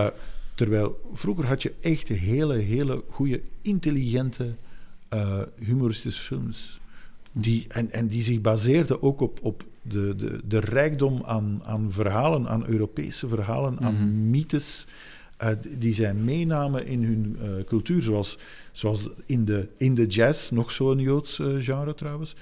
[0.07, 0.11] Uh,
[0.55, 4.55] terwijl vroeger had je echt hele, hele goede, intelligente
[5.15, 6.81] uh, humoristische films.
[7.33, 11.93] Die, en, en die zich baseerden ook op, op de, de, de rijkdom aan, aan
[11.93, 13.87] verhalen, aan Europese verhalen, mm -hmm.
[13.87, 14.31] aan mhm.
[14.31, 14.87] mythes
[15.43, 15.49] uh,
[15.79, 18.39] die zij meenamen in hun uh, cultuur, zoals,
[18.73, 22.37] zoals in, de, in de jazz, nog zo'n Joods uh, genre trouwens.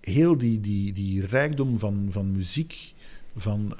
[0.00, 2.94] heel die, die, die rijkdom van, van muziek
[3.36, 3.76] van,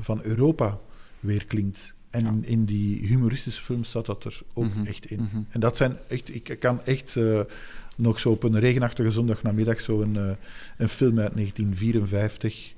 [0.00, 0.78] van Europa
[1.20, 1.94] weer klinkt.
[2.10, 2.34] En ja.
[2.40, 4.86] in die humoristische films zat dat er ook mm -hmm.
[4.86, 5.20] echt in.
[5.20, 5.46] Mm -hmm.
[5.48, 7.18] En dat zijn echt, ik kan echt
[7.96, 10.36] nog zo op een regenachtige zondagnamiddag zo een,
[10.76, 12.74] een film uit 1954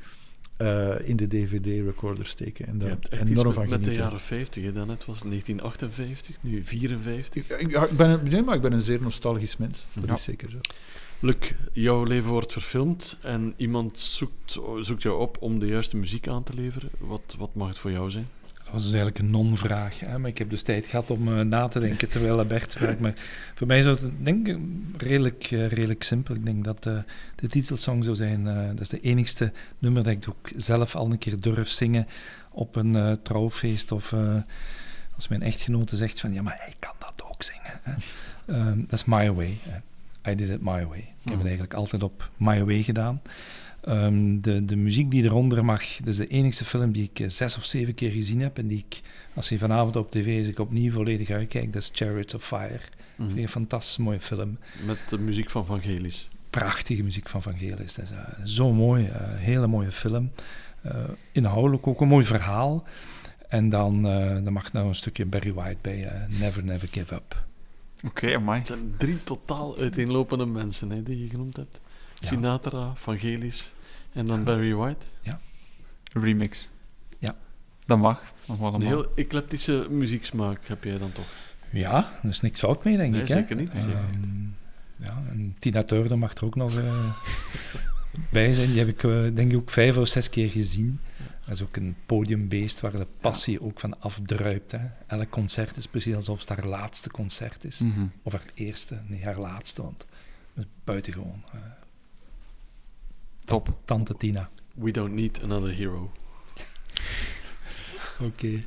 [0.59, 2.66] eh, in de DVD-recorder steken.
[2.66, 4.02] En daar hebt enorm van met, met de genieten.
[4.02, 4.62] jaren 50.
[4.64, 4.72] Hè?
[4.72, 7.48] Daarnet was het 1958, nu 54.
[7.59, 9.86] Ik, ben, een- nee, maar ik ben een zeer nostalgisch mens.
[9.93, 10.14] Dat Ja.
[10.14, 10.56] is zeker zo.
[11.20, 11.36] Luc,
[11.72, 16.43] jouw leven wordt verfilmd en iemand zoekt, zoekt jou op om de juiste muziek aan
[16.43, 16.90] te leveren.
[16.98, 18.28] Wat, wat mag het voor jou zijn?
[18.68, 20.00] Dat was dus eigenlijk een non-vraag.
[20.00, 20.18] Hè?
[20.18, 22.98] Maar ik heb dus tijd gehad om eh, na te denken terwijl Bert sprak.
[22.98, 23.14] Maar
[23.54, 24.58] voor mij is het denk ik
[24.96, 26.34] redelijk, eh, redelijk simpel.
[26.34, 26.98] Ik denk dat eh,
[27.36, 28.44] de titelsong zou zijn.
[28.44, 32.06] dat is de enigste nummer dat ik ook zelf al een keer durf zingen
[32.50, 33.92] op een trouwfeest.
[33.92, 34.14] Of
[35.14, 37.80] als mijn echtgenote zegt van ja, maar hij kan dat ook zingen.
[38.46, 39.58] Ehm, dat is My Way.
[39.62, 39.78] hè.
[40.32, 40.98] I did it my way.
[40.98, 43.20] Ik heb het eigenlijk altijd op My Way gedaan.
[43.80, 47.28] Ehm, de, de muziek die eronder mag, dat is de enigste film die ik eh,
[47.28, 48.59] zes of zeven keer gezien heb.
[48.59, 49.00] En die ik,
[49.34, 51.72] als hij vanavond op tv is, ik opnieuw volledig uitkijk.
[51.72, 52.80] Dat is Chariots of Fire.
[53.16, 53.38] Mhm.
[53.38, 54.59] Een fantastisch mooie film.
[54.86, 56.28] Met de muziek van Vangelis.
[56.50, 57.94] Prachtige muziek van Vangelis.
[57.94, 59.05] Dat is eh, zo mooi.
[59.06, 60.30] eh, hele mooie film.
[60.82, 62.84] Eh, inhoudelijk ook een mooi verhaal.
[63.48, 67.14] En dan, eh, dan mag nou een stukje Barry White bij eh, Never Never Give
[67.14, 67.44] Up.
[68.05, 68.59] Oké, amai.
[68.59, 71.80] Het zijn drie totaal uiteenlopende mensen hè, die je genoemd hebt.
[72.20, 72.26] Ja.
[72.28, 73.72] Sinatra, Vangelis
[74.12, 75.06] en dan Barry White.
[76.12, 76.68] Remix.
[77.18, 77.36] Ja.
[77.86, 78.22] Dat mag.
[78.46, 81.26] Dat mag Een heel eclectische muzieksmaak heb jij dan toch?
[81.70, 83.28] Ja, er is niks fout mee, denk Nee, ik.
[83.28, 83.34] Hè?
[83.34, 84.44] zeker niet, zeker Ehm,
[84.96, 87.12] ja, en Tina Turner mag er ook nog eh,
[88.32, 88.68] bij zijn.
[88.68, 91.00] Die heb ik eh, denk ik ook vijf of zes keer gezien.
[91.44, 94.72] Dat is ook een podiumbeest waar de passie ook van afdruipt.
[94.72, 94.86] Hè.
[95.06, 97.80] Elk concert is precies alsof het haar laatste concert is.
[97.80, 98.06] Mhm.
[98.22, 100.06] Of haar eerste, nee, haar laatste, want
[100.54, 101.42] het is buitengewoon.
[101.52, 101.58] eh,
[103.48, 103.68] Top.
[103.84, 104.50] Tante Tina.
[104.74, 106.10] We don't need another hero.
[108.28, 108.64] Oké.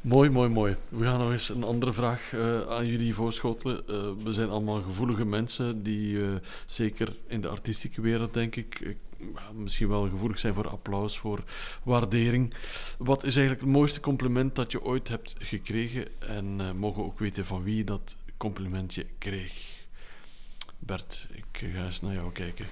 [0.00, 0.76] Mooi, mooi, mooi.
[0.88, 3.88] We gaan nog eens een andere vraag eh, aan jullie voorschotelen.
[3.88, 6.28] Eh, we zijn allemaal gevoelige mensen die eh,
[6.66, 8.96] zeker in de artistieke wereld, denk ik,
[9.54, 11.44] misschien wel gevoelig zijn voor applaus, voor
[11.82, 12.54] waardering.
[12.98, 16.06] Wat is eigenlijk het mooiste compliment dat je ooit hebt gekregen?
[16.18, 19.78] En mogen we ook weten van wie dat complimentje kreeg?
[20.78, 22.66] Bert, ik ga eens naar jou kijken.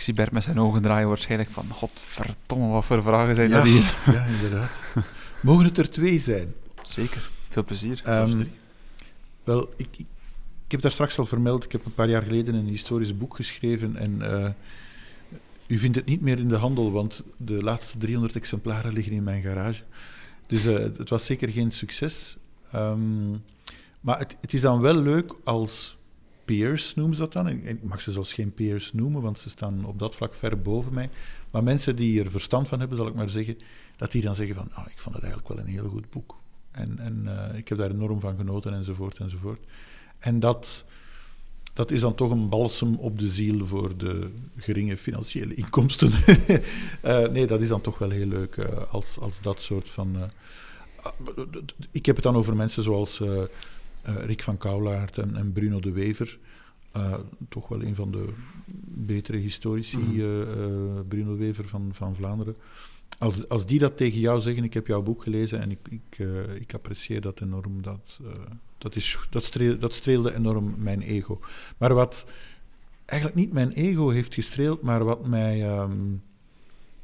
[0.00, 1.70] Ik zie Bert met zijn ogen draaien waarschijnlijk van...
[1.70, 3.96] Godverdomme, wat voor vragen zijn Ja, dat hier?
[4.14, 4.80] ja, inderdaad.
[5.40, 6.54] Mogen het er twee zijn?
[6.82, 7.30] Zeker.
[7.48, 8.02] Veel plezier.
[8.02, 8.50] Drie.
[9.44, 10.06] Wel, ik, ik,
[10.64, 13.36] ik heb daar straks al vermeld, ik heb een paar jaar geleden een historisch boek
[13.36, 14.50] geschreven en eh,
[15.66, 19.22] u vindt het niet meer in de handel, want de laatste 300 exemplaren liggen in
[19.22, 19.82] mijn garage.
[20.46, 22.36] Dus eh, het was zeker geen succes.
[22.72, 23.30] Ehm,
[24.00, 25.96] maar het, het is dan wel leuk als
[26.56, 27.48] peers, noemen ze dat dan.
[27.48, 30.94] Ik mag ze zelfs geen peers noemen, want ze staan op dat vlak ver boven
[30.94, 31.10] mij.
[31.50, 33.58] Maar mensen die er verstand van hebben, zal ik maar zeggen,
[33.96, 36.36] dat die dan zeggen van, ah, ik vond het eigenlijk wel een heel goed boek.
[36.70, 39.64] En, en eh, ik heb daar enorm van genoten, enzovoort, enzovoort.
[40.18, 40.84] En dat,
[41.72, 46.10] dat is dan toch een balsem op de ziel voor de geringe financiële inkomsten.
[47.00, 50.16] Eh, nee, dat is dan toch wel heel leuk eh, als, als dat soort van...
[51.00, 51.12] ah,
[51.90, 53.20] ik heb het dan over mensen zoals
[54.02, 56.38] Rick van Koulaert en, en Bruno de Wever.
[56.92, 57.14] Eh,
[57.48, 58.28] toch wel een van de
[58.94, 60.20] betere historici, Mhm.
[60.20, 62.56] eh, eh, Bruno de Wever van, van Vlaanderen.
[63.18, 66.18] Als, als die dat tegen jou zeggen, ik heb jouw boek gelezen en ik, ik,
[66.18, 68.30] eh, ik apprecieer dat enorm, dat, eh,
[68.78, 71.40] dat, is, dat, streel, dat streelde enorm mijn ego.
[71.78, 72.26] Maar wat
[73.04, 75.92] eigenlijk niet mijn ego heeft gestreeld, maar wat mij ehm,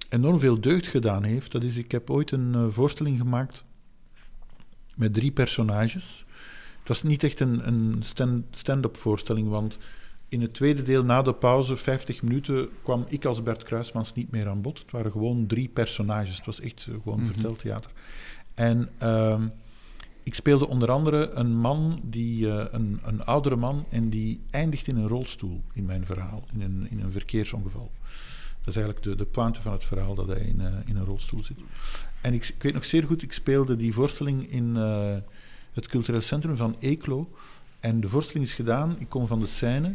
[0.09, 3.64] enorm veel deugd gedaan heeft, dat is, ik heb ooit een eh, voorstelling gemaakt
[4.94, 6.24] met drie personages.
[6.86, 9.78] Het was niet echt een, een stand- stand-up voorstelling, want
[10.28, 14.30] in het tweede deel, na de pauze, 50 minuten, kwam ik als Bert Kruismans niet
[14.30, 14.78] meer aan bod.
[14.78, 16.36] Het waren gewoon drie personages.
[16.36, 17.26] Het was echt eh, gewoon Mhm.
[17.32, 17.90] verteltheater.
[18.54, 19.46] En ehm,
[20.22, 24.86] ik speelde onder andere een man, die, eh, een, een oudere man, en die eindigt
[24.86, 27.90] in een rolstoel in mijn verhaal, in een, in een verkeersongeval.
[28.58, 31.04] Dat is eigenlijk de, de pointe van het verhaal, dat hij in, eh, in een
[31.04, 31.58] rolstoel zit.
[32.22, 34.76] En ik, ik weet nog zeer goed, ik speelde die voorstelling in
[35.76, 37.30] het cultureel centrum van Eeklo.
[37.80, 39.94] En de voorstelling is gedaan, ik kom van de scène.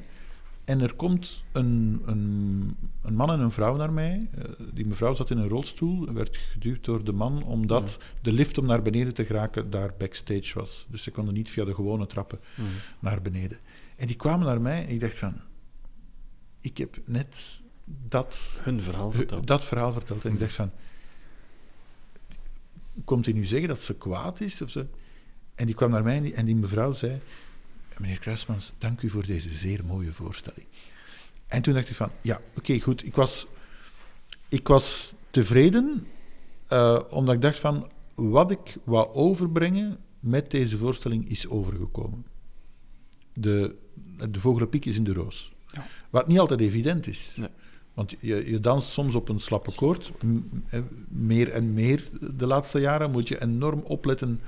[0.64, 4.30] En er komt een, een, een man en een vrouw naar mij.
[4.36, 4.44] Eh,
[4.74, 8.58] die mevrouw zat in een rolstoel en werd geduwd door de man, omdat de lift
[8.58, 10.86] om naar beneden te geraken daar backstage was.
[10.90, 12.40] Dus ze konden niet via de gewone trappen
[13.00, 13.58] naar beneden.
[13.96, 15.34] En die kwamen naar mij en ik dacht van...
[16.60, 17.62] Ik heb net
[18.08, 19.48] dat Hun verhaal verteld.
[19.48, 20.26] dat verhaal verteld.
[20.26, 20.72] En ik dacht van...
[23.04, 24.62] Komt hij nu zeggen dat ze kwaad is?
[24.62, 24.86] Of zo?
[25.62, 27.20] En die kwam naar mij en die, en die mevrouw zei...
[27.98, 30.66] Meneer Kruismans, dank u voor deze zeer mooie voorstelling.
[31.48, 32.10] En toen dacht ik van...
[32.22, 33.06] Ja, oké, goed.
[33.06, 33.48] Ik was,
[34.48, 36.08] ik was tevreden,
[36.68, 37.90] eh, omdat ik dacht van...
[38.16, 42.26] Wat ik wou overbrengen met deze voorstelling is overgekomen.
[43.34, 43.76] De,
[44.30, 45.54] de vogelenpiek is in de roos.
[45.68, 45.86] Ja.
[46.10, 47.34] Wat niet altijd evident is.
[47.36, 47.50] Nee.
[47.94, 50.12] Want je, je danst soms op een slappe koord.
[51.08, 52.04] Meer en meer
[52.36, 54.42] de laatste jaren moet je enorm opletten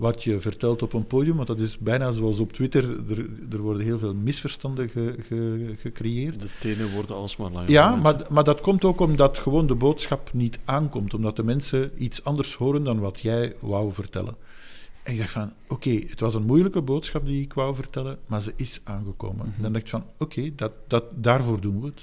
[0.00, 1.36] wat je vertelt op een podium.
[1.36, 2.84] Want dat is bijna zoals op Twitter.
[3.10, 6.40] Er, er worden heel veel misverstanden ge, gecreëerd.
[6.40, 7.70] De tenen worden alsmaar langer.
[7.70, 11.14] Ja, maar, maar dat komt ook omdat gewoon de boodschap niet aankomt.
[11.14, 14.36] Omdat de mensen iets anders horen dan wat jij wou vertellen.
[15.02, 18.42] En ik dacht van, oké, het was een moeilijke boodschap die ik wou vertellen, maar
[18.42, 19.46] ze is aangekomen.
[19.56, 22.02] En dan dacht ik van, oké, dat, dat, daarvoor doen we het.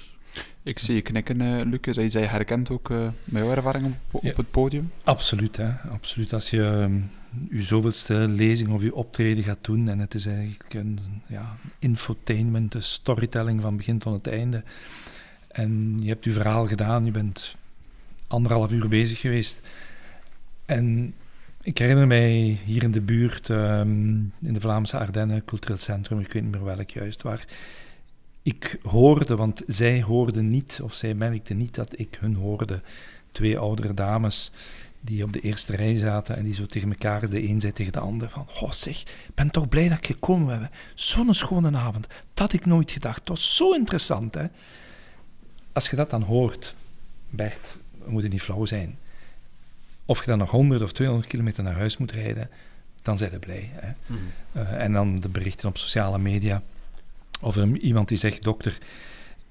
[0.62, 2.12] Ik zie je knikken, uh, Lucas.
[2.12, 4.90] Je herkent ook uh, met jouw ervaring op, op het podium.
[5.04, 5.70] Absoluut, hè.
[5.90, 6.32] absoluut.
[6.32, 7.10] Als je um,
[7.50, 12.74] je zoveelste lezing of je optreden gaat doen en het is eigenlijk een ja, infotainment,
[12.74, 14.62] een storytelling van begin tot het einde.
[15.48, 17.56] En je hebt je verhaal gedaan, je bent
[18.26, 19.60] anderhalf uur bezig geweest.
[20.66, 21.14] En
[21.62, 26.32] ik herinner mij hier in de buurt, um, in de Vlaamse Ardennen, cultureel centrum, ik
[26.32, 27.44] weet niet meer welk juist, waar
[28.42, 32.82] ik hoorde, want zij hoorden niet, of zij merkten niet dat ik hun hoorde.
[33.32, 34.52] Twee oudere dames
[35.08, 37.92] die op de eerste rij zaten en die zo tegen elkaar, de een zei tegen
[37.92, 40.70] de ander van, oh zeg, ik ben toch blij dat ik gekomen ben.
[40.94, 43.18] Zo'n schone avond, dat had ik nooit gedacht.
[43.18, 44.46] Het was zo interessant, hè.
[45.72, 46.74] Als je dat dan hoort,
[47.30, 48.98] Bert, we moeten niet flauw zijn.
[50.04, 52.50] Of je dan nog 100 of 200 kilometer naar huis moet rijden,
[53.02, 53.70] dan zijn je blij.
[53.72, 53.92] Hè?
[54.06, 54.20] Mhm.
[54.52, 56.62] Eh, en dan de berichten op sociale media.
[57.40, 58.78] Of er iemand die zegt, dokter,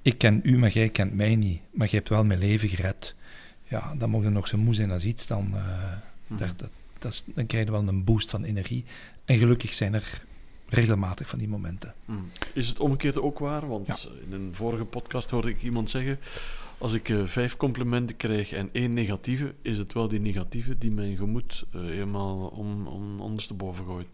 [0.01, 1.61] ik ken u, maar jij kent mij niet.
[1.71, 3.15] Maar je hebt wel mijn leven gered.
[3.67, 5.27] Ja, dan mogen nog zo moe zijn als iets.
[5.27, 5.63] Dan, uh,
[6.27, 6.69] dat, dat,
[6.99, 8.85] dat is, dan krijg je wel een boost van energie.
[9.25, 10.21] En gelukkig zijn er
[10.69, 11.93] regelmatig van die momenten.
[12.05, 12.19] Mhm.
[12.53, 13.67] Is het omgekeerd ook waar?
[13.67, 16.19] Want in een vorige podcast hoorde ik iemand zeggen
[16.77, 20.91] als ik uh, vijf complimenten krijg en één negatieve, is het wel die negatieve die
[20.91, 24.07] mijn gemoed uh, helemaal om, om ondersteboven gooit.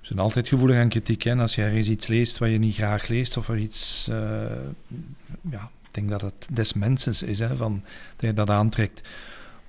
[0.00, 1.22] We zijn altijd gevoelig aan kritiek.
[1.22, 1.36] Hè?
[1.36, 4.08] Als je ergens iets leest wat je niet graag leest, of er iets.
[4.10, 4.16] Uh,
[5.50, 7.82] ja, denk dat het des mensens is, hè, van,
[8.16, 9.08] dat je dat aantrekt.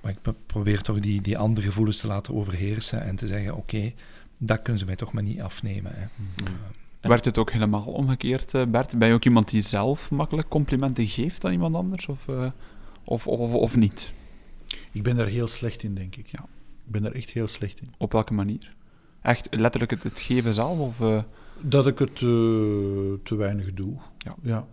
[0.00, 3.92] Maar ik probeer toch die, die andere gevoelens te laten overheersen en te zeggen: oké,
[4.38, 5.92] dat kunnen ze mij toch maar niet afnemen.
[5.94, 6.06] Hè.
[6.14, 6.56] Mm.
[7.00, 8.98] Werkt het ook helemaal omgekeerd, eh, Bert?
[8.98, 12.50] Ben je ook iemand die zelf makkelijk complimenten geeft aan iemand anders, of, uh,
[13.04, 14.12] of, of, of, niet?
[14.92, 16.26] Ik ben daar heel slecht in, denk ik.
[16.26, 16.40] Ja.
[16.84, 17.88] Ik ben daar echt heel slecht in.
[17.98, 18.68] Op welke manier?
[19.22, 20.78] Echt letterlijk het, het geven zelf?
[20.78, 21.22] Of, uh...
[21.60, 23.94] Dat ik het te weinig doe.
[24.18, 24.34] Ja.
[24.42, 24.66] Ja.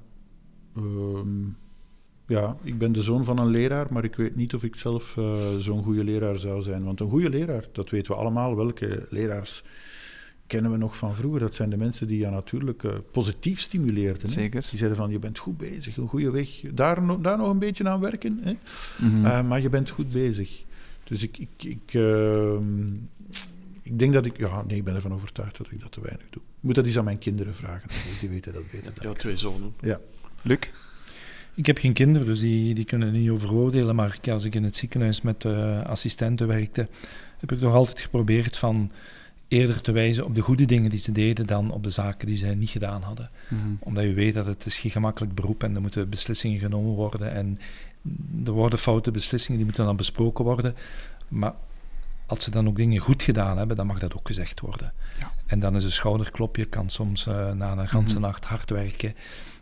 [0.77, 1.57] Um,
[2.27, 5.17] ja, ik ben de zoon van een leraar, maar ik weet niet of ik zelf
[5.59, 6.83] zo'n goede leraar zou zijn.
[6.83, 9.63] Want een goede leraar, dat weten we allemaal, welke leraars
[10.47, 11.39] kennen we nog van vroeger.
[11.39, 14.29] Dat zijn de mensen die je natuurlijk uh, positief stimuleerden.
[14.29, 14.65] Zeker.
[14.69, 16.59] Die zeiden van, je bent goed bezig, een goede weg.
[16.73, 18.39] Daar, no daar nog een beetje aan werken.
[18.41, 18.51] Hè?
[18.51, 19.25] Mm -hmm.
[19.25, 20.63] uh, maar je bent goed bezig.
[21.03, 22.59] Dus ik, ik, ik, uh,
[23.81, 24.37] ik denk dat ik...
[24.37, 26.41] Ja, nee, ik ben ervan overtuigd dat ik dat te weinig doe.
[26.41, 27.89] Ik moet dat eens aan mijn kinderen vragen.
[28.19, 28.93] Die weten dat beter.
[29.01, 29.73] Ja, twee zonen.
[29.81, 29.99] Ja.
[30.45, 30.59] Luc?
[31.53, 33.95] Ik heb geen kinderen, dus die, die kunnen niet over oordelen.
[33.95, 35.45] Maar als ik in het ziekenhuis met
[35.85, 36.87] assistenten werkte,
[37.37, 38.91] heb ik toch altijd geprobeerd van
[39.47, 42.37] eerder te wijzen op de goede dingen die ze deden dan op de zaken die
[42.37, 43.29] ze niet gedaan hadden.
[43.47, 43.77] Mm -hmm.
[43.79, 47.31] Omdat je weet dat het is geen gemakkelijk beroep en er moeten beslissingen genomen worden
[47.31, 47.59] en
[48.45, 50.75] er worden foute beslissingen, die moeten dan besproken worden.
[51.27, 51.53] Maar
[52.25, 54.93] als ze dan ook dingen goed gedaan hebben, dan mag dat ook gezegd worden.
[55.19, 55.31] Ja.
[55.45, 58.31] En dan is een schouderklopje, kan soms uh, na een ganse mm -hmm.
[58.31, 59.13] nacht hard werken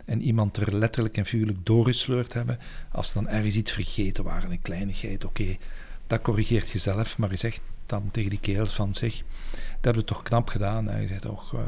[0.04, 2.58] en iemand er letterlijk en figuurlijk doorgesleurd hebben.
[2.92, 5.58] Als ze dan ergens iets vergeten waren, een kleinigheid, oké, okay,
[6.06, 9.16] dat corrigeert je zelf, maar je zegt dan tegen die kerels van zich,
[9.50, 10.86] dat hebben we toch knap gedaan.
[10.86, 10.98] Hè.
[10.98, 11.60] Je zegt toch, uh,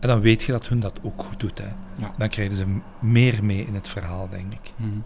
[0.00, 1.58] en dan weet je dat hun dat ook goed doet.
[1.58, 1.68] Hè.
[1.98, 2.14] Ja.
[2.18, 4.72] Dan krijgen ze meer mee in het verhaal, denk ik.
[4.76, 5.04] Mm -hmm.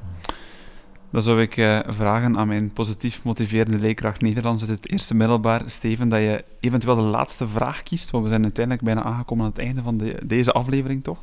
[1.15, 5.63] Dan zou ik uh, vragen aan mijn positief motiverende leerkracht Nederlands uit het eerste middelbaar,
[5.67, 9.51] Steven, dat je eventueel de laatste vraag kiest, want we zijn uiteindelijk bijna aangekomen aan
[9.51, 11.19] het einde van de, deze aflevering, toch?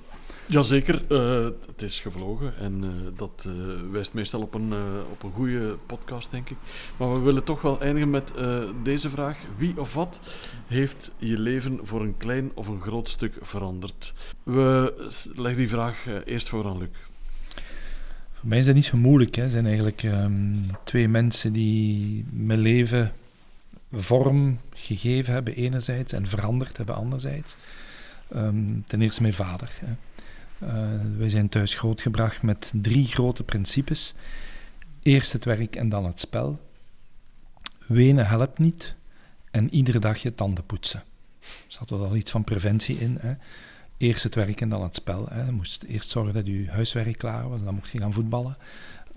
[0.52, 3.54] Jazeker, uh, het is gevlogen en uh, dat uh,
[3.92, 4.74] wijst meestal op een,
[5.12, 6.58] op een goede podcast, denk ik.
[6.98, 8.34] Maar we willen toch wel eindigen met
[8.84, 9.38] deze vraag.
[9.58, 10.22] Wie of wat
[10.68, 14.14] heeft je leven voor een klein of een groot stuk veranderd?
[14.44, 14.94] We
[15.36, 16.90] leggen die vraag eerst voor aan Luc.
[18.34, 19.36] Voor mij is dat niet zo moeilijk.
[19.36, 23.14] Het zijn eigenlijk um, twee mensen die mijn leven
[23.92, 27.56] vorm gegeven hebben enerzijds en veranderd hebben anderzijds.
[28.36, 29.72] Um, ten eerste mijn vader.
[29.80, 29.94] Hè.
[30.64, 30.70] Uh,
[31.18, 34.16] wij zijn thuis grootgebracht met drie grote principes.
[35.02, 36.60] Eerst het werk en dan het spel.
[37.88, 38.96] Wenen helpt niet.
[39.52, 41.04] En iedere dag je tanden poetsen.
[41.40, 43.18] Er zat al iets van preventie in.
[43.20, 43.34] Hè.
[43.98, 45.26] Eerst het werk en dan het spel.
[45.30, 45.46] Hè.
[45.46, 47.64] Je moest eerst zorgen dat je huiswerk klaar was.
[47.64, 48.58] Dan mocht je gaan voetballen.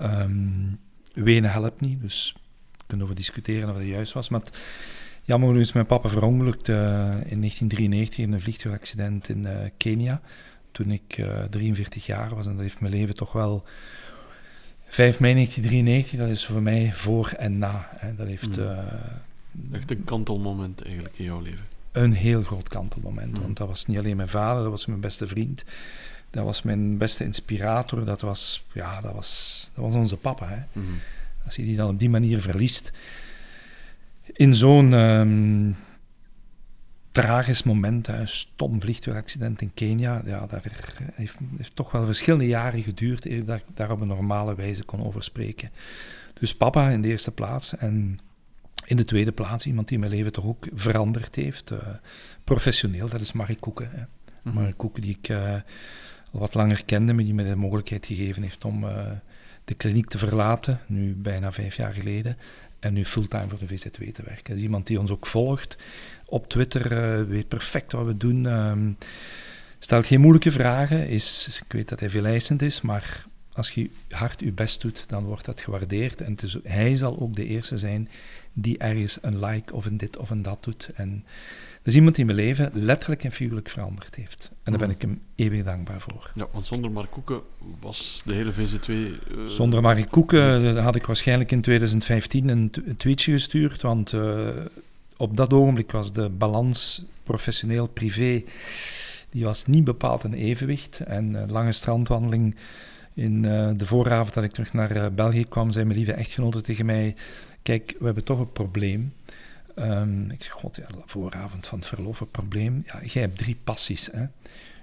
[0.01, 0.79] Um,
[1.15, 2.01] wenen helpt niet.
[2.01, 2.35] Dus
[2.77, 4.29] we kunnen over discussiëren of dat juist was.
[4.29, 4.59] Maar het,
[5.25, 6.77] jammer genoeg is mijn papa verongelukt uh,
[7.11, 10.21] in 1993 in een vliegtuigaccident in uh, Kenia
[10.75, 12.47] toen ik uh, 43 jaar was.
[12.47, 13.65] En dat heeft mijn leven toch wel
[14.87, 17.89] 5 mei 1993, dat is voor mij voor en na.
[17.97, 18.15] Hè.
[18.15, 18.61] Dat heeft Mhm.
[18.61, 18.79] eh,
[19.73, 21.65] Echt een kantelmoment eigenlijk in jouw leven.
[21.93, 23.33] een heel groot kantelmoment.
[23.33, 23.41] Mhm.
[23.43, 25.65] Want dat was niet alleen mijn vader, dat was mijn beste vriend.
[26.31, 28.05] Dat was mijn beste inspirator.
[28.05, 30.49] Dat was, ja, dat was, dat was onze papa.
[30.49, 30.81] Hè.
[30.81, 30.87] Mhm.
[31.45, 32.93] Als je die dan op die manier verliest.
[34.33, 35.71] In zo'n ehm,
[37.15, 40.63] tragisch moment, een stom vliegtuigaccident in Kenia, ja, daar
[41.15, 44.85] heeft, heeft toch wel verschillende jaren geduurd eer dat ik daar op een normale wijze
[44.85, 45.71] kon over spreken.
[46.35, 48.19] Dus papa in de eerste plaats en
[48.85, 51.71] in de tweede plaats iemand die mijn leven toch ook veranderd heeft.
[51.71, 51.79] eh,
[52.45, 53.91] professioneel, dat is Marie Koeken.
[53.91, 54.03] Hè.
[54.43, 54.55] Mhm.
[54.55, 55.55] Marie Koeken die ik eh,
[56.33, 59.11] al wat langer kende, maar die me de mogelijkheid gegeven heeft om eh,
[59.65, 62.37] de kliniek te verlaten, nu bijna vijf jaar geleden,
[62.81, 64.45] en nu fulltime voor de VZW te werken.
[64.45, 65.77] Dat is iemand die ons ook volgt
[66.25, 68.93] op Twitter, eh, weet perfect wat we doen, ehm,
[69.79, 73.91] stelt geen moeilijke vragen, is, ik weet dat hij veel eisend is, maar als je
[74.09, 76.21] hard je best doet, dan wordt dat gewaardeerd.
[76.21, 78.09] En is, hij zal ook de eerste zijn
[78.53, 80.91] die ergens een like of een dit of een dat doet.
[80.95, 81.25] En
[81.77, 84.51] dat is iemand die mijn leven letterlijk en figuurlijk veranderd heeft.
[84.63, 86.31] En daar ben ik hem eeuwig dankbaar voor.
[86.35, 87.41] Ja, want zonder Mark Koeken
[87.81, 88.87] was de hele VZ2...
[88.89, 94.13] eh, Zonder Marie Koeken had ik waarschijnlijk in 2015 een, t- een tweetje gestuurd, want
[94.13, 94.49] eh,
[95.17, 98.45] op dat ogenblik was de balans professioneel-privé,
[99.31, 101.01] die was niet bepaald in evenwicht.
[101.01, 102.57] En een lange strandwandeling
[103.15, 106.61] in eh, de vooravond dat ik terug naar eh, België kwam, zei mijn lieve echtgenote
[106.61, 107.15] tegen mij,
[107.63, 109.13] kijk, we hebben toch een probleem.
[109.75, 112.83] Ehm, ik zeg, god, ja, vooravond van het verlof, een probleem.
[112.87, 114.09] Ja, jij hebt drie passies.
[114.13, 114.25] Hè?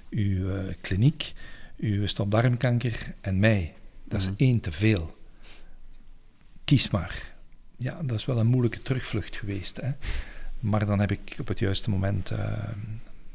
[0.09, 1.33] Uw eh, kliniek,
[1.77, 3.73] uw stopdarmkanker en mij.
[4.03, 4.35] Dat is Mhm.
[4.37, 5.15] één te veel.
[6.65, 7.30] Kies maar.
[7.81, 9.77] Ja, dat is wel een moeilijke terugvlucht geweest.
[9.81, 9.91] Hè?
[10.59, 12.69] Maar dan heb ik op het juiste moment eh,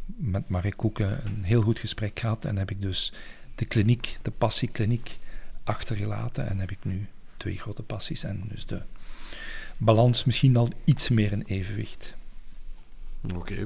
[0.06, 2.44] met Marie Koeken een heel goed gesprek gehad.
[2.44, 3.12] En heb ik dus
[3.54, 5.18] de kliniek, de passiekliniek,
[5.64, 6.48] achtergelaten.
[6.48, 8.24] En heb ik nu twee grote passies.
[8.24, 8.82] En dus de
[9.76, 12.16] balans misschien al iets meer in evenwicht.
[13.34, 13.64] Oké.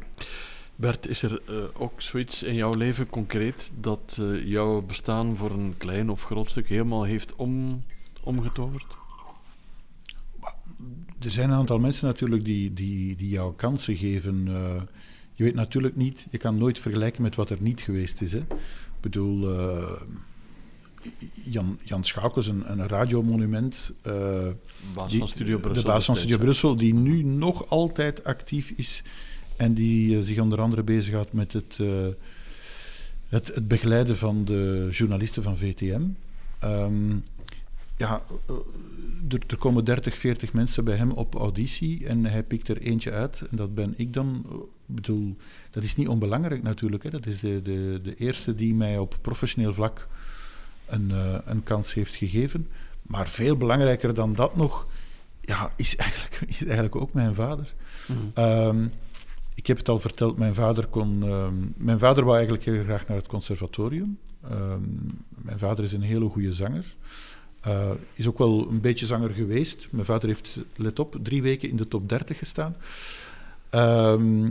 [0.77, 5.51] Bert, is er eh, ook zoiets in jouw leven concreet dat eh, jouw bestaan voor
[5.51, 7.85] een klein of groot stuk helemaal heeft om,
[8.21, 9.00] omgetoverd?
[11.25, 14.49] Er zijn een aantal mensen natuurlijk die, die, die jou kansen geven.
[14.49, 14.83] eh.
[15.35, 18.33] je weet natuurlijk niet, je kan nooit vergelijken met wat er niet geweest is.
[18.33, 18.39] Hè.
[18.39, 19.93] Ik bedoel, eh,
[21.45, 23.93] Jan, Jan Schoukens, een, een radiomonument.
[24.03, 25.83] Baas die- van Studio Brussel.
[25.83, 26.39] De baas van Studio?
[26.39, 29.03] Brussel, die nu nog altijd actief is.
[29.57, 31.79] En die zich onder andere bezighoudt met het,
[33.29, 36.03] het, het begeleiden van de journalisten van VTM.
[36.59, 37.17] Ehm,
[37.97, 38.23] ja,
[39.29, 43.11] er, er komen 30, 40 mensen bij hem op auditie en hij pikt er eentje
[43.11, 43.43] uit.
[43.51, 44.45] En dat ben ik dan.
[44.89, 45.37] Ik bedoel,
[45.71, 47.03] dat is niet onbelangrijk natuurlijk.
[47.03, 47.11] Hè.
[47.11, 50.09] Dat is de, de, de eerste die mij op professioneel vlak
[50.87, 52.69] een, eh, een kans heeft gegeven.
[53.03, 54.87] Maar veel belangrijker dan dat nog,
[55.41, 57.75] ja, is eigenlijk, is eigenlijk ook mijn vader.
[58.09, 58.19] Mhm.
[58.35, 58.87] Ehm,
[59.55, 61.23] ik heb het al verteld, mijn vader kon...
[61.23, 64.19] ehm, mijn vader wou eigenlijk heel graag naar het conservatorium.
[64.43, 64.83] Ehm,
[65.29, 66.95] mijn vader is een hele goede zanger.
[67.61, 69.89] Eh, is ook wel een beetje zanger geweest.
[69.91, 72.77] Mijn vader heeft, let op, drie weken in de top 30 gestaan.
[73.71, 74.51] Ehm,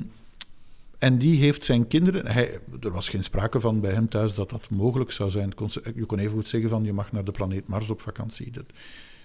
[0.98, 2.27] en die heeft zijn kinderen...
[2.27, 5.56] Hij, er was geen sprake van bij hem thuis dat dat mogelijk zou zijn.
[5.56, 8.52] Conce- Je kon even goed zeggen van, je mag naar de planeet Mars op vakantie.
[8.52, 8.65] Dat,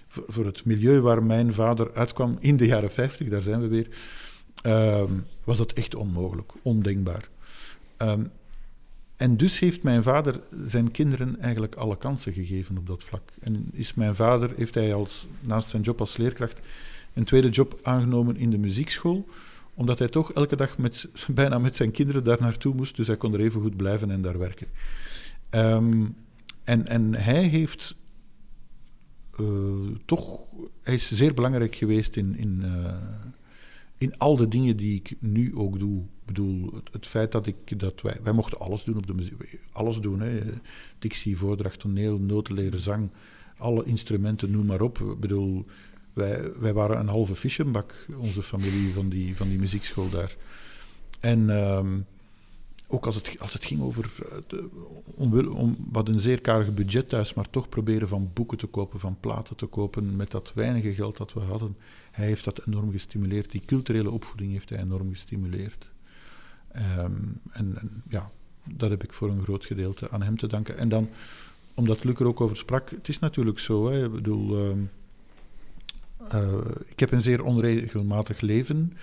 [0.07, 3.87] voor, het milieu waar mijn vader uitkwam in de jaren 50, daar zijn we weer,
[4.61, 5.11] ehm,
[5.43, 7.29] was dat echt onmogelijk, ondenkbaar.
[7.97, 8.23] Ehm,
[9.15, 13.31] en dus heeft mijn vader zijn kinderen eigenlijk alle kansen gegeven op dat vlak.
[13.41, 16.59] En is mijn vader, heeft hij als, naast zijn job als leerkracht
[17.13, 19.27] een tweede job aangenomen in de muziekschool,
[19.73, 23.17] omdat hij toch elke dag met, bijna met zijn kinderen daar naartoe moest, dus hij
[23.17, 24.67] kon er even goed blijven en daar werken.
[25.49, 26.05] Ehm,
[26.63, 27.95] en, en hij heeft
[29.37, 29.45] eh,
[30.05, 30.39] toch,
[30.81, 32.93] hij is zeer belangrijk geweest in, in, eh,
[33.97, 36.03] in al de dingen die ik nu ook doe.
[36.25, 39.59] Bedoel, het, het feit dat ik, dat wij, wij mochten alles doen op de muziek,
[39.71, 40.39] alles doen, hè.
[40.99, 43.09] dictie, voordracht, toneel, notenleren, zang,
[43.57, 44.99] alle instrumenten, noem maar op.
[44.99, 45.65] Ik bedoel,
[46.13, 50.35] wij, wij waren een halve fischenbak, onze familie van die, van die muziekschool daar.
[51.19, 51.99] En ehm,
[52.87, 54.69] ook als het, als het ging over, eh, de,
[55.15, 58.99] om, om wat een zeer karig budget thuis, maar toch proberen van boeken te kopen,
[58.99, 61.77] van platen te kopen, met dat weinige geld dat we hadden.
[62.11, 63.51] Hij heeft dat enorm gestimuleerd.
[63.51, 65.89] Die culturele opvoeding heeft hij enorm gestimuleerd.
[66.75, 67.11] Ehm,
[67.51, 67.77] en,
[68.09, 68.31] ja,
[68.63, 70.77] dat heb ik voor een groot gedeelte aan hem te danken.
[70.77, 71.09] En dan,
[71.73, 74.79] omdat Luc er ook over sprak, het is natuurlijk zo, hè, ik bedoel, ehm,
[76.29, 78.97] eh, ik heb een zeer onregelmatig leven.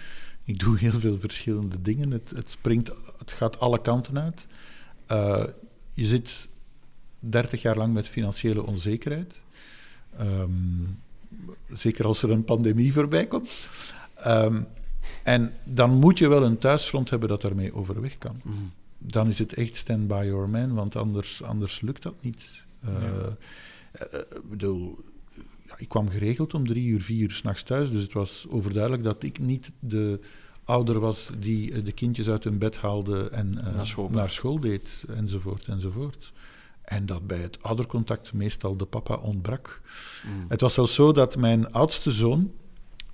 [0.44, 2.11] Ik doe heel veel verschillende dingen.
[2.11, 4.47] Het, het, springt, het gaat alle kanten uit.
[5.07, 5.44] Eh,
[5.94, 6.49] je zit
[7.19, 9.40] 30 jaar lang met financiële onzekerheid.
[10.19, 10.51] Ehm,
[11.73, 13.51] zeker als er een pandemie voorbij komt.
[15.23, 18.40] En dan moet je wel een thuisfront hebben dat daarmee overweg kan.
[18.43, 18.57] Mhm.
[18.99, 22.65] Dan is het echt stand by your man, want anders, anders lukt dat niet.
[22.85, 24.20] Uh, uh,
[24.51, 24.99] bedoel,
[25.77, 29.23] ik kwam geregeld om drie uur, vier uur s'nachts thuis, dus het was overduidelijk dat
[29.23, 30.20] ik niet de
[30.65, 34.09] ouder was die de kindjes uit hun bed haalde en uh, naar, school.
[34.09, 34.61] naar, school.
[34.61, 36.32] deed, enzovoort, enzovoort.
[36.82, 39.81] En dat bij het oudercontact meestal de papa ontbrak.
[40.27, 40.44] Mm.
[40.49, 42.53] Het was zelfs zo dat mijn oudste zoon,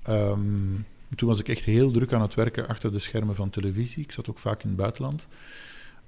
[0.09, 0.87] um,
[1.17, 4.13] toen was ik echt heel druk aan het werken achter de schermen van televisie, ik
[4.13, 5.27] zat ook vaak in het buitenland,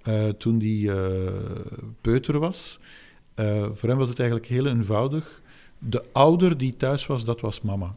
[0.08, 1.32] uh, toen die uh,
[2.00, 2.78] peuter was,
[3.74, 5.42] voor hem was het eigenlijk heel eenvoudig.
[5.78, 7.96] De ouder die thuis was, dat was mama.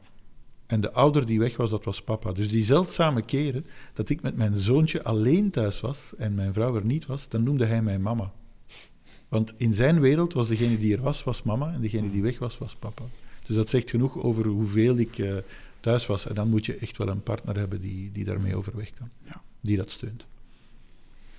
[0.65, 2.31] En de ouder die weg was, dat was papa.
[2.31, 6.75] Dus die zeldzame keren dat ik met mijn zoontje alleen thuis was en mijn vrouw
[6.75, 8.31] er niet was, dan noemde hij mij mama.
[9.27, 12.39] Want in zijn wereld was degene die er was, was mama en degene die weg
[12.39, 13.03] was, was papa.
[13.45, 15.23] Dus dat zegt genoeg over hoeveel ik
[15.83, 16.27] thuis was.
[16.27, 19.41] En dan moet je echt wel een partner hebben die, die daarmee overweg kan, ja.
[19.61, 20.25] die dat steunt.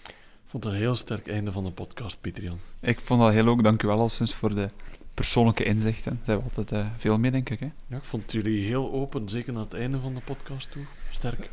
[0.06, 2.58] Ik vond het een heel sterk einde van de podcast, Pieter-Jan.
[2.80, 3.62] Ik vond dat heel ook.
[3.62, 4.68] Dank u wel alszins voor de
[5.14, 6.14] persoonlijke inzichten.
[6.14, 7.60] Daar zijn we altijd uh, veel mee, denk ik.
[7.60, 7.68] Hè?
[7.86, 10.82] Ja, ik vond jullie heel open, zeker naar het einde van de podcast toe.
[11.10, 11.50] Sterk.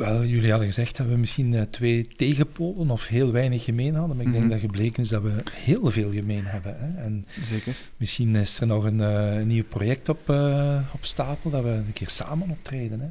[0.00, 4.16] Wel, jullie hadden gezegd dat we misschien uh, twee tegenpolen of heel weinig gemeen hadden.
[4.16, 4.60] Maar ik denk mm -hmm.
[4.60, 6.76] dat gebleken is dat we heel veel gemeen hebben.
[6.78, 7.02] Hè?
[7.02, 7.74] En Zeker.
[7.96, 11.68] Misschien is er nog een, uh, een nieuw project op, uh, op stapel dat we
[11.68, 13.00] een keer samen optreden.
[13.00, 13.08] Hè?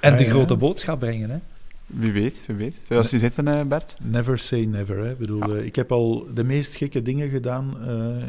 [0.08, 1.30] en de grote boodschap brengen.
[1.30, 1.38] Hè?
[1.86, 2.76] Wie weet, wie weet.
[2.88, 3.96] Zou je zitten, Bert?
[4.02, 4.98] Never say never.
[4.98, 5.10] Hè.
[5.10, 5.62] Ik, bedoel, ja.
[5.62, 7.76] ik heb al de meest gekke dingen gedaan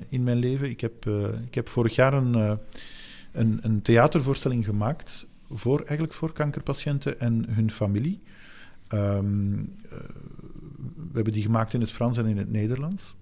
[0.10, 0.70] in mijn leven.
[0.70, 1.06] Ik heb,
[1.48, 2.60] ik heb vorig jaar een,
[3.32, 8.20] een, een theatervoorstelling gemaakt voor, eigenlijk voor kankerpatiënten en hun familie.
[8.94, 9.54] Um,
[9.86, 9.92] uh,
[10.96, 13.16] we hebben die gemaakt in het Frans en in het Nederlands.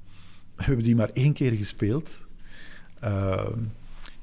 [0.56, 2.26] We hebben die maar één keer gespeeld.
[3.04, 3.48] Uh,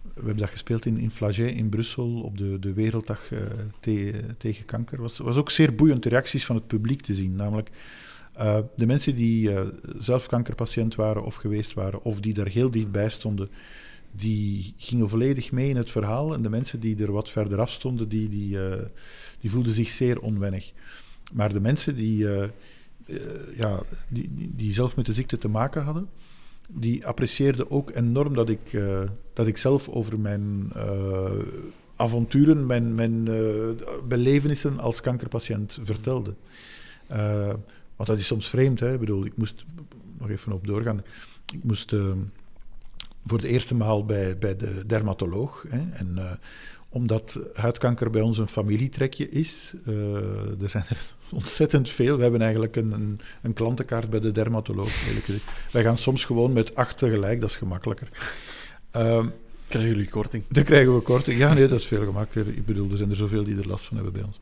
[0.02, 3.30] we hebben dat gespeeld in, in Flagey in Brussel op de, de Werelddag
[3.80, 4.92] te, tegen kanker.
[4.92, 7.34] Het was, was ook zeer boeiend de reacties van het publiek te zien.
[7.36, 7.70] Namelijk
[8.38, 9.50] uh, de mensen die
[9.98, 13.48] zelf kankerpatiënt waren of geweest waren, of die daar heel dichtbij stonden,
[14.16, 16.34] die gingen volledig mee in het verhaal.
[16.34, 18.74] En de mensen die er wat verder af stonden, die, die, uh,
[19.40, 20.72] die voelden zich zeer onwennig.
[21.32, 22.44] Maar de mensen die, uh,
[23.06, 23.18] uh,
[23.56, 26.08] ja, die, die zelf met de ziekte te maken hadden,
[26.68, 28.82] die apprecieerden ook enorm dat ik,
[29.32, 30.72] dat ik zelf over mijn
[31.96, 33.24] avonturen, mijn, mijn
[34.08, 36.34] belevenissen als kankerpatiënt vertelde.
[37.96, 38.80] want dat is soms vreemd.
[38.80, 38.92] Hè?
[38.92, 39.64] Ik bedoel, ik moest
[40.18, 41.02] nog even op doorgaan.
[41.52, 41.92] Ik moest
[43.26, 45.64] voor de eerste maal bij, bij de dermatoloog.
[45.68, 45.82] Hè.
[45.92, 46.30] En uh,
[46.88, 52.16] omdat huidkanker bij ons een familietrekje is, uh, er zijn er ontzettend veel.
[52.16, 54.90] We hebben eigenlijk een, een, een klantenkaart bij de dermatoloog.
[55.70, 58.08] Wij gaan soms gewoon met acht tegelijk, dat is gemakkelijker.
[58.96, 59.26] Uh,
[59.68, 60.44] krijgen jullie korting?
[60.48, 61.38] Dan krijgen we korting.
[61.38, 62.56] Ja, nee, dat is veel gemakkelijker.
[62.56, 64.40] Ik bedoel, er zijn er zoveel die er last van hebben bij ons.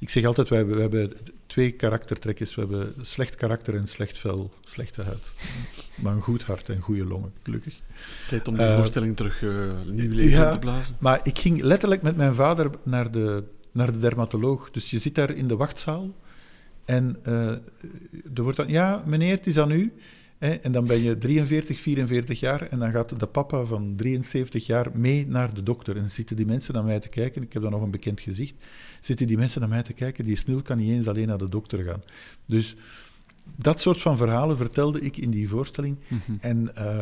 [0.00, 1.12] Ik zeg altijd, wij hebben, we hebben
[1.46, 2.54] twee karaktertrekjes.
[2.54, 5.34] We hebben slecht karakter en slecht vel, slechte huid.
[5.94, 7.74] Maar een goed hart en goede longen, gelukkig.
[8.28, 10.96] Tijd om die uh, voorstelling terug uh, nieuw leven ja, te blazen.
[10.98, 14.70] Maar ik ging letterlijk met mijn vader naar de, naar de dermatoloog.
[14.70, 16.14] Dus je zit daar in de wachtzaal.
[16.84, 17.50] En uh,
[18.34, 19.92] er wordt dan, ja, meneer, het is aan u.
[20.40, 24.90] En dan ben je 43, 44 jaar en dan gaat de papa van 73 jaar
[24.94, 25.96] mee naar de dokter.
[25.96, 27.42] En zitten die mensen naar mij te kijken.
[27.42, 28.54] Ik heb dan nog een bekend gezicht.
[29.00, 30.24] Zitten die mensen naar mij te kijken.
[30.24, 32.02] Die snul kan niet eens alleen naar de dokter gaan.
[32.46, 32.76] Dus
[33.56, 35.96] dat soort van verhalen vertelde ik in die voorstelling.
[36.08, 36.38] Mm-hmm.
[36.40, 36.98] En uh,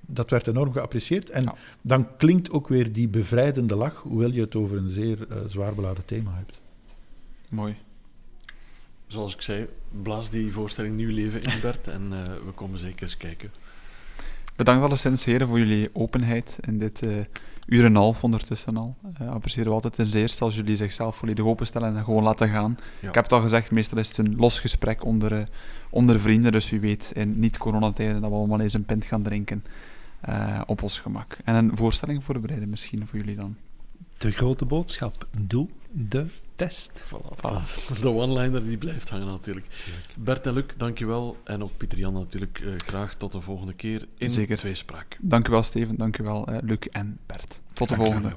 [0.00, 1.30] dat werd enorm geapprecieerd.
[1.30, 1.54] En ja.
[1.82, 5.74] dan klinkt ook weer die bevrijdende lach, hoewel je het over een zeer uh, zwaar
[5.74, 6.60] beladen thema hebt.
[7.48, 7.76] Mooi
[9.08, 9.68] zoals ik zei,
[10.02, 11.88] blaas die voorstelling nieuw leven in, Bert.
[11.88, 13.50] en uh, we komen zeker eens kijken.
[14.56, 17.16] Bedankt alleszins, heren, voor jullie openheid in dit uh,
[17.66, 18.96] uur en een half ondertussen al.
[19.22, 22.78] Uh, appreciëren we altijd ten zeerste als jullie zichzelf volledig openstellen en gewoon laten gaan.
[23.00, 23.08] Ja.
[23.08, 25.42] Ik heb het al gezegd, meestal is het een los gesprek onder, uh,
[25.90, 29.64] onder vrienden, dus wie weet in niet-coronatijden dat we allemaal eens een pint gaan drinken
[30.66, 31.36] op ons gemak.
[31.44, 33.56] En een voorstelling voorbereiden misschien voor jullie dan.
[34.16, 37.04] De grote boodschap, doe de test.
[37.04, 38.00] Voilà, voilà.
[38.00, 39.66] De one-liner die blijft hangen natuurlijk.
[39.84, 40.06] Tuurlijk.
[40.18, 41.36] Bert en Luc, dankjewel.
[41.44, 44.56] En ook Pieter-Jan natuurlijk uh, graag tot de volgende keer in Zeker.
[44.56, 45.18] Tweespraak.
[45.20, 47.62] Dank u wel Steven, dank u wel uh, Luc en Bert.
[47.72, 48.32] Tot de volgende.